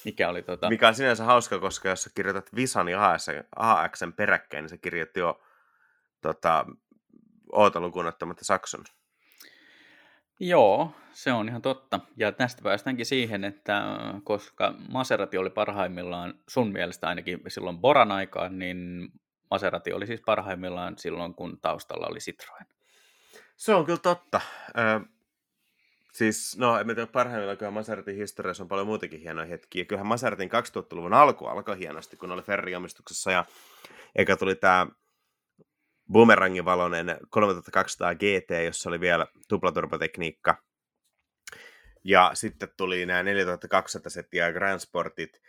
Mikä 0.05 0.28
oli 0.28 0.43
tota... 0.43 0.68
Mikä 0.68 0.89
on 0.89 0.94
sinänsä 0.94 1.24
hauska, 1.24 1.59
koska 1.59 1.89
jos 1.89 2.02
sä 2.02 2.10
kirjoitat 2.14 2.55
Visan 2.55 2.89
ja 2.89 3.10
AX, 3.10 3.26
AXn 3.56 4.12
peräkkäin, 4.12 4.62
niin 4.62 4.68
se 4.68 4.78
kirjoitti 4.78 5.20
jo 5.20 5.43
tota, 6.22 6.66
oota 7.52 7.81
lukuun 7.81 8.06
ottamatta 8.06 8.44
Sakson. 8.44 8.85
Joo, 10.40 10.93
se 11.12 11.32
on 11.32 11.48
ihan 11.48 11.62
totta. 11.62 12.01
Ja 12.16 12.32
tästä 12.32 12.62
päästäänkin 12.62 13.06
siihen, 13.06 13.44
että 13.44 13.82
koska 14.24 14.74
Maserati 14.93 15.39
oli 15.39 15.51
parhaimmillaan 15.51 16.35
sun 16.48 16.73
mielestä 16.73 17.09
ainakin 17.09 17.40
silloin 17.48 17.78
Boran 17.78 18.12
aikaan, 18.12 18.59
niin 18.59 19.09
Maserati 19.51 19.93
oli 19.93 20.06
siis 20.06 20.20
parhaimmillaan 20.20 20.98
silloin, 20.98 21.35
kun 21.35 21.61
taustalla 21.61 22.06
oli 22.06 22.19
Citroen. 22.19 22.66
Se 23.56 23.74
on 23.74 23.85
kyllä 23.85 23.98
totta. 23.98 24.40
Ö, 24.78 25.01
siis, 26.12 26.56
no, 26.59 26.78
en 26.78 26.86
tiedä 26.86 27.06
parhaimmillaan, 27.06 27.59
kyllä 27.59 27.70
Maseratin 27.70 28.16
historiassa 28.16 28.62
on 28.62 28.69
paljon 28.69 28.86
muutakin 28.86 29.20
hienoja 29.20 29.47
hetkiä. 29.47 29.85
Kyllähän 29.85 30.06
Maseratin 30.06 30.51
2000-luvun 30.51 31.15
alku 31.15 31.47
alkoi 31.47 31.78
hienosti, 31.78 32.16
kun 32.16 32.32
oli 32.32 32.43
Ferri-omistuksessa 32.43 33.32
ja 33.32 33.44
eikä 34.16 34.36
tuli 34.36 34.55
tämä 34.55 34.86
Boomerangin 36.12 36.64
valonen 36.64 37.16
3200 37.31 38.14
GT, 38.14 38.64
jossa 38.64 38.90
oli 38.90 39.01
vielä 39.01 39.26
tuplaturbotekniikka. 39.48 40.62
Ja 42.05 42.31
sitten 42.35 42.68
tuli 42.76 43.06
nämä 43.06 43.22
4200 43.22 44.10
settiä 44.10 44.52
Grand 44.52 44.81
Sportit, 44.81 45.40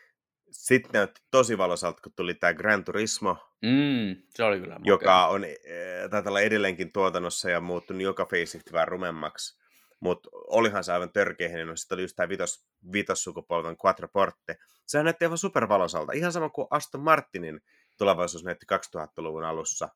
sitten 0.52 0.91
näytti 0.94 1.22
tosi 1.32 1.57
valosalta, 1.57 2.02
kun 2.02 2.14
tuli 2.15 2.34
tämä 2.34 2.53
Gran 2.53 2.84
Turismo, 2.84 3.38
mm, 3.61 4.15
se 4.30 4.44
oli 4.44 4.60
kyllä 4.60 4.80
joka 4.84 5.27
on, 5.27 5.44
eh, 5.44 6.10
taitaa 6.11 6.32
olla 6.32 6.41
edelleenkin 6.41 6.91
tuotannossa 6.91 7.49
ja 7.49 7.61
muuttunut 7.61 8.02
joka 8.02 8.26
facelift 8.26 8.72
vähän 8.72 8.88
rumemmaksi. 8.88 9.65
Mutta 9.99 10.30
olihan 10.34 10.84
se 10.84 10.94
aivan 10.94 11.11
törkeä 11.11 11.49
hieno. 11.49 11.76
Sitten 11.76 11.95
oli 11.95 12.02
just 12.02 12.15
tämä 12.15 12.30
vitos, 12.30 12.65
vitossukupolven 12.94 13.76
Quattroporte. 13.86 14.57
Sehän 14.88 15.06
näytti 15.06 15.26
aivan 15.26 15.38
supervalosalta. 15.38 16.11
Ihan 16.11 16.32
sama 16.32 16.49
kuin 16.49 16.68
Aston 16.72 17.02
Martinin 17.02 17.61
tulevaisuus 17.98 18.44
näytti 18.44 18.65
2000-luvun 18.73 19.44
alussa. 19.44 19.90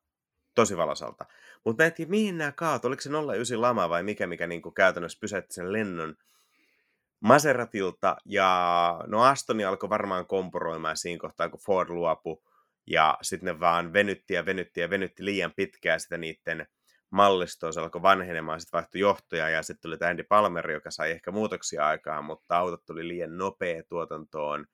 Tosi 0.54 0.76
valosalta. 0.76 1.24
Mutta 1.64 1.82
näytti, 1.82 2.06
mihin 2.06 2.38
nämä 2.38 2.52
kaat, 2.52 2.84
oliko 2.84 3.02
se 3.02 3.10
09 3.10 3.60
lama 3.60 3.88
vai 3.88 4.02
mikä, 4.02 4.26
mikä 4.26 4.46
niinku 4.46 4.70
käytännössä 4.70 5.18
pysäytti 5.20 5.54
sen 5.54 5.72
lennon 5.72 6.16
Maseratilta, 7.20 8.16
ja 8.24 9.00
no 9.06 9.22
Astoni 9.22 9.64
alkoi 9.64 9.90
varmaan 9.90 10.26
kompuroimaan 10.26 10.96
siinä 10.96 11.20
kohtaa, 11.20 11.48
kun 11.48 11.60
Ford 11.66 11.90
luopui, 11.90 12.42
ja 12.86 13.18
sitten 13.22 13.46
ne 13.46 13.60
vaan 13.60 13.92
venytti 13.92 14.34
ja 14.34 14.46
venytti 14.46 14.80
ja 14.80 14.90
venytti 14.90 15.24
liian 15.24 15.52
pitkään 15.56 16.00
sitä 16.00 16.18
niiden 16.18 16.66
mallistoa, 17.10 17.72
se 17.72 17.80
alkoi 17.80 18.02
vanhenemaan, 18.02 18.60
sitten 18.60 18.78
vaihtui 18.78 19.00
johtoja, 19.00 19.48
ja 19.48 19.62
sitten 19.62 19.82
tuli 19.82 20.10
Andy 20.10 20.22
Palmer, 20.22 20.70
joka 20.70 20.90
sai 20.90 21.10
ehkä 21.10 21.30
muutoksia 21.30 21.86
aikaan, 21.86 22.24
mutta 22.24 22.58
autot 22.58 22.84
tuli 22.86 23.08
liian 23.08 23.38
nopea 23.38 23.82
tuotantoon, 23.88 24.66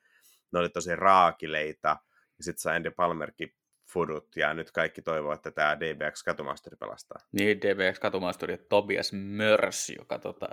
ne 0.53 0.59
oli 0.59 0.69
tosi 0.69 0.97
raakileita, 0.97 1.97
ja 2.39 2.44
sitten 2.44 2.61
sai 2.61 2.77
Andy 2.77 2.90
Palmerkin 2.90 3.55
fudut, 3.93 4.37
ja 4.37 4.55
nyt 4.55 4.71
kaikki 4.71 5.03
toivoo, 5.03 5.33
että 5.33 5.51
tämä 5.51 5.81
DBX 5.81 6.23
Katumasteri 6.23 6.77
pelastaa. 6.77 7.19
Niin, 7.33 7.61
DBX 7.61 7.99
Katumasteri 7.99 8.55
ja 8.55 8.59
Tobias 8.69 9.13
Mörs, 9.13 9.91
joka 9.99 10.19
tota, 10.19 10.49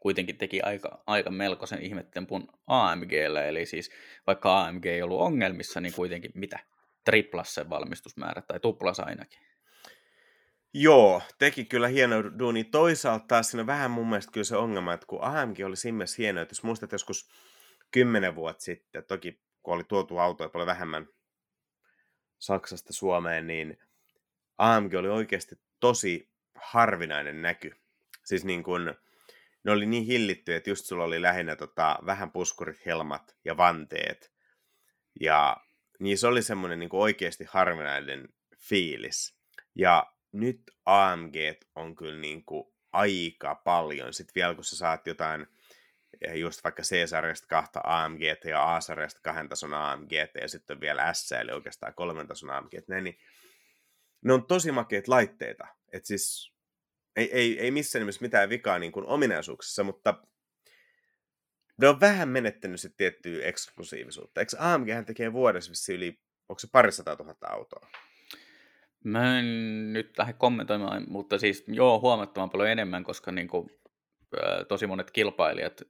kuitenkin 0.00 0.38
teki 0.38 0.62
aika, 0.62 1.02
aika 1.06 1.30
melkoisen 1.30 1.82
ihmettempun 1.82 2.48
AMGllä, 2.66 3.44
eli 3.44 3.66
siis 3.66 3.90
vaikka 4.26 4.64
AMG 4.64 4.86
ei 4.86 5.02
ollut 5.02 5.20
ongelmissa, 5.20 5.80
niin 5.80 5.94
kuitenkin 5.94 6.30
mitä? 6.34 6.58
Triplas 7.04 7.54
sen 7.54 7.70
valmistusmäärä, 7.70 8.42
tai 8.42 8.60
tuplas 8.60 9.00
ainakin. 9.00 9.40
Joo, 10.74 11.22
teki 11.38 11.64
kyllä 11.64 11.88
hieno 11.88 12.38
duuni. 12.38 12.64
Toisaalta 12.64 13.24
taas 13.28 13.50
siinä 13.50 13.60
on 13.60 13.66
vähän 13.66 13.90
mun 13.90 14.08
mielestä 14.08 14.32
kyllä 14.32 14.44
se 14.44 14.56
ongelma, 14.56 14.92
että 14.92 15.06
kun 15.06 15.22
AMG 15.22 15.56
oli 15.64 15.76
siinä 15.76 15.96
mielessä 15.96 16.22
hieno, 16.22 16.40
että 16.40 16.52
jos 16.52 16.62
muistat 16.62 16.92
joskus 16.92 17.28
kymmenen 17.90 18.34
vuotta 18.34 18.64
sitten, 18.64 19.04
toki 19.04 19.40
kun 19.62 19.74
oli 19.74 19.84
tuotu 19.84 20.18
autoja 20.18 20.48
paljon 20.48 20.66
vähemmän 20.66 21.08
Saksasta 22.38 22.92
Suomeen, 22.92 23.46
niin 23.46 23.78
AMG 24.58 24.94
oli 24.94 25.08
oikeasti 25.08 25.58
tosi 25.80 26.28
harvinainen 26.54 27.42
näky. 27.42 27.72
Siis 28.24 28.44
niin 28.44 28.62
kuin, 28.62 28.94
ne 29.64 29.72
oli 29.72 29.86
niin 29.86 30.04
hillitty, 30.04 30.54
että 30.54 30.70
just 30.70 30.84
sulla 30.84 31.04
oli 31.04 31.22
lähinnä 31.22 31.56
tota, 31.56 31.98
vähän 32.06 32.30
puskurit, 32.30 32.86
helmat 32.86 33.36
ja 33.44 33.56
vanteet. 33.56 34.32
Ja 35.20 35.56
niin 35.98 36.18
se 36.18 36.26
oli 36.26 36.42
semmoinen 36.42 36.78
niin 36.78 36.88
oikeasti 36.92 37.44
harvinainen 37.48 38.28
fiilis. 38.58 39.36
Ja 39.74 40.12
nyt 40.32 40.62
AMG 40.86 41.34
on 41.74 41.94
kyllä 41.94 42.20
niin 42.20 42.44
kuin 42.44 42.72
aika 42.92 43.54
paljon. 43.54 44.12
Sitten 44.12 44.34
vielä 44.34 44.54
kun 44.54 44.64
sä 44.64 44.76
saat 44.76 45.06
jotain, 45.06 45.46
eh, 46.20 46.34
just 46.34 46.64
vaikka 46.64 46.82
C-sarjasta 46.82 47.46
kahta 47.46 47.80
AMG 47.84 48.20
ja 48.44 48.74
A-sarjasta 48.76 49.20
kahden 49.22 49.48
tason 49.48 49.74
AMG 49.74 50.12
ja 50.40 50.48
sitten 50.48 50.80
vielä 50.80 51.12
S, 51.12 51.32
eli 51.32 51.52
oikeastaan 51.52 51.94
kolmen 51.94 52.26
tason 52.26 52.50
AMG, 52.50 52.72
niin 53.02 53.18
ne 54.24 54.32
on 54.32 54.46
tosi 54.46 54.72
makeita 54.72 55.10
laitteita. 55.10 55.66
Et 55.92 56.04
siis 56.04 56.54
ei, 57.16 57.32
ei, 57.32 57.60
ei 57.60 57.70
missään 57.70 58.00
nimessä 58.00 58.22
mitään 58.22 58.48
vikaa 58.48 58.78
niin 58.78 58.92
kuin 58.92 59.06
ominaisuuksissa, 59.06 59.84
mutta 59.84 60.22
ne 61.80 61.88
on 61.88 62.00
vähän 62.00 62.28
menettänyt 62.28 62.80
sitten 62.80 62.96
tiettyä 62.96 63.44
eksklusiivisuutta. 63.44 64.40
Eikö 64.40 64.56
AMG 64.58 64.88
hän 64.88 65.04
tekee 65.04 65.32
vuodessa 65.32 65.92
yli, 65.92 66.20
onko 66.48 66.58
se 66.58 66.68
parisataa 66.72 67.16
tuhatta 67.16 67.48
autoa? 67.48 67.88
Mä 69.04 69.38
en 69.38 69.92
nyt 69.92 70.18
lähde 70.18 70.32
kommentoimaan, 70.32 71.04
mutta 71.08 71.38
siis 71.38 71.64
joo, 71.66 72.00
huomattavan 72.00 72.50
paljon 72.50 72.68
enemmän, 72.68 73.04
koska 73.04 73.32
niin 73.32 73.48
kuin, 73.48 73.70
tosi 74.68 74.86
monet 74.86 75.10
kilpailijat 75.10 75.82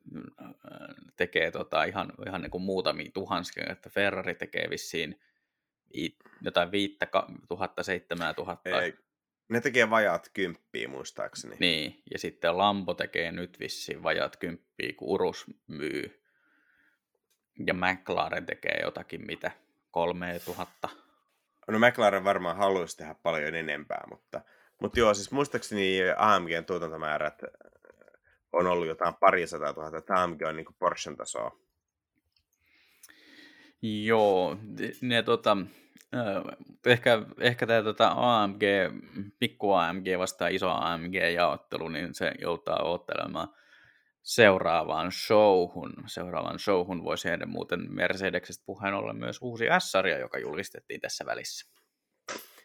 tekee 1.16 1.51
tota 1.51 1.85
ihan, 1.85 2.12
ihan 2.27 2.40
niin 2.40 2.51
kuin 2.51 2.62
muutamia 2.62 3.10
tuhansia, 3.15 3.73
että 3.73 3.90
Ferrari 3.90 4.35
tekee 4.35 4.70
vissiin 4.70 5.20
jotain 6.43 6.70
viittä, 6.70 7.06
tuhatta, 7.48 7.82
seitsemää 7.82 8.35
tuhatta. 8.35 8.82
Ei, 8.82 8.94
ne 9.48 9.60
tekee 9.60 9.90
vajaat 9.90 10.31
kymppiä 10.35 10.89
muistaakseni. 10.89 11.56
Niin, 11.60 12.02
ja 12.12 12.19
sitten 12.19 12.59
Lambo 12.59 12.94
tekee 12.94 13.32
nyt 13.32 13.60
vissiin 13.60 14.02
vajaat 14.02 14.36
kymppiä, 14.36 14.93
kun 14.97 15.09
Urus 15.09 15.47
myy. 15.66 16.23
Ja 17.66 17.74
McLaren 17.74 18.47
tekee 18.47 18.81
jotakin 18.82 19.27
mitä, 19.27 19.51
kolme 19.90 20.40
tuhatta. 20.44 20.89
No 21.69 21.78
McLaren 21.78 22.24
varmaan 22.24 22.56
haluaisi 22.56 22.97
tehdä 22.97 23.15
paljon 23.15 23.55
enempää, 23.55 24.05
mutta, 24.10 24.40
mutta 24.81 24.98
joo, 24.98 25.15
siis 25.15 25.31
muistaakseni 25.31 25.98
AMGn 26.16 26.65
tuotantomäärät 26.66 27.43
on 28.52 28.66
ollut 28.66 28.86
jotain 28.86 29.14
parisataa 29.20 29.72
tuhatta, 29.72 30.22
AMG 30.22 30.42
on 30.48 30.56
niin 30.56 30.66
kuin 30.66 30.76
Porschen 30.78 31.16
tasoa. 31.16 31.56
Joo, 33.82 34.56
ne 35.00 35.22
tota, 35.22 35.56
ehkä, 36.86 37.22
ehkä 37.40 37.66
tämä 37.66 37.82
tota 37.82 38.12
AMG, 38.16 38.62
pikku 39.38 39.72
AMG 39.72 40.06
vastaan 40.18 40.52
iso 40.52 40.70
AMG-jaottelu, 40.70 41.88
niin 41.88 42.14
se 42.14 42.32
joutaa 42.40 42.82
ottelemaan 42.82 43.48
seuraavaan 44.22 45.12
showhun. 45.12 45.92
Seuraavaan 46.06 46.58
showhun 46.58 47.04
voisi 47.04 47.28
ennen 47.28 47.48
muuten 47.48 47.92
Mercedeksestä 47.92 48.64
puheen 48.66 48.94
olla 48.94 49.12
myös 49.12 49.38
uusi 49.42 49.64
S-sarja, 49.78 50.18
joka 50.18 50.38
julkistettiin 50.38 51.00
tässä 51.00 51.26
välissä. 51.26 51.72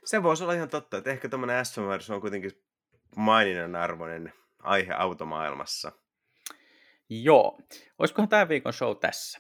Se 0.06 0.24
voisi 0.24 0.44
olla 0.44 0.54
ihan 0.54 0.70
totta, 0.70 0.98
että 0.98 1.10
ehkä 1.10 1.30
tämmöinen 1.30 1.66
s 1.66 1.80
on 2.10 2.22
kuitenkin 2.22 2.52
maininnan 3.16 3.76
arvoinen 3.76 4.34
aihe 4.64 4.94
automaailmassa. 4.94 5.92
Joo. 7.10 7.60
Olisikohan 8.00 8.30
tämä 8.30 8.50
viikon 8.50 8.74
show 8.74 8.98
tässä? 8.98 9.40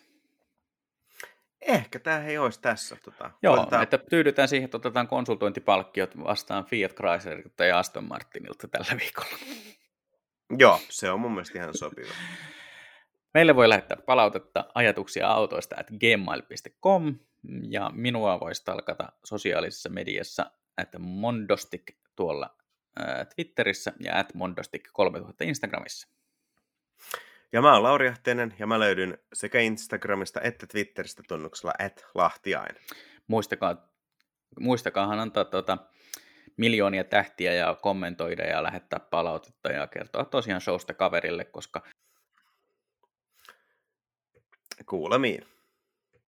Ehkä 1.61 1.99
tämä 1.99 2.25
ei 2.25 2.37
olisi 2.37 2.61
tässä. 2.61 2.97
Tota, 3.05 3.31
Joo, 3.43 3.55
koitetaan... 3.55 3.83
että 3.83 3.97
tyydytään 3.97 4.47
siihen, 4.47 4.65
että 4.65 4.77
otetaan 4.77 5.07
konsultointipalkkiot 5.07 6.17
vastaan 6.23 6.65
Fiat 6.65 6.91
Chryslerilta 6.91 7.65
ja 7.65 7.79
Aston 7.79 8.07
Martinilta 8.07 8.67
tällä 8.67 8.99
viikolla. 8.99 9.37
Joo, 10.57 10.79
se 10.89 11.11
on 11.11 11.19
mun 11.19 11.31
mielestä 11.31 11.59
ihan 11.59 11.77
sopiva. 11.77 12.13
Meille 13.33 13.55
voi 13.55 13.69
lähettää 13.69 13.97
palautetta 14.05 14.65
ajatuksia 14.75 15.27
autoista 15.27 15.75
at 15.79 15.87
gmail.com 15.89 17.15
ja 17.69 17.91
minua 17.93 18.39
voisi 18.39 18.65
talkata 18.65 19.11
sosiaalisessa 19.23 19.89
mediassa 19.89 20.51
että 20.77 20.99
Mondostik 20.99 21.97
tuolla 22.15 22.55
Twitterissä 23.35 23.93
ja 23.99 24.19
at 24.19 24.33
Mondostik 24.33 24.89
3000 24.93 25.43
Instagramissa. 25.43 26.07
Ja 27.51 27.61
mä 27.61 27.73
oon 27.73 27.83
Lauri 27.83 28.07
Ahteinen 28.07 28.53
ja 28.59 28.67
mä 28.67 28.79
löydyn 28.79 29.17
sekä 29.33 29.59
Instagramista 29.59 30.41
että 30.41 30.67
Twitteristä 30.67 31.23
tunnuksella 31.27 31.73
at 31.79 32.05
Lahtiain. 32.15 32.75
Muistakaa, 33.27 33.89
muistakaahan 34.59 35.19
antaa 35.19 35.45
tuota 35.45 35.77
miljoonia 36.57 37.03
tähtiä 37.03 37.53
ja 37.53 37.77
kommentoida 37.81 38.43
ja 38.43 38.63
lähettää 38.63 38.99
palautetta 38.99 39.71
ja 39.71 39.87
kertoa 39.87 40.25
tosiaan 40.25 40.61
showsta 40.61 40.93
kaverille, 40.93 41.45
koska 41.45 41.83
kuulemiin. 44.85 45.52